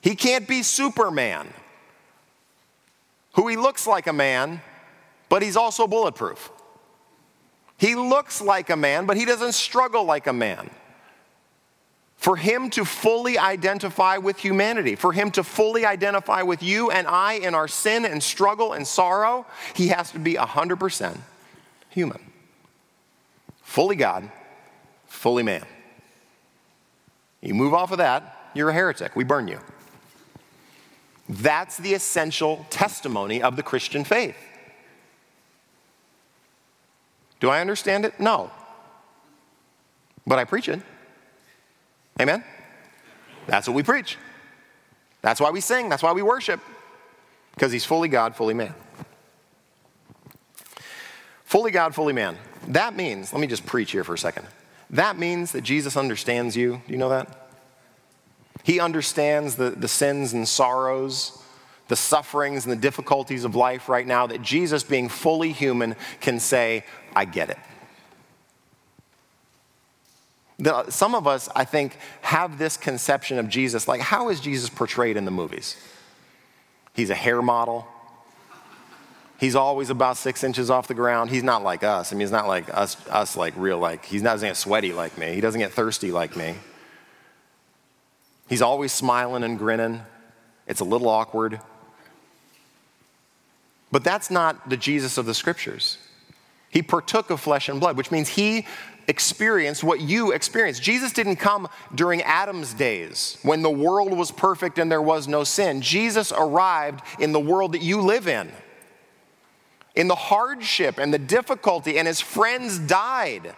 He 0.00 0.14
can't 0.14 0.48
be 0.48 0.62
Superman 0.62 1.52
who 3.34 3.48
he 3.48 3.56
looks 3.56 3.86
like 3.86 4.06
a 4.06 4.12
man, 4.12 4.60
but 5.28 5.42
he's 5.42 5.56
also 5.56 5.86
bulletproof. 5.86 6.50
He 7.76 7.94
looks 7.94 8.40
like 8.40 8.70
a 8.70 8.76
man, 8.76 9.06
but 9.06 9.16
he 9.16 9.24
doesn't 9.24 9.52
struggle 9.52 10.04
like 10.04 10.26
a 10.26 10.32
man. 10.32 10.70
For 12.16 12.36
him 12.36 12.70
to 12.70 12.84
fully 12.84 13.36
identify 13.36 14.16
with 14.16 14.38
humanity, 14.38 14.94
for 14.94 15.12
him 15.12 15.30
to 15.32 15.44
fully 15.44 15.84
identify 15.84 16.42
with 16.42 16.62
you 16.62 16.90
and 16.90 17.06
I 17.06 17.34
in 17.34 17.54
our 17.54 17.68
sin 17.68 18.06
and 18.06 18.22
struggle 18.22 18.72
and 18.72 18.86
sorrow, 18.86 19.44
he 19.74 19.88
has 19.88 20.10
to 20.12 20.18
be 20.18 20.34
100% 20.34 21.18
human. 21.90 22.20
Fully 23.62 23.96
God, 23.96 24.30
fully 25.06 25.42
man. 25.42 25.66
You 27.42 27.54
move 27.54 27.74
off 27.74 27.92
of 27.92 27.98
that, 27.98 28.52
you're 28.54 28.70
a 28.70 28.72
heretic. 28.72 29.16
We 29.16 29.24
burn 29.24 29.48
you. 29.48 29.58
That's 31.34 31.76
the 31.78 31.94
essential 31.94 32.64
testimony 32.70 33.42
of 33.42 33.56
the 33.56 33.62
Christian 33.62 34.04
faith. 34.04 34.36
Do 37.40 37.50
I 37.50 37.60
understand 37.60 38.04
it? 38.04 38.20
No. 38.20 38.50
But 40.26 40.38
I 40.38 40.44
preach 40.44 40.68
it. 40.68 40.80
Amen? 42.20 42.44
That's 43.46 43.66
what 43.66 43.74
we 43.74 43.82
preach. 43.82 44.16
That's 45.22 45.40
why 45.40 45.50
we 45.50 45.60
sing. 45.60 45.88
That's 45.88 46.02
why 46.02 46.12
we 46.12 46.22
worship. 46.22 46.60
Because 47.54 47.72
he's 47.72 47.84
fully 47.84 48.08
God, 48.08 48.36
fully 48.36 48.54
man. 48.54 48.74
Fully 51.44 51.72
God, 51.72 51.94
fully 51.94 52.12
man. 52.12 52.36
That 52.68 52.94
means, 52.94 53.32
let 53.32 53.40
me 53.40 53.46
just 53.46 53.66
preach 53.66 53.90
here 53.90 54.04
for 54.04 54.14
a 54.14 54.18
second. 54.18 54.46
That 54.90 55.18
means 55.18 55.52
that 55.52 55.62
Jesus 55.62 55.96
understands 55.96 56.56
you. 56.56 56.80
Do 56.86 56.92
you 56.92 56.98
know 56.98 57.08
that? 57.08 57.43
He 58.64 58.80
understands 58.80 59.56
the, 59.56 59.70
the 59.70 59.88
sins 59.88 60.32
and 60.32 60.48
sorrows, 60.48 61.38
the 61.88 61.96
sufferings 61.96 62.64
and 62.64 62.72
the 62.72 62.80
difficulties 62.80 63.44
of 63.44 63.54
life 63.54 63.90
right 63.90 64.06
now, 64.06 64.26
that 64.26 64.40
Jesus, 64.40 64.82
being 64.82 65.10
fully 65.10 65.52
human, 65.52 65.94
can 66.20 66.40
say, 66.40 66.84
I 67.14 67.26
get 67.26 67.50
it. 67.50 67.58
The, 70.58 70.88
some 70.90 71.14
of 71.14 71.26
us, 71.26 71.50
I 71.54 71.66
think, 71.66 71.98
have 72.22 72.58
this 72.58 72.78
conception 72.78 73.38
of 73.38 73.50
Jesus 73.50 73.86
like, 73.86 74.00
how 74.00 74.30
is 74.30 74.40
Jesus 74.40 74.70
portrayed 74.70 75.18
in 75.18 75.26
the 75.26 75.30
movies? 75.30 75.76
He's 76.94 77.10
a 77.10 77.14
hair 77.14 77.42
model. 77.42 77.86
He's 79.38 79.56
always 79.56 79.90
about 79.90 80.16
six 80.16 80.42
inches 80.42 80.70
off 80.70 80.88
the 80.88 80.94
ground. 80.94 81.28
He's 81.28 81.42
not 81.42 81.62
like 81.62 81.84
us. 81.84 82.12
I 82.12 82.14
mean, 82.14 82.20
he's 82.20 82.30
not 82.30 82.46
like 82.46 82.72
us, 82.72 82.96
us 83.08 83.36
like 83.36 83.52
real, 83.58 83.78
like, 83.78 84.06
he 84.06 84.20
doesn't 84.20 84.48
get 84.48 84.56
sweaty 84.56 84.94
like 84.94 85.18
me. 85.18 85.34
He 85.34 85.42
doesn't 85.42 85.60
get 85.60 85.72
thirsty 85.72 86.10
like 86.10 86.34
me. 86.34 86.54
He's 88.48 88.62
always 88.62 88.92
smiling 88.92 89.42
and 89.42 89.58
grinning. 89.58 90.02
It's 90.66 90.80
a 90.80 90.84
little 90.84 91.08
awkward. 91.08 91.60
But 93.90 94.04
that's 94.04 94.30
not 94.30 94.68
the 94.68 94.76
Jesus 94.76 95.18
of 95.18 95.26
the 95.26 95.34
scriptures. 95.34 95.98
He 96.70 96.82
partook 96.82 97.30
of 97.30 97.40
flesh 97.40 97.68
and 97.68 97.78
blood, 97.78 97.96
which 97.96 98.10
means 98.10 98.28
he 98.28 98.66
experienced 99.06 99.84
what 99.84 100.00
you 100.00 100.32
experienced. 100.32 100.82
Jesus 100.82 101.12
didn't 101.12 101.36
come 101.36 101.68
during 101.94 102.22
Adam's 102.22 102.74
days 102.74 103.38
when 103.42 103.62
the 103.62 103.70
world 103.70 104.16
was 104.16 104.30
perfect 104.30 104.78
and 104.78 104.90
there 104.90 105.02
was 105.02 105.28
no 105.28 105.44
sin. 105.44 105.80
Jesus 105.80 106.32
arrived 106.32 107.02
in 107.20 107.32
the 107.32 107.40
world 107.40 107.72
that 107.72 107.82
you 107.82 108.00
live 108.00 108.26
in, 108.26 108.50
in 109.94 110.08
the 110.08 110.14
hardship 110.14 110.98
and 110.98 111.14
the 111.14 111.18
difficulty, 111.18 111.98
and 111.98 112.08
his 112.08 112.20
friends 112.20 112.78
died 112.78 113.54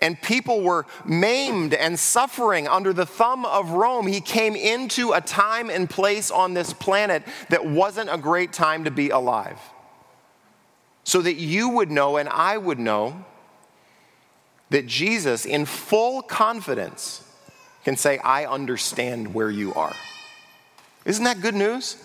and 0.00 0.20
people 0.20 0.60
were 0.60 0.86
maimed 1.04 1.72
and 1.72 1.98
suffering 1.98 2.68
under 2.68 2.92
the 2.92 3.06
thumb 3.06 3.46
of 3.46 3.70
Rome, 3.70 4.06
he 4.06 4.20
came 4.20 4.54
into 4.54 5.12
a 5.12 5.20
time 5.20 5.70
and 5.70 5.88
place 5.88 6.30
on 6.30 6.54
this 6.54 6.72
planet 6.72 7.22
that 7.48 7.64
wasn't 7.64 8.10
a 8.10 8.18
great 8.18 8.52
time 8.52 8.84
to 8.84 8.90
be 8.90 9.10
alive. 9.10 9.58
So 11.04 11.22
that 11.22 11.34
you 11.34 11.68
would 11.70 11.90
know 11.90 12.16
and 12.16 12.28
I 12.28 12.58
would 12.58 12.78
know 12.78 13.24
that 14.70 14.86
Jesus, 14.86 15.46
in 15.46 15.64
full 15.64 16.22
confidence, 16.22 17.22
can 17.84 17.96
say, 17.96 18.18
I 18.18 18.46
understand 18.46 19.32
where 19.32 19.50
you 19.50 19.72
are. 19.74 19.94
Isn't 21.04 21.24
that 21.24 21.40
good 21.40 21.54
news? 21.54 21.96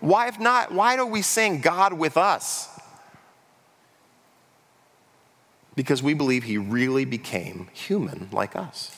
Why, 0.00 0.28
if 0.28 0.38
not, 0.38 0.70
why 0.70 0.96
do 0.96 1.06
we 1.06 1.22
sing 1.22 1.62
God 1.62 1.94
with 1.94 2.18
us? 2.18 2.68
Because 5.76 6.02
we 6.02 6.14
believe 6.14 6.44
he 6.44 6.58
really 6.58 7.04
became 7.04 7.68
human 7.72 8.28
like 8.32 8.56
us. 8.56 8.96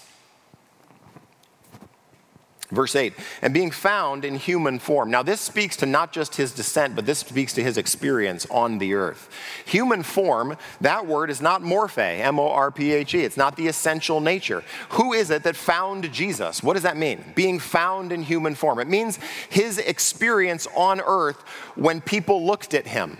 Verse 2.71 2.97
8, 2.97 3.13
and 3.43 3.55
being 3.55 3.71
found 3.71 4.25
in 4.25 4.35
human 4.35 4.81
form. 4.81 5.09
Now, 5.09 5.23
this 5.23 5.41
speaks 5.41 5.77
to 5.77 5.87
not 5.87 6.13
just 6.13 6.35
his 6.35 6.51
descent, 6.51 6.97
but 6.97 7.07
this 7.07 7.21
speaks 7.21 7.53
to 7.53 7.63
his 7.63 7.77
experience 7.77 8.45
on 8.51 8.79
the 8.79 8.95
earth. 8.95 9.31
Human 9.67 10.03
form, 10.03 10.57
that 10.81 11.07
word 11.07 11.31
is 11.31 11.41
not 11.41 11.63
morphe, 11.63 12.19
M 12.19 12.41
O 12.41 12.49
R 12.51 12.73
P 12.73 12.93
H 12.93 13.15
E. 13.15 13.21
It's 13.21 13.37
not 13.37 13.55
the 13.55 13.69
essential 13.69 14.21
nature. 14.21 14.65
Who 14.91 15.13
is 15.13 15.31
it 15.31 15.45
that 15.45 15.55
found 15.55 16.13
Jesus? 16.13 16.61
What 16.61 16.73
does 16.73 16.83
that 16.83 16.97
mean? 16.97 17.25
Being 17.37 17.61
found 17.61 18.11
in 18.11 18.25
human 18.25 18.57
form. 18.57 18.81
It 18.81 18.89
means 18.89 19.21
his 19.49 19.79
experience 19.79 20.67
on 20.75 21.01
earth 21.01 21.41
when 21.77 22.01
people 22.01 22.45
looked 22.45 22.75
at 22.75 22.89
him. 22.89 23.19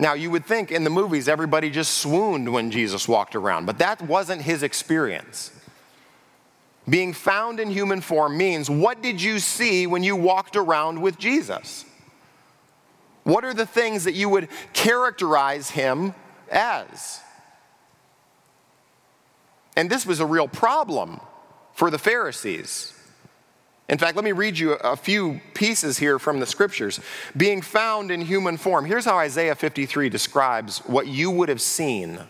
Now, 0.00 0.14
you 0.14 0.30
would 0.30 0.46
think 0.46 0.72
in 0.72 0.82
the 0.82 0.90
movies 0.90 1.28
everybody 1.28 1.68
just 1.68 1.98
swooned 1.98 2.50
when 2.50 2.70
Jesus 2.70 3.06
walked 3.06 3.36
around, 3.36 3.66
but 3.66 3.76
that 3.78 4.00
wasn't 4.00 4.40
his 4.40 4.62
experience. 4.62 5.52
Being 6.88 7.12
found 7.12 7.60
in 7.60 7.68
human 7.68 8.00
form 8.00 8.38
means 8.38 8.70
what 8.70 9.02
did 9.02 9.20
you 9.20 9.38
see 9.38 9.86
when 9.86 10.02
you 10.02 10.16
walked 10.16 10.56
around 10.56 11.02
with 11.02 11.18
Jesus? 11.18 11.84
What 13.24 13.44
are 13.44 13.52
the 13.52 13.66
things 13.66 14.04
that 14.04 14.14
you 14.14 14.30
would 14.30 14.48
characterize 14.72 15.68
him 15.68 16.14
as? 16.50 17.20
And 19.76 19.90
this 19.90 20.06
was 20.06 20.18
a 20.18 20.26
real 20.26 20.48
problem 20.48 21.20
for 21.74 21.90
the 21.90 21.98
Pharisees. 21.98 22.94
In 23.90 23.98
fact, 23.98 24.14
let 24.14 24.24
me 24.24 24.30
read 24.30 24.56
you 24.56 24.74
a 24.74 24.94
few 24.94 25.40
pieces 25.52 25.98
here 25.98 26.20
from 26.20 26.38
the 26.38 26.46
scriptures. 26.46 27.00
Being 27.36 27.60
found 27.60 28.12
in 28.12 28.20
human 28.20 28.56
form. 28.56 28.84
Here's 28.84 29.04
how 29.04 29.18
Isaiah 29.18 29.56
53 29.56 30.08
describes 30.08 30.78
what 30.86 31.08
you 31.08 31.28
would 31.28 31.48
have 31.48 31.60
seen 31.60 32.20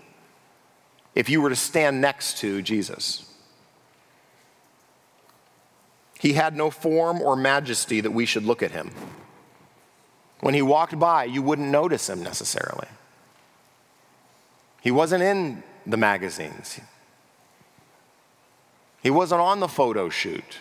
if 1.14 1.28
you 1.28 1.42
were 1.42 1.50
to 1.50 1.56
stand 1.56 2.00
next 2.00 2.38
to 2.38 2.62
Jesus. 2.62 3.30
He 6.18 6.32
had 6.32 6.56
no 6.56 6.70
form 6.70 7.20
or 7.20 7.36
majesty 7.36 8.00
that 8.00 8.11
we 8.11 8.24
should 8.24 8.44
look 8.44 8.62
at 8.62 8.70
him. 8.70 8.90
When 10.40 10.54
he 10.54 10.62
walked 10.62 10.98
by, 10.98 11.24
you 11.24 11.42
wouldn't 11.42 11.68
notice 11.68 12.08
him 12.08 12.22
necessarily. 12.22 12.88
He 14.80 14.90
wasn't 14.90 15.22
in 15.22 15.62
the 15.86 15.98
magazines, 15.98 16.80
he 19.02 19.11
wasn't 19.11 19.42
on 19.42 19.61
the 19.61 19.68
photo 19.68 20.08
shoot. 20.08 20.61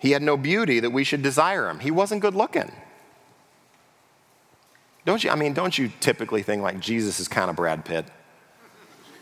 He 0.00 0.12
had 0.12 0.22
no 0.22 0.36
beauty 0.36 0.80
that 0.80 0.90
we 0.90 1.04
should 1.04 1.22
desire 1.22 1.68
him. 1.68 1.78
He 1.78 1.90
wasn't 1.90 2.22
good 2.22 2.34
looking. 2.34 2.72
Don't 5.04 5.22
you? 5.22 5.30
I 5.30 5.36
mean, 5.36 5.52
don't 5.52 5.76
you 5.76 5.92
typically 6.00 6.42
think 6.42 6.62
like 6.62 6.80
Jesus 6.80 7.20
is 7.20 7.28
kind 7.28 7.50
of 7.50 7.56
Brad 7.56 7.84
Pitt? 7.84 8.06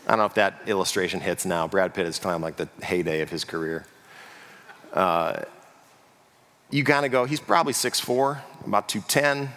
I 0.07 0.11
don't 0.11 0.19
know 0.19 0.25
if 0.25 0.33
that 0.35 0.61
illustration 0.67 1.19
hits 1.19 1.45
now. 1.45 1.67
Brad 1.67 1.93
Pitt 1.93 2.07
is 2.07 2.17
kind 2.17 2.35
of 2.35 2.41
like 2.41 2.55
the 2.55 2.67
heyday 2.83 3.21
of 3.21 3.29
his 3.29 3.43
career. 3.43 3.85
Uh, 4.93 5.41
you 6.71 6.83
kind 6.83 7.05
of 7.05 7.11
go, 7.11 7.25
he's 7.25 7.39
probably 7.39 7.73
6'4, 7.73 8.39
about 8.65 8.87
210, 8.89 9.51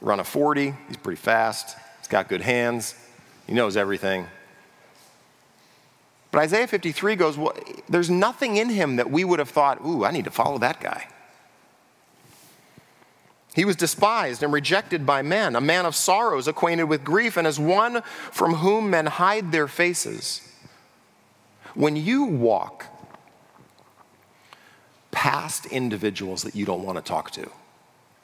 run 0.00 0.18
a 0.18 0.24
40. 0.24 0.74
He's 0.88 0.96
pretty 0.96 1.20
fast. 1.20 1.76
He's 1.98 2.08
got 2.08 2.28
good 2.28 2.40
hands. 2.40 2.94
He 3.46 3.52
knows 3.52 3.76
everything. 3.76 4.26
But 6.34 6.40
Isaiah 6.40 6.66
53 6.66 7.14
goes, 7.14 7.38
well, 7.38 7.56
there's 7.88 8.10
nothing 8.10 8.56
in 8.56 8.68
him 8.68 8.96
that 8.96 9.08
we 9.08 9.22
would 9.22 9.38
have 9.38 9.50
thought, 9.50 9.80
ooh, 9.86 10.04
I 10.04 10.10
need 10.10 10.24
to 10.24 10.32
follow 10.32 10.58
that 10.58 10.80
guy. 10.80 11.06
He 13.54 13.64
was 13.64 13.76
despised 13.76 14.42
and 14.42 14.52
rejected 14.52 15.06
by 15.06 15.22
men, 15.22 15.54
a 15.54 15.60
man 15.60 15.86
of 15.86 15.94
sorrows, 15.94 16.48
acquainted 16.48 16.86
with 16.86 17.04
grief, 17.04 17.36
and 17.36 17.46
as 17.46 17.60
one 17.60 18.02
from 18.32 18.54
whom 18.54 18.90
men 18.90 19.06
hide 19.06 19.52
their 19.52 19.68
faces. 19.68 20.40
When 21.74 21.94
you 21.94 22.24
walk 22.24 22.86
past 25.12 25.66
individuals 25.66 26.42
that 26.42 26.56
you 26.56 26.66
don't 26.66 26.82
want 26.82 26.98
to 26.98 27.02
talk 27.02 27.30
to, 27.30 27.48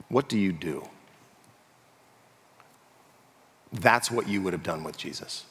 what 0.09 0.27
do 0.27 0.37
you 0.37 0.51
do? 0.51 0.85
That's 3.71 4.11
what 4.11 4.27
you 4.27 4.41
would 4.41 4.51
have 4.51 4.63
done 4.63 4.83
with 4.83 4.97
Jesus. 4.97 5.45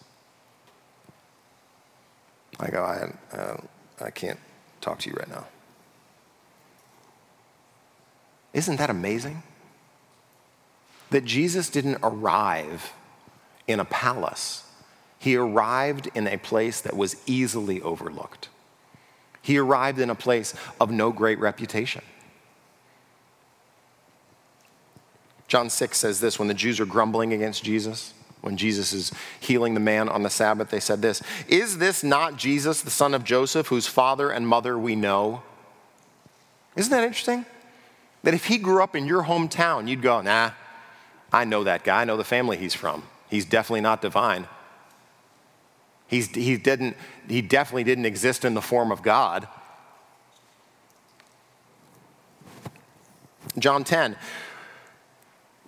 I 2.61 2.71
go, 2.71 2.83
I, 2.83 3.37
uh, 3.37 3.57
I 4.01 4.11
can't 4.11 4.39
talk 4.81 4.99
to 5.01 5.11
you 5.11 5.17
right 5.17 5.29
now. 5.29 5.47
Isn't 8.53 8.77
that 8.77 8.91
amazing? 8.91 9.43
that 11.11 11.25
Jesus 11.25 11.69
didn't 11.69 11.99
arrive 12.03 12.93
in 13.67 13.79
a 13.79 13.85
palace, 13.85 14.65
he 15.19 15.37
arrived 15.37 16.09
in 16.15 16.27
a 16.27 16.39
place 16.39 16.81
that 16.81 16.97
was 16.97 17.17
easily 17.27 17.83
overlooked. 17.83 18.49
He 19.43 19.59
arrived 19.59 19.99
in 19.99 20.11
a 20.11 20.15
place 20.15 20.55
of 20.81 20.91
no 20.91 21.13
great 21.13 21.39
reputation. 21.39 22.03
John 25.47 25.69
6 25.69 25.99
says 25.99 26.21
this 26.21 26.39
when 26.39 26.49
the 26.49 26.55
Jews 26.55 26.81
are 26.81 26.87
grumbling 26.87 27.33
against 27.33 27.65
Jesus, 27.65 28.15
when 28.41 28.57
Jesus 28.57 28.93
is 28.93 29.12
healing 29.38 29.74
the 29.74 29.80
man 29.80 30.09
on 30.09 30.22
the 30.22 30.30
Sabbath, 30.30 30.70
they 30.70 30.80
said 30.80 31.03
this 31.03 31.22
Is 31.49 31.78
this 31.78 32.03
not 32.03 32.36
Jesus, 32.36 32.82
the 32.82 32.91
son 32.91 33.14
of 33.14 33.24
Joseph, 33.24 33.68
whose 33.68 33.86
father 33.86 34.30
and 34.30 34.47
mother 34.47 34.78
we 34.78 34.97
know? 34.97 35.43
Isn't 36.76 36.91
that 36.91 37.05
interesting? 37.05 37.45
That 38.22 38.34
if 38.34 38.47
he 38.47 38.59
grew 38.59 38.82
up 38.82 38.95
in 38.95 39.07
your 39.07 39.24
hometown, 39.24 39.88
you'd 39.88 40.03
go, 40.03 40.20
nah, 40.20 40.53
I 41.32 41.45
know 41.45 41.64
that 41.64 41.84
guy. 41.84 42.03
I 42.03 42.05
know 42.05 42.16
the 42.16 42.24
family 42.24 42.57
he's 42.57 42.74
from. 42.74 43.03
He's 43.28 43.45
definitely 43.45 43.80
not 43.80 44.03
divine. 44.03 44.47
He's, 46.07 46.28
he, 46.34 46.57
didn't, 46.57 46.97
he 47.28 47.41
definitely 47.41 47.84
didn't 47.84 48.05
exist 48.05 48.45
in 48.45 48.55
the 48.55 48.62
form 48.62 48.91
of 48.91 49.03
God. 49.03 49.47
John 53.59 53.84
10, 53.84 54.16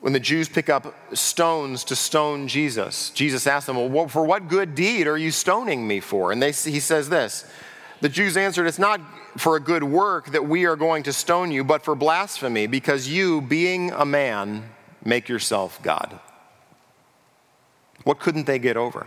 when 0.03 0.13
the 0.13 0.21
Jews 0.21 0.49
pick 0.49 0.69
up 0.69 1.17
stones 1.17 1.85
to 1.85 1.95
stone 1.95 2.49
Jesus, 2.49 3.11
Jesus 3.11 3.47
asks 3.47 3.67
them, 3.67 3.93
Well, 3.93 4.09
for 4.09 4.25
what 4.25 4.49
good 4.49 4.75
deed 4.75 5.07
are 5.07 5.17
you 5.17 5.31
stoning 5.31 5.87
me 5.87 6.01
for? 6.01 6.33
And 6.33 6.43
they, 6.43 6.51
he 6.51 6.81
says 6.81 7.09
this 7.09 7.47
The 8.01 8.09
Jews 8.09 8.37
answered, 8.37 8.67
It's 8.67 8.81
not 8.81 9.01
for 9.37 9.55
a 9.55 9.61
good 9.61 9.85
work 9.85 10.33
that 10.33 10.45
we 10.45 10.67
are 10.67 10.75
going 10.75 11.05
to 11.05 11.13
stone 11.13 11.53
you, 11.53 11.63
but 11.63 11.85
for 11.85 11.95
blasphemy, 11.95 12.67
because 12.67 13.07
you, 13.07 13.41
being 13.41 13.93
a 13.93 14.05
man, 14.05 14.69
make 15.05 15.29
yourself 15.29 15.81
God. 15.85 16.19
What 18.03 18.19
couldn't 18.19 18.47
they 18.47 18.59
get 18.59 18.77
over? 18.77 19.07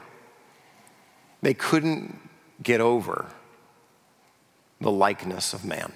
They 1.42 1.54
couldn't 1.54 2.18
get 2.64 2.80
over 2.80 3.26
the 4.80 4.92
likeness 4.92 5.54
of 5.54 5.66
man. 5.66 5.92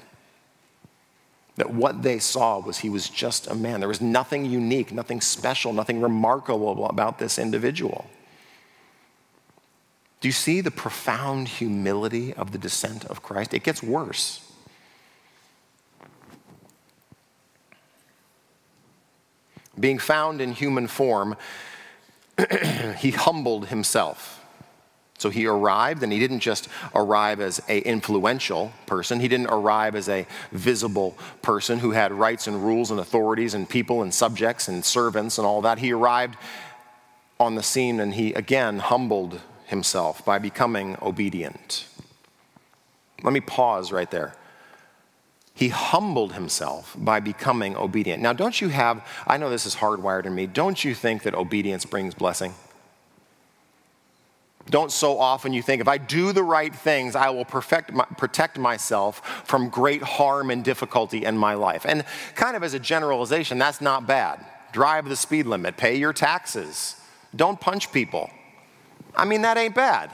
That 1.59 1.71
what 1.71 2.01
they 2.01 2.19
saw 2.19 2.59
was 2.59 2.79
he 2.79 2.89
was 2.89 3.07
just 3.07 3.47
a 3.47 3.53
man. 3.53 3.79
There 3.79 3.87
was 3.87 4.01
nothing 4.01 4.45
unique, 4.45 4.91
nothing 4.91 5.21
special, 5.21 5.71
nothing 5.71 6.01
remarkable 6.01 6.85
about 6.87 7.19
this 7.19 7.37
individual. 7.37 8.09
Do 10.21 10.27
you 10.27 10.33
see 10.33 10.61
the 10.61 10.71
profound 10.71 11.47
humility 11.47 12.33
of 12.33 12.51
the 12.51 12.57
descent 12.57 13.05
of 13.05 13.21
Christ? 13.21 13.53
It 13.53 13.63
gets 13.63 13.83
worse. 13.83 14.49
being 19.79 19.99
found 19.99 20.41
in 20.41 20.51
human 20.51 20.87
form, 20.87 21.37
he 22.97 23.11
humbled 23.11 23.67
himself. 23.67 24.38
So 25.19 25.29
he 25.29 25.45
arrived, 25.45 26.01
and 26.01 26.11
he 26.11 26.17
didn't 26.17 26.39
just 26.39 26.67
arrive 26.95 27.39
as 27.39 27.61
a 27.69 27.79
influential 27.79 28.71
person. 28.87 29.19
He 29.19 29.27
didn't 29.27 29.47
arrive 29.47 29.95
as 29.95 30.09
a 30.09 30.25
visible 30.51 31.15
person 31.41 31.79
who 31.79 31.91
had 31.91 32.11
rights 32.11 32.47
and 32.47 32.63
rules 32.63 32.89
and 32.89 32.99
authorities 32.99 33.53
and 33.53 33.69
people 33.69 34.01
and 34.01 34.13
subjects 34.13 34.67
and 34.67 34.83
servants 34.83 35.37
and 35.37 35.45
all 35.45 35.61
that. 35.61 35.79
He 35.79 35.93
arrived 35.93 36.37
on 37.39 37.55
the 37.55 37.63
scene, 37.63 37.99
and 37.99 38.15
he 38.15 38.33
again 38.33 38.79
humbled 38.79 39.39
himself 39.67 40.25
by 40.25 40.39
becoming 40.39 40.97
obedient. 41.01 41.85
Let 43.21 43.33
me 43.33 43.41
pause 43.41 43.91
right 43.91 44.09
there 44.09 44.33
he 45.59 45.67
humbled 45.67 46.31
himself 46.31 46.95
by 46.97 47.19
becoming 47.19 47.75
obedient. 47.75 48.23
Now, 48.23 48.31
don't 48.31 48.61
you 48.61 48.69
have, 48.69 49.05
I 49.27 49.35
know 49.35 49.49
this 49.49 49.65
is 49.65 49.75
hardwired 49.75 50.25
in 50.25 50.33
me, 50.33 50.47
don't 50.47 50.85
you 50.85 50.95
think 50.95 51.23
that 51.23 51.35
obedience 51.35 51.83
brings 51.83 52.15
blessing? 52.15 52.53
Don't 54.69 54.91
so 54.91 55.17
often 55.19 55.51
you 55.51 55.61
think, 55.61 55.81
if 55.81 55.87
I 55.87 55.97
do 55.97 56.31
the 56.31 56.43
right 56.43 56.73
things, 56.73 57.15
I 57.15 57.29
will 57.29 57.45
perfect 57.45 57.91
my, 57.91 58.05
protect 58.17 58.59
myself 58.59 59.25
from 59.45 59.69
great 59.69 60.03
harm 60.03 60.51
and 60.51 60.63
difficulty 60.63 61.25
in 61.25 61.37
my 61.37 61.55
life. 61.55 61.85
And 61.87 62.05
kind 62.35 62.55
of 62.55 62.63
as 62.63 62.73
a 62.73 62.79
generalization, 62.79 63.57
that's 63.57 63.81
not 63.81 64.05
bad. 64.05 64.45
Drive 64.71 65.09
the 65.09 65.15
speed 65.15 65.47
limit, 65.47 65.77
pay 65.77 65.95
your 65.95 66.13
taxes, 66.13 66.95
don't 67.35 67.59
punch 67.59 67.91
people. 67.91 68.29
I 69.15 69.25
mean, 69.25 69.41
that 69.41 69.57
ain't 69.57 69.73
bad. 69.73 70.11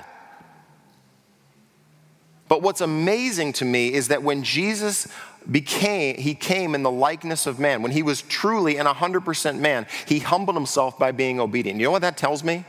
But 2.48 2.62
what's 2.62 2.82
amazing 2.82 3.54
to 3.54 3.66
me 3.66 3.94
is 3.94 4.08
that 4.10 4.24
when 4.24 4.44
Jesus 4.44 5.08
became 5.52 6.18
he 6.18 6.34
came 6.34 6.74
in 6.74 6.82
the 6.82 6.90
likeness 6.90 7.46
of 7.46 7.60
man 7.60 7.84
when 7.84 7.92
he 7.92 8.02
was 8.02 8.24
truly 8.24 8.78
and 8.78 8.88
100% 8.88 9.60
man 9.60 9.86
he 10.08 10.18
humbled 10.18 10.56
himself 10.56 10.98
by 10.98 11.12
being 11.12 11.40
obedient 11.40 11.80
you 11.80 11.86
know 11.86 11.92
what 11.92 12.02
that 12.02 12.18
tells 12.18 12.44
me 12.44 12.66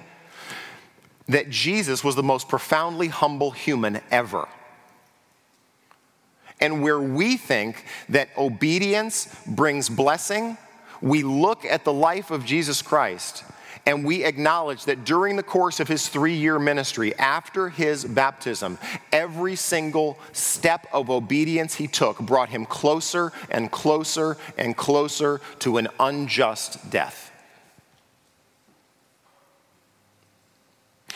that 1.28 1.50
Jesus 1.50 2.04
was 2.04 2.14
the 2.14 2.22
most 2.22 2.48
profoundly 2.48 3.08
humble 3.08 3.50
human 3.50 4.00
ever. 4.10 4.48
And 6.60 6.82
where 6.82 7.00
we 7.00 7.36
think 7.36 7.84
that 8.08 8.28
obedience 8.38 9.34
brings 9.46 9.88
blessing, 9.88 10.56
we 11.02 11.22
look 11.22 11.64
at 11.64 11.84
the 11.84 11.92
life 11.92 12.30
of 12.30 12.44
Jesus 12.44 12.80
Christ 12.80 13.44
and 13.86 14.04
we 14.04 14.24
acknowledge 14.24 14.84
that 14.86 15.04
during 15.04 15.36
the 15.36 15.42
course 15.44 15.78
of 15.78 15.86
his 15.86 16.08
three 16.08 16.34
year 16.34 16.58
ministry, 16.58 17.14
after 17.16 17.68
his 17.68 18.04
baptism, 18.04 18.78
every 19.12 19.54
single 19.54 20.18
step 20.32 20.88
of 20.92 21.08
obedience 21.08 21.76
he 21.76 21.86
took 21.86 22.18
brought 22.18 22.48
him 22.48 22.66
closer 22.66 23.32
and 23.48 23.70
closer 23.70 24.36
and 24.58 24.76
closer 24.76 25.40
to 25.60 25.78
an 25.78 25.86
unjust 26.00 26.90
death. 26.90 27.25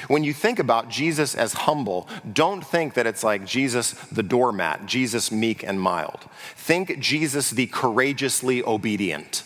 When 0.09 0.25
you 0.25 0.33
think 0.33 0.59
about 0.59 0.89
Jesus 0.89 1.35
as 1.35 1.53
humble, 1.53 2.09
don't 2.33 2.65
think 2.65 2.95
that 2.95 3.07
it's 3.07 3.25
like 3.25 3.45
Jesus 3.45 3.93
the 3.93 4.23
doormat, 4.23 4.87
Jesus 4.87 5.31
meek 5.31 5.63
and 5.63 5.81
mild. 5.81 6.21
Think 6.57 6.99
Jesus 6.99 7.51
the 7.51 7.67
courageously 7.67 8.63
obedient. 8.63 9.45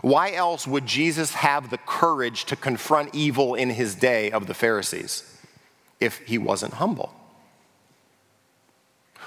Why 0.00 0.32
else 0.32 0.66
would 0.66 0.84
Jesus 0.84 1.34
have 1.34 1.70
the 1.70 1.78
courage 1.78 2.44
to 2.46 2.56
confront 2.56 3.14
evil 3.14 3.54
in 3.54 3.70
his 3.70 3.94
day 3.94 4.32
of 4.32 4.46
the 4.46 4.54
Pharisees 4.54 5.22
if 6.00 6.18
he 6.26 6.38
wasn't 6.38 6.74
humble? 6.74 7.14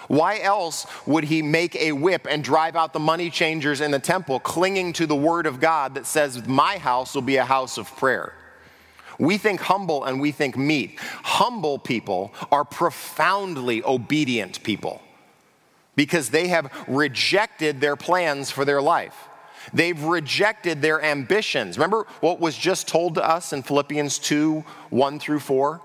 Why 0.07 0.39
else 0.39 0.85
would 1.07 1.23
he 1.23 1.41
make 1.41 1.75
a 1.75 1.93
whip 1.93 2.27
and 2.29 2.43
drive 2.43 2.75
out 2.75 2.93
the 2.93 2.99
money 2.99 3.29
changers 3.29 3.81
in 3.81 3.91
the 3.91 3.99
temple, 3.99 4.39
clinging 4.39 4.93
to 4.93 5.07
the 5.07 5.15
word 5.15 5.47
of 5.47 5.59
God 5.59 5.95
that 5.95 6.05
says, 6.05 6.47
My 6.47 6.77
house 6.77 7.15
will 7.15 7.23
be 7.23 7.37
a 7.37 7.45
house 7.45 7.77
of 7.77 7.87
prayer? 7.95 8.33
We 9.19 9.37
think 9.37 9.61
humble 9.61 10.03
and 10.03 10.19
we 10.19 10.31
think 10.31 10.57
meek. 10.57 10.99
Humble 10.99 11.79
people 11.79 12.33
are 12.51 12.65
profoundly 12.65 13.83
obedient 13.83 14.63
people 14.63 15.01
because 15.95 16.29
they 16.29 16.47
have 16.49 16.71
rejected 16.87 17.81
their 17.81 17.95
plans 17.95 18.51
for 18.51 18.65
their 18.65 18.81
life. 18.81 19.29
They've 19.73 20.01
rejected 20.01 20.81
their 20.81 21.03
ambitions. 21.03 21.77
Remember 21.77 22.05
what 22.19 22.39
was 22.39 22.57
just 22.57 22.87
told 22.87 23.15
to 23.15 23.27
us 23.27 23.53
in 23.53 23.63
Philippians 23.63 24.19
2 24.19 24.63
1 24.89 25.19
through 25.19 25.39
4? 25.39 25.81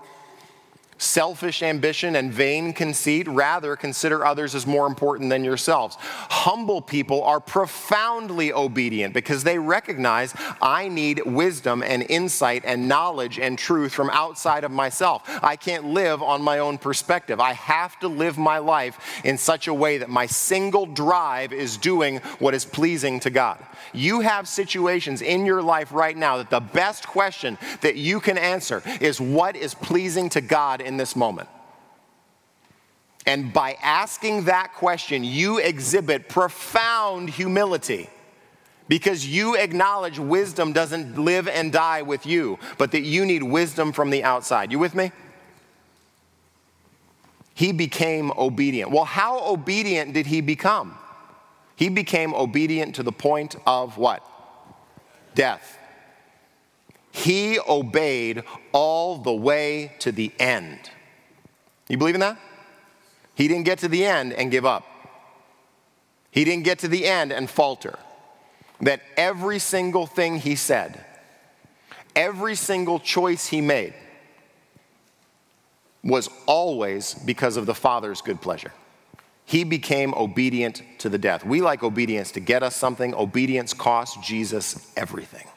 Selfish 1.01 1.63
ambition 1.63 2.15
and 2.15 2.31
vain 2.31 2.73
conceit. 2.73 3.27
Rather, 3.27 3.75
consider 3.75 4.25
others 4.25 4.53
as 4.55 4.67
more 4.67 4.87
important 4.87 5.29
than 5.29 5.43
yourselves. 5.43 5.97
Humble 5.99 6.81
people 6.81 7.23
are 7.23 7.39
profoundly 7.39 8.53
obedient 8.53 9.13
because 9.13 9.43
they 9.43 9.57
recognize 9.57 10.33
I 10.61 10.87
need 10.87 11.25
wisdom 11.25 11.81
and 11.83 12.05
insight 12.09 12.63
and 12.65 12.87
knowledge 12.87 13.39
and 13.39 13.57
truth 13.57 13.93
from 13.93 14.09
outside 14.11 14.63
of 14.63 14.71
myself. 14.71 15.23
I 15.43 15.55
can't 15.55 15.85
live 15.85 16.21
on 16.21 16.41
my 16.41 16.59
own 16.59 16.77
perspective. 16.77 17.39
I 17.39 17.53
have 17.53 17.99
to 17.99 18.07
live 18.07 18.37
my 18.37 18.59
life 18.59 19.21
in 19.23 19.37
such 19.37 19.67
a 19.67 19.73
way 19.73 19.97
that 19.97 20.09
my 20.09 20.25
single 20.25 20.85
drive 20.85 21.51
is 21.51 21.77
doing 21.77 22.17
what 22.39 22.53
is 22.53 22.65
pleasing 22.65 23.19
to 23.21 23.29
God. 23.29 23.57
You 23.93 24.21
have 24.21 24.47
situations 24.47 25.21
in 25.21 25.45
your 25.45 25.61
life 25.61 25.91
right 25.91 26.15
now 26.15 26.37
that 26.37 26.49
the 26.49 26.59
best 26.59 27.07
question 27.07 27.57
that 27.81 27.95
you 27.95 28.19
can 28.19 28.37
answer 28.37 28.83
is 28.99 29.19
what 29.19 29.55
is 29.55 29.73
pleasing 29.73 30.29
to 30.29 30.41
God 30.41 30.81
in 30.91 30.97
this 30.97 31.15
moment? 31.15 31.49
And 33.25 33.53
by 33.53 33.77
asking 33.81 34.45
that 34.45 34.73
question, 34.73 35.23
you 35.23 35.57
exhibit 35.59 36.27
profound 36.27 37.29
humility 37.29 38.09
because 38.87 39.25
you 39.25 39.55
acknowledge 39.55 40.19
wisdom 40.19 40.73
doesn't 40.73 41.17
live 41.17 41.47
and 41.47 41.71
die 41.71 42.01
with 42.01 42.25
you, 42.25 42.59
but 42.77 42.91
that 42.91 43.03
you 43.03 43.25
need 43.25 43.41
wisdom 43.41 43.93
from 43.93 44.09
the 44.09 44.23
outside. 44.23 44.71
You 44.71 44.79
with 44.79 44.93
me? 44.93 45.11
He 47.53 47.71
became 47.71 48.31
obedient. 48.31 48.91
Well, 48.91 49.05
how 49.05 49.47
obedient 49.47 50.13
did 50.13 50.25
he 50.25 50.41
become? 50.41 50.97
He 51.75 51.89
became 51.89 52.33
obedient 52.33 52.95
to 52.95 53.03
the 53.03 53.11
point 53.11 53.55
of 53.65 53.97
what? 53.97 54.25
Death. 55.35 55.77
He 57.11 57.59
obeyed 57.59 58.43
all 58.71 59.17
the 59.17 59.33
way 59.33 59.93
to 59.99 60.11
the 60.11 60.31
end. 60.39 60.89
You 61.87 61.97
believe 61.97 62.15
in 62.15 62.21
that? 62.21 62.39
He 63.35 63.47
didn't 63.47 63.65
get 63.65 63.79
to 63.79 63.87
the 63.87 64.05
end 64.05 64.33
and 64.33 64.49
give 64.49 64.65
up. 64.65 64.85
He 66.31 66.45
didn't 66.45 66.63
get 66.63 66.79
to 66.79 66.87
the 66.87 67.05
end 67.05 67.31
and 67.33 67.49
falter. 67.49 67.99
That 68.79 69.01
every 69.17 69.59
single 69.59 70.07
thing 70.07 70.39
he 70.39 70.55
said, 70.55 71.05
every 72.15 72.55
single 72.55 72.99
choice 72.99 73.47
he 73.47 73.61
made, 73.61 73.93
was 76.03 76.29
always 76.47 77.13
because 77.13 77.57
of 77.57 77.65
the 77.65 77.75
Father's 77.75 78.21
good 78.21 78.41
pleasure. 78.41 78.71
He 79.45 79.63
became 79.63 80.13
obedient 80.13 80.81
to 80.99 81.09
the 81.09 81.17
death. 81.17 81.45
We 81.45 81.61
like 81.61 81.83
obedience 81.83 82.31
to 82.31 82.39
get 82.39 82.63
us 82.63 82.75
something. 82.75 83.13
Obedience 83.13 83.73
cost 83.73 84.23
Jesus 84.23 84.91
everything. 84.95 85.47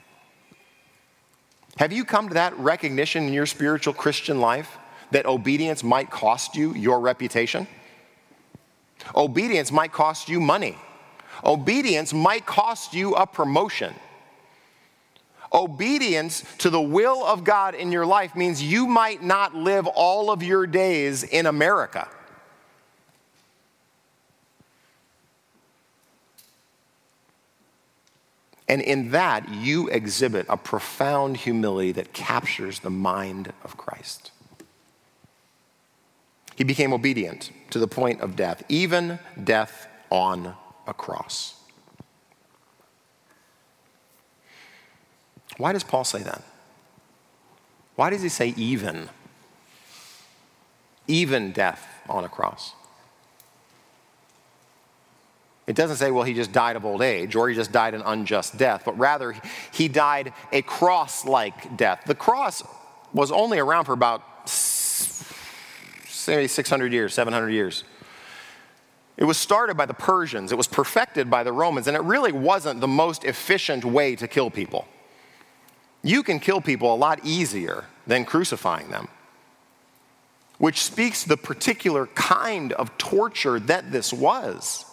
Have 1.77 1.93
you 1.93 2.05
come 2.05 2.29
to 2.29 2.35
that 2.35 2.57
recognition 2.59 3.27
in 3.27 3.33
your 3.33 3.47
spiritual 3.47 3.95
Christian 3.95 4.41
life 4.41 4.79
that 5.11 5.27
obedience 5.27 5.83
might 5.83 6.11
cost 6.11 6.57
you 6.57 6.73
your 6.75 7.01
reputation? 7.01 7.67
Obedience 9.15 9.73
might 9.73 9.93
cost 9.93 10.29
you 10.29 10.41
money. 10.41 10.79
Obedience 11.45 12.13
might 12.13 12.47
cost 12.47 12.95
you 12.95 13.15
a 13.15 13.27
promotion. 13.27 13.93
Obedience 15.53 16.45
to 16.59 16.71
the 16.71 16.81
will 16.81 17.25
of 17.25 17.45
God 17.45 17.75
in 17.75 17.93
your 17.93 18.07
life 18.07 18.35
means 18.35 18.63
you 18.63 18.87
might 18.87 19.23
not 19.23 19.55
live 19.55 19.87
all 19.87 20.31
of 20.31 20.43
your 20.43 20.67
days 20.67 21.23
in 21.23 21.47
America. 21.47 22.09
And 28.69 28.81
in 28.81 29.11
that, 29.11 29.49
you 29.49 29.89
exhibit 29.89 30.47
a 30.49 30.57
profound 30.57 31.37
humility 31.37 31.93
that 31.93 32.13
captures 32.13 32.81
the 32.81 32.91
mind 32.91 33.53
of 33.63 33.77
Christ. 33.77 34.31
He 36.57 36.65
became 36.65 36.93
obedient 36.93 37.51
to 37.71 37.79
the 37.79 37.89
point 37.89 38.21
of 38.21 38.37
death, 38.37 38.63
even 38.69 39.19
death 39.43 39.89
on 40.11 40.55
a 40.87 40.95
cross. 40.95 41.61
Why 45.57 45.73
does 45.73 45.85
Paul 45.85 46.05
say 46.05 46.23
that? 46.23 46.43
Why 47.97 48.11
does 48.11 48.23
he 48.23 48.29
say 48.29 48.55
even? 48.57 49.09
Even 51.07 51.53
death 51.53 51.87
on 52.09 52.25
a 52.25 52.29
cross. 52.29 52.73
It 55.67 55.77
doesn't 55.77 55.97
say, 55.97 56.11
well, 56.11 56.25
he 56.25 56.35
just 56.35 56.53
died 56.53 56.77
of 56.77 56.85
old 56.85 57.01
age 57.01 57.35
or 57.35 57.49
he 57.49 57.55
just 57.55 57.73
died 57.73 57.95
an 57.95 58.03
unjust 58.05 58.59
death, 58.59 58.83
but 58.85 58.99
rather 58.99 59.35
he 59.73 59.89
died 59.89 60.33
a 60.53 60.61
cross 60.63 61.25
like 61.25 61.77
death. 61.77 62.03
The 62.07 62.15
cross 62.15 62.63
was 63.15 63.33
only 63.33 63.59
around 63.59 63.87
for 63.87 63.93
about 63.93 64.23
say 64.49 66.47
600 66.47 66.93
years, 66.93 67.15
700 67.15 67.51
years. 67.51 67.85
It 69.17 69.25
was 69.25 69.39
started 69.39 69.77
by 69.77 69.87
the 69.87 69.95
Persians, 69.95 70.51
it 70.51 70.59
was 70.59 70.67
perfected 70.67 71.31
by 71.31 71.45
the 71.45 71.53
Romans, 71.53 71.87
and 71.87 71.97
it 71.97 72.03
really 72.03 72.33
wasn't 72.33 72.81
the 72.81 72.89
most 72.89 73.25
efficient 73.25 73.85
way 73.85 74.17
to 74.17 74.27
kill 74.27 74.51
people. 74.51 74.87
You 76.03 76.23
can 76.23 76.41
kill 76.41 76.61
people 76.61 76.93
a 76.93 76.97
lot 76.97 77.21
easier 77.25 77.85
than 78.07 78.25
crucifying 78.25 78.91
them, 78.91 79.09
which 80.59 80.83
speaks 80.83 81.25
the 81.25 81.37
particular 81.37 82.07
kind 82.09 82.73
of 82.73 82.99
torture 82.99 83.61
that 83.61 83.93
this 83.93 84.13
was. 84.13 84.85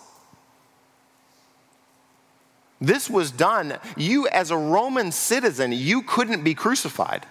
This 2.82 3.12
was 3.12 3.30
done, 3.30 3.78
you 3.96 4.28
as 4.28 4.50
a 4.50 4.58
Roman 4.58 5.12
citizen, 5.12 5.72
you 5.72 6.02
couldn't 6.02 6.44
be 6.44 6.56
crucified. 6.56 7.28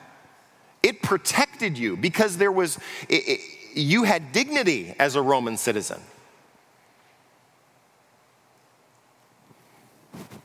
It 0.81 1.03
protected 1.03 1.77
you 1.77 1.97
because 1.97 2.37
there 2.37 2.53
was, 2.53 2.79
it, 3.09 3.23
it, 3.27 3.41
you 3.75 4.05
had 4.05 4.31
dignity 4.31 4.95
as 5.01 5.17
a 5.17 5.23
Roman 5.23 5.57
citizen. 5.57 6.01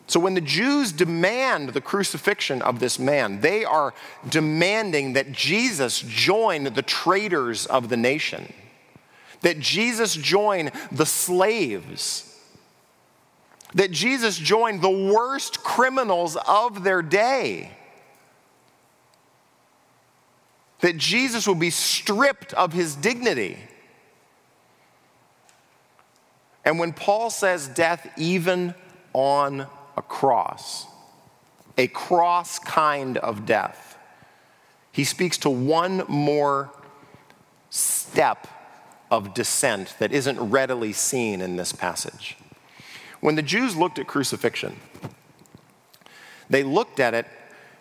So 0.07 0.19
when 0.19 0.33
the 0.33 0.41
Jews 0.41 0.91
demand 0.91 1.69
the 1.69 1.81
crucifixion 1.81 2.61
of 2.63 2.79
this 2.79 2.97
man, 2.97 3.41
they 3.41 3.63
are 3.63 3.93
demanding 4.27 5.13
that 5.13 5.31
Jesus 5.31 6.01
join 6.01 6.63
the 6.63 6.81
traitors 6.81 7.67
of 7.67 7.89
the 7.89 7.97
nation, 7.97 8.51
that 9.41 9.59
Jesus 9.59 10.15
join 10.15 10.71
the 10.91 11.05
slaves 11.05 12.34
that 13.75 13.91
Jesus 13.91 14.37
joined 14.37 14.81
the 14.81 14.89
worst 14.89 15.61
criminals 15.61 16.37
of 16.47 16.83
their 16.83 17.01
day. 17.01 17.71
That 20.79 20.97
Jesus 20.97 21.47
would 21.47 21.59
be 21.59 21.69
stripped 21.69 22.53
of 22.53 22.71
his 22.71 22.95
dignity. 22.95 23.59
And 26.63 26.79
when 26.79 26.93
Paul 26.93 27.29
says 27.29 27.67
death, 27.67 28.09
even 28.17 28.73
on 29.13 29.67
a 29.97 30.01
cross, 30.01 30.87
a 31.77 31.87
cross 31.87 32.59
kind 32.59 33.17
of 33.17 33.45
death, 33.45 33.97
he 34.93 35.03
speaks 35.03 35.37
to 35.39 35.49
one 35.49 36.03
more 36.07 36.71
step 37.69 38.47
of 39.11 39.33
descent 39.33 39.95
that 39.99 40.13
isn't 40.13 40.39
readily 40.39 40.93
seen 40.93 41.41
in 41.41 41.57
this 41.57 41.73
passage. 41.73 42.37
When 43.25 43.33
the 43.33 43.41
Jews 43.41 43.75
looked 43.75 43.97
at 43.97 44.05
crucifixion, 44.05 44.75
they 46.47 46.61
looked 46.61 46.99
at 46.99 47.15
it, 47.15 47.25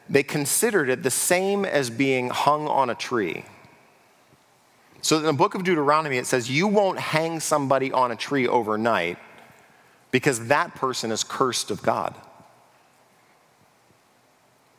they 0.08 0.22
considered 0.22 0.88
it 0.88 1.02
the 1.02 1.10
same 1.10 1.66
as 1.66 1.90
being 1.90 2.30
hung 2.30 2.66
on 2.66 2.88
a 2.88 2.94
tree. 2.94 3.44
So 5.02 5.18
in 5.18 5.24
the 5.24 5.34
book 5.34 5.54
of 5.54 5.62
Deuteronomy, 5.62 6.16
it 6.16 6.24
says, 6.24 6.50
You 6.50 6.66
won't 6.66 6.98
hang 6.98 7.40
somebody 7.40 7.92
on 7.92 8.10
a 8.10 8.16
tree 8.16 8.48
overnight 8.48 9.18
because 10.10 10.46
that 10.46 10.74
person 10.76 11.12
is 11.12 11.22
cursed 11.22 11.70
of 11.70 11.82
God. 11.82 12.14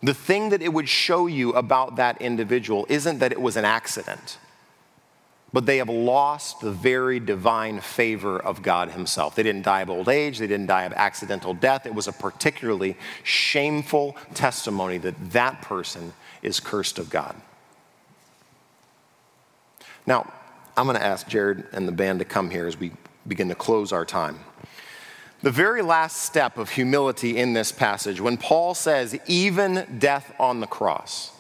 The 0.02 0.16
thing 0.16 0.50
that 0.50 0.64
it 0.64 0.74
would 0.74 0.90
show 0.90 1.28
you 1.28 1.54
about 1.54 1.98
that 1.98 2.20
individual 2.20 2.88
isn't 2.90 3.20
that 3.20 3.32
it 3.32 3.40
was 3.40 3.56
an 3.56 3.66
accident 3.66 4.40
but 5.54 5.66
they 5.66 5.78
have 5.78 5.90
lost 5.90 6.60
the 6.60 6.72
very 6.72 7.20
divine 7.20 7.80
favor 7.80 8.38
of 8.38 8.62
God 8.62 8.92
Himself. 8.92 9.36
They 9.36 9.44
didn't 9.44 9.64
die 9.64 9.82
of 9.82 9.90
old 9.90 10.10
age, 10.10 10.40
they 10.40 10.48
didn't 10.48 10.68
die 10.68 10.84
of 10.84 10.94
accidental 10.94 11.54
death. 11.54 11.86
It 11.86 11.96
was 11.96 12.08
a 12.08 12.14
particularly 12.14 12.98
shameful 13.24 14.18
testimony 14.34 14.98
that 15.00 15.32
that 15.32 15.62
person 15.62 16.14
is 16.42 16.60
cursed 16.60 17.00
of 17.00 17.10
God. 17.10 17.36
Now, 20.06 20.32
I'm 20.78 20.86
going 20.86 20.98
to 20.98 21.04
ask 21.06 21.28
Jared 21.28 21.66
and 21.72 21.88
the 21.88 21.92
band 21.92 22.20
to 22.20 22.26
come 22.26 22.50
here 22.50 22.68
as 22.68 22.78
we 22.78 22.92
begin 23.28 23.50
to 23.50 23.56
close 23.56 23.92
our 23.92 24.06
time. 24.06 24.40
The 25.42 25.52
very 25.52 25.82
last 25.82 26.24
step 26.24 26.58
of 26.58 26.72
humility 26.72 27.38
in 27.38 27.54
this 27.54 27.72
passage, 27.72 28.20
when 28.20 28.38
Paul 28.38 28.74
says, 28.74 29.18
even 29.28 29.98
death 30.00 30.34
on 30.40 30.60
the 30.60 30.68
cross, 30.68 31.32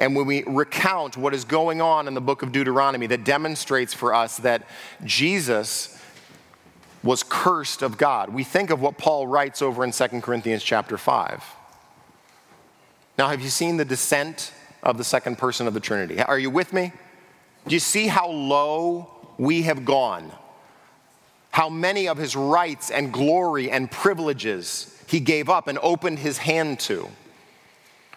and 0.00 0.16
when 0.16 0.26
we 0.26 0.42
recount 0.44 1.18
what 1.18 1.34
is 1.34 1.44
going 1.44 1.82
on 1.82 2.08
in 2.08 2.14
the 2.14 2.22
book 2.22 2.40
of 2.40 2.52
Deuteronomy 2.52 3.06
that 3.08 3.22
demonstrates 3.22 3.92
for 3.92 4.14
us 4.14 4.38
that 4.38 4.66
Jesus 5.04 6.02
was 7.02 7.22
cursed 7.22 7.82
of 7.82 7.98
God, 7.98 8.30
we 8.30 8.42
think 8.42 8.70
of 8.70 8.80
what 8.80 8.96
Paul 8.96 9.26
writes 9.26 9.60
over 9.60 9.84
in 9.84 9.92
2 9.92 10.06
Corinthians 10.22 10.62
chapter 10.62 10.96
5. 10.96 11.44
Now, 13.18 13.28
have 13.28 13.42
you 13.42 13.50
seen 13.50 13.76
the 13.76 13.84
descent 13.84 14.54
of 14.82 14.96
the 14.96 15.04
second 15.04 15.36
person 15.36 15.66
of 15.66 15.74
the 15.74 15.80
Trinity? 15.80 16.18
Are 16.18 16.38
you 16.38 16.48
with 16.48 16.72
me? 16.72 16.92
Do 17.68 17.74
you 17.74 17.80
see 17.80 18.06
how 18.06 18.30
low 18.30 19.10
we 19.36 19.62
have 19.62 19.84
gone? 19.84 20.32
How 21.50 21.68
many 21.68 22.08
of 22.08 22.16
his 22.16 22.34
rights 22.34 22.90
and 22.90 23.12
glory 23.12 23.70
and 23.70 23.90
privileges 23.90 24.98
he 25.06 25.20
gave 25.20 25.50
up 25.50 25.68
and 25.68 25.78
opened 25.82 26.20
his 26.20 26.38
hand 26.38 26.80
to? 26.80 27.10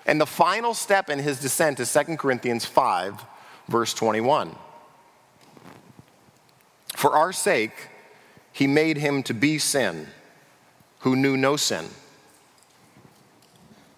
And 0.05 0.19
the 0.19 0.25
final 0.25 0.73
step 0.73 1.09
in 1.09 1.19
his 1.19 1.39
descent 1.39 1.79
is 1.79 1.91
2 1.93 2.17
Corinthians 2.17 2.65
5, 2.65 3.23
verse 3.67 3.93
21. 3.93 4.55
For 6.95 7.15
our 7.15 7.31
sake, 7.31 7.89
he 8.51 8.67
made 8.67 8.97
him 8.97 9.23
to 9.23 9.33
be 9.33 9.57
sin 9.57 10.07
who 10.99 11.15
knew 11.15 11.35
no 11.35 11.55
sin, 11.55 11.85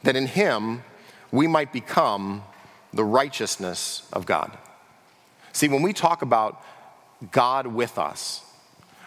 that 0.03 0.15
in 0.15 0.27
him 0.27 0.83
we 1.31 1.47
might 1.47 1.73
become 1.73 2.43
the 2.93 3.03
righteousness 3.03 4.07
of 4.13 4.25
God. 4.25 4.57
See, 5.51 5.67
when 5.67 5.81
we 5.81 5.93
talk 5.93 6.21
about 6.21 6.63
God 7.31 7.67
with 7.67 7.97
us, 7.97 8.44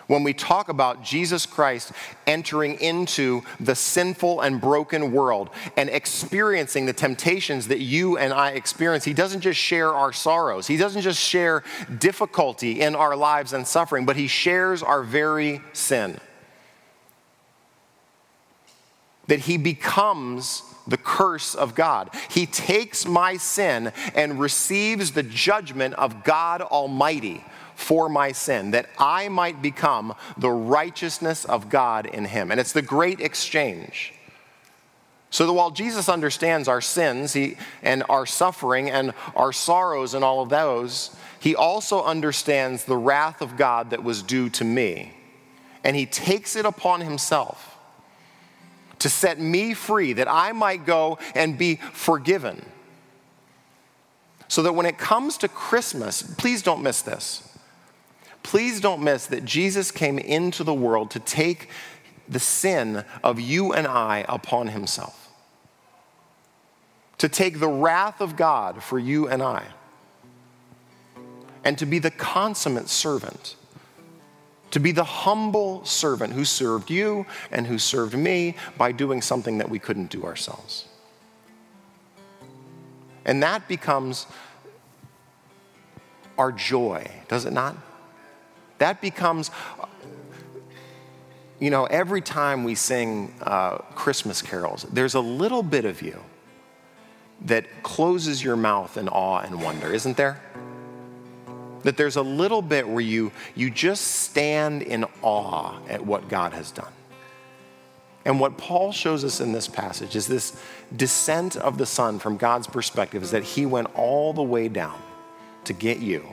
when 0.08 0.22
we 0.22 0.32
talk 0.32 0.68
about 0.70 1.04
Jesus 1.04 1.46
Christ 1.46 1.92
entering 2.26 2.80
into 2.80 3.42
the 3.60 3.74
sinful 3.74 4.40
and 4.40 4.60
broken 4.60 5.12
world 5.12 5.50
and 5.76 5.88
experiencing 5.90 6.86
the 6.86 6.94
temptations 6.94 7.68
that 7.68 7.80
you 7.80 8.16
and 8.16 8.32
I 8.32 8.52
experience, 8.52 9.04
He 9.04 9.12
doesn't 9.12 9.42
just 9.42 9.60
share 9.60 9.94
our 9.94 10.12
sorrows, 10.12 10.66
He 10.66 10.78
doesn't 10.78 11.02
just 11.02 11.20
share 11.20 11.62
difficulty 11.98 12.80
in 12.80 12.96
our 12.96 13.14
lives 13.14 13.52
and 13.52 13.66
suffering, 13.66 14.06
but 14.06 14.16
He 14.16 14.26
shares 14.26 14.82
our 14.82 15.02
very 15.02 15.60
sin. 15.74 16.18
That 19.26 19.40
He 19.40 19.58
becomes 19.58 20.62
the 20.86 20.96
curse 20.96 21.54
of 21.54 21.74
God. 21.74 22.08
He 22.30 22.46
takes 22.46 23.04
my 23.04 23.36
sin 23.36 23.92
and 24.14 24.40
receives 24.40 25.12
the 25.12 25.22
judgment 25.22 25.92
of 25.94 26.24
God 26.24 26.62
Almighty 26.62 27.44
for 27.78 28.08
my 28.08 28.32
sin, 28.32 28.72
that 28.72 28.90
I 28.98 29.28
might 29.28 29.62
become 29.62 30.16
the 30.36 30.50
righteousness 30.50 31.44
of 31.44 31.70
God 31.70 32.06
in 32.06 32.24
him. 32.24 32.50
And 32.50 32.58
it's 32.58 32.72
the 32.72 32.82
great 32.82 33.20
exchange. 33.20 34.12
So 35.30 35.46
that 35.46 35.52
while 35.52 35.70
Jesus 35.70 36.08
understands 36.08 36.66
our 36.66 36.80
sins 36.80 37.34
he, 37.34 37.56
and 37.84 38.02
our 38.08 38.26
suffering 38.26 38.90
and 38.90 39.14
our 39.36 39.52
sorrows 39.52 40.14
and 40.14 40.24
all 40.24 40.42
of 40.42 40.48
those, 40.48 41.14
he 41.38 41.54
also 41.54 42.02
understands 42.02 42.84
the 42.84 42.96
wrath 42.96 43.40
of 43.40 43.56
God 43.56 43.90
that 43.90 44.02
was 44.02 44.24
due 44.24 44.50
to 44.50 44.64
me. 44.64 45.14
And 45.84 45.94
he 45.94 46.04
takes 46.04 46.56
it 46.56 46.66
upon 46.66 47.02
himself 47.02 47.78
to 48.98 49.08
set 49.08 49.38
me 49.38 49.72
free 49.72 50.14
that 50.14 50.28
I 50.28 50.50
might 50.50 50.84
go 50.84 51.18
and 51.36 51.56
be 51.56 51.76
forgiven. 51.92 52.66
So 54.48 54.62
that 54.62 54.72
when 54.72 54.84
it 54.84 54.98
comes 54.98 55.38
to 55.38 55.48
Christmas, 55.48 56.22
please 56.22 56.60
don't 56.60 56.82
miss 56.82 57.02
this 57.02 57.47
please 58.48 58.80
don't 58.80 59.02
miss 59.02 59.26
that 59.26 59.44
Jesus 59.44 59.90
came 59.90 60.18
into 60.18 60.64
the 60.64 60.72
world 60.72 61.10
to 61.10 61.20
take 61.20 61.68
the 62.26 62.40
sin 62.40 63.04
of 63.22 63.38
you 63.38 63.74
and 63.74 63.86
I 63.86 64.24
upon 64.26 64.68
himself, 64.68 65.28
to 67.18 67.28
take 67.28 67.60
the 67.60 67.68
wrath 67.68 68.22
of 68.22 68.36
God 68.36 68.82
for 68.82 68.98
you 68.98 69.28
and 69.28 69.42
I, 69.42 69.66
and 71.62 71.76
to 71.76 71.84
be 71.84 71.98
the 71.98 72.10
consummate 72.10 72.88
servant. 72.88 73.54
To 74.72 74.80
be 74.80 74.92
the 74.92 75.04
humble 75.04 75.84
servant 75.84 76.32
who 76.34 76.44
served 76.44 76.90
you 76.90 77.26
and 77.50 77.66
who 77.66 77.78
served 77.78 78.16
me 78.16 78.54
by 78.76 78.92
doing 78.92 79.20
something 79.22 79.58
that 79.58 79.68
we 79.68 79.78
couldn't 79.78 80.10
do 80.10 80.24
ourselves. 80.24 80.86
And 83.24 83.42
that 83.42 83.66
becomes 83.66 84.26
our 86.36 86.52
joy, 86.52 87.10
does 87.28 87.46
it 87.46 87.52
not? 87.54 87.76
That 88.78 89.00
becomes, 89.00 89.50
you 91.58 91.70
know, 91.70 91.84
every 91.86 92.20
time 92.20 92.64
we 92.64 92.74
sing 92.74 93.34
uh, 93.42 93.78
Christmas 93.94 94.40
carols, 94.42 94.86
there's 94.92 95.14
a 95.14 95.20
little 95.20 95.62
bit 95.62 95.84
of 95.84 96.00
you 96.02 96.20
that 97.42 97.66
closes 97.82 98.42
your 98.42 98.56
mouth 98.56 98.96
in 98.96 99.08
awe 99.08 99.40
and 99.40 99.62
wonder, 99.62 99.92
isn't 99.92 100.16
there? 100.16 100.40
That 101.82 101.96
there's 101.96 102.16
a 102.16 102.22
little 102.22 102.62
bit 102.62 102.88
where 102.88 103.00
you, 103.00 103.30
you 103.54 103.70
just 103.70 104.04
stand 104.04 104.82
in 104.82 105.04
awe 105.22 105.78
at 105.88 106.04
what 106.04 106.28
God 106.28 106.52
has 106.52 106.70
done. 106.70 106.92
And 108.24 108.40
what 108.40 108.58
Paul 108.58 108.92
shows 108.92 109.24
us 109.24 109.40
in 109.40 109.52
this 109.52 109.68
passage 109.68 110.14
is 110.16 110.26
this 110.26 110.60
descent 110.94 111.56
of 111.56 111.78
the 111.78 111.86
Son 111.86 112.18
from 112.18 112.36
God's 112.36 112.66
perspective 112.66 113.22
is 113.22 113.30
that 113.30 113.42
he 113.42 113.64
went 113.64 113.88
all 113.94 114.32
the 114.32 114.42
way 114.42 114.68
down 114.68 115.00
to 115.64 115.72
get 115.72 116.00
you 116.00 116.26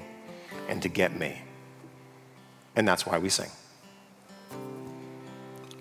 and 0.68 0.82
to 0.82 0.90
get 0.90 1.18
me. 1.18 1.42
And 2.76 2.88
that's 2.88 3.06
why 3.06 3.18
we 3.18 3.30
sing. 3.30 3.50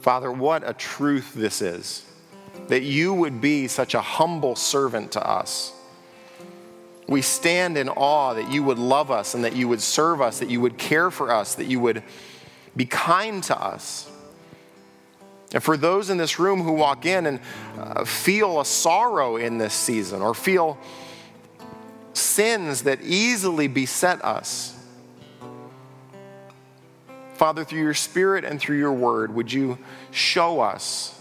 Father, 0.01 0.31
what 0.31 0.69
a 0.69 0.75
truth 0.75 1.33
this 1.35 1.63
is 1.63 2.05
that 2.69 2.83
you 2.83 3.13
would 3.13 3.41
be 3.41 3.69
such 3.69 3.95
a 3.95 4.01
humble 4.01 4.57
servant 4.57 5.13
to 5.13 5.27
us. 5.27 5.73
We 7.07 7.21
stand 7.21 7.77
in 7.77 7.89
awe 7.89 8.35
that 8.35 8.51
you 8.51 8.63
would 8.63 8.79
love 8.79 9.11
us 9.11 9.35
and 9.35 9.45
that 9.45 9.55
you 9.55 9.69
would 9.69 9.83
serve 9.83 10.21
us, 10.21 10.39
that 10.39 10.49
you 10.49 10.61
would 10.61 10.79
care 10.79 11.11
for 11.11 11.31
us, 11.31 11.55
that 11.57 11.67
you 11.67 11.81
would 11.81 12.03
be 12.77 12.87
kind 12.87 13.43
to 13.45 13.59
us. 13.59 14.11
And 15.53 15.63
for 15.63 15.77
those 15.77 16.11
in 16.11 16.17
this 16.17 16.39
room 16.39 16.63
who 16.63 16.73
walk 16.73 17.07
in 17.07 17.27
and 17.27 17.41
uh, 17.79 18.05
feel 18.05 18.61
a 18.61 18.65
sorrow 18.65 19.37
in 19.37 19.59
this 19.59 19.75
season 19.75 20.23
or 20.23 20.35
feel 20.35 20.79
sins 22.13 22.83
that 22.83 23.03
easily 23.03 23.69
beset 23.69 24.25
us, 24.25 24.74
Father, 27.35 27.65
through 27.65 27.81
your 27.81 27.95
Spirit 27.95 28.45
and 28.45 28.61
through 28.61 28.79
your 28.79 28.93
word, 28.93 29.35
would 29.35 29.53
you 29.53 29.79
show 30.11 30.61
us 30.61 31.21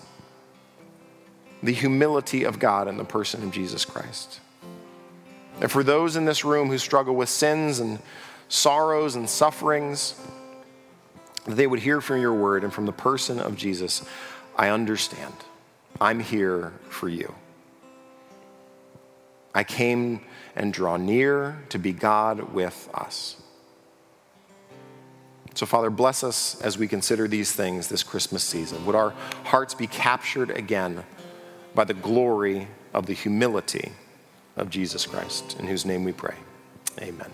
the 1.62 1.74
humility 1.74 2.44
of 2.44 2.60
God 2.60 2.88
in 2.88 2.98
the 2.98 3.04
person 3.04 3.44
of 3.44 3.52
Jesus 3.52 3.84
Christ? 3.84 4.40
And 5.60 5.72
for 5.72 5.84
those 5.84 6.16
in 6.16 6.26
this 6.26 6.44
room 6.44 6.70
who 6.70 6.78
struggle 6.78 7.16
with 7.16 7.30
sins 7.30 7.80
and 7.80 8.00
sorrows 8.48 9.16
and 9.16 9.30
sufferings, 9.30 10.16
that 11.46 11.56
they 11.56 11.68
would 11.68 11.80
hear 11.80 12.00
from 12.00 12.22
your 12.22 12.34
word 12.34 12.64
and 12.64 12.72
from 12.72 12.86
the 12.86 12.92
person 12.92 13.40
of 13.40 13.56
Jesus, 13.56 14.06
I 14.56 14.70
understand. 14.70 15.34
I'm 16.00 16.20
here 16.20 16.74
for 16.90 17.10
you. 17.10 17.34
I 19.56 19.64
came 19.64 20.22
and 20.56 20.74
draw 20.74 20.98
near 20.98 21.64
to 21.70 21.80
be 21.80 21.92
God 21.92 22.54
with 22.54 22.90
us. 22.94 23.36
So, 25.56 25.66
Father, 25.66 25.90
bless 25.90 26.24
us 26.24 26.60
as 26.62 26.78
we 26.78 26.88
consider 26.88 27.28
these 27.28 27.52
things 27.52 27.88
this 27.88 28.04
Christmas 28.04 28.44
season. 28.44 28.86
Would 28.86 28.96
our 28.96 29.12
hearts 29.44 29.74
be 29.74 29.88
captured 29.88 30.50
again 30.52 31.04
by 31.76 31.84
the 31.84 31.94
glory 31.94 32.68
of 32.94 33.06
the 33.06 33.14
humility 33.14 33.92
of 34.56 34.70
Jesus 34.70 35.06
Christ, 35.06 35.58
in 35.60 35.68
whose 35.68 35.86
name 35.86 36.04
we 36.04 36.12
pray. 36.12 36.36
Amen. 37.00 37.32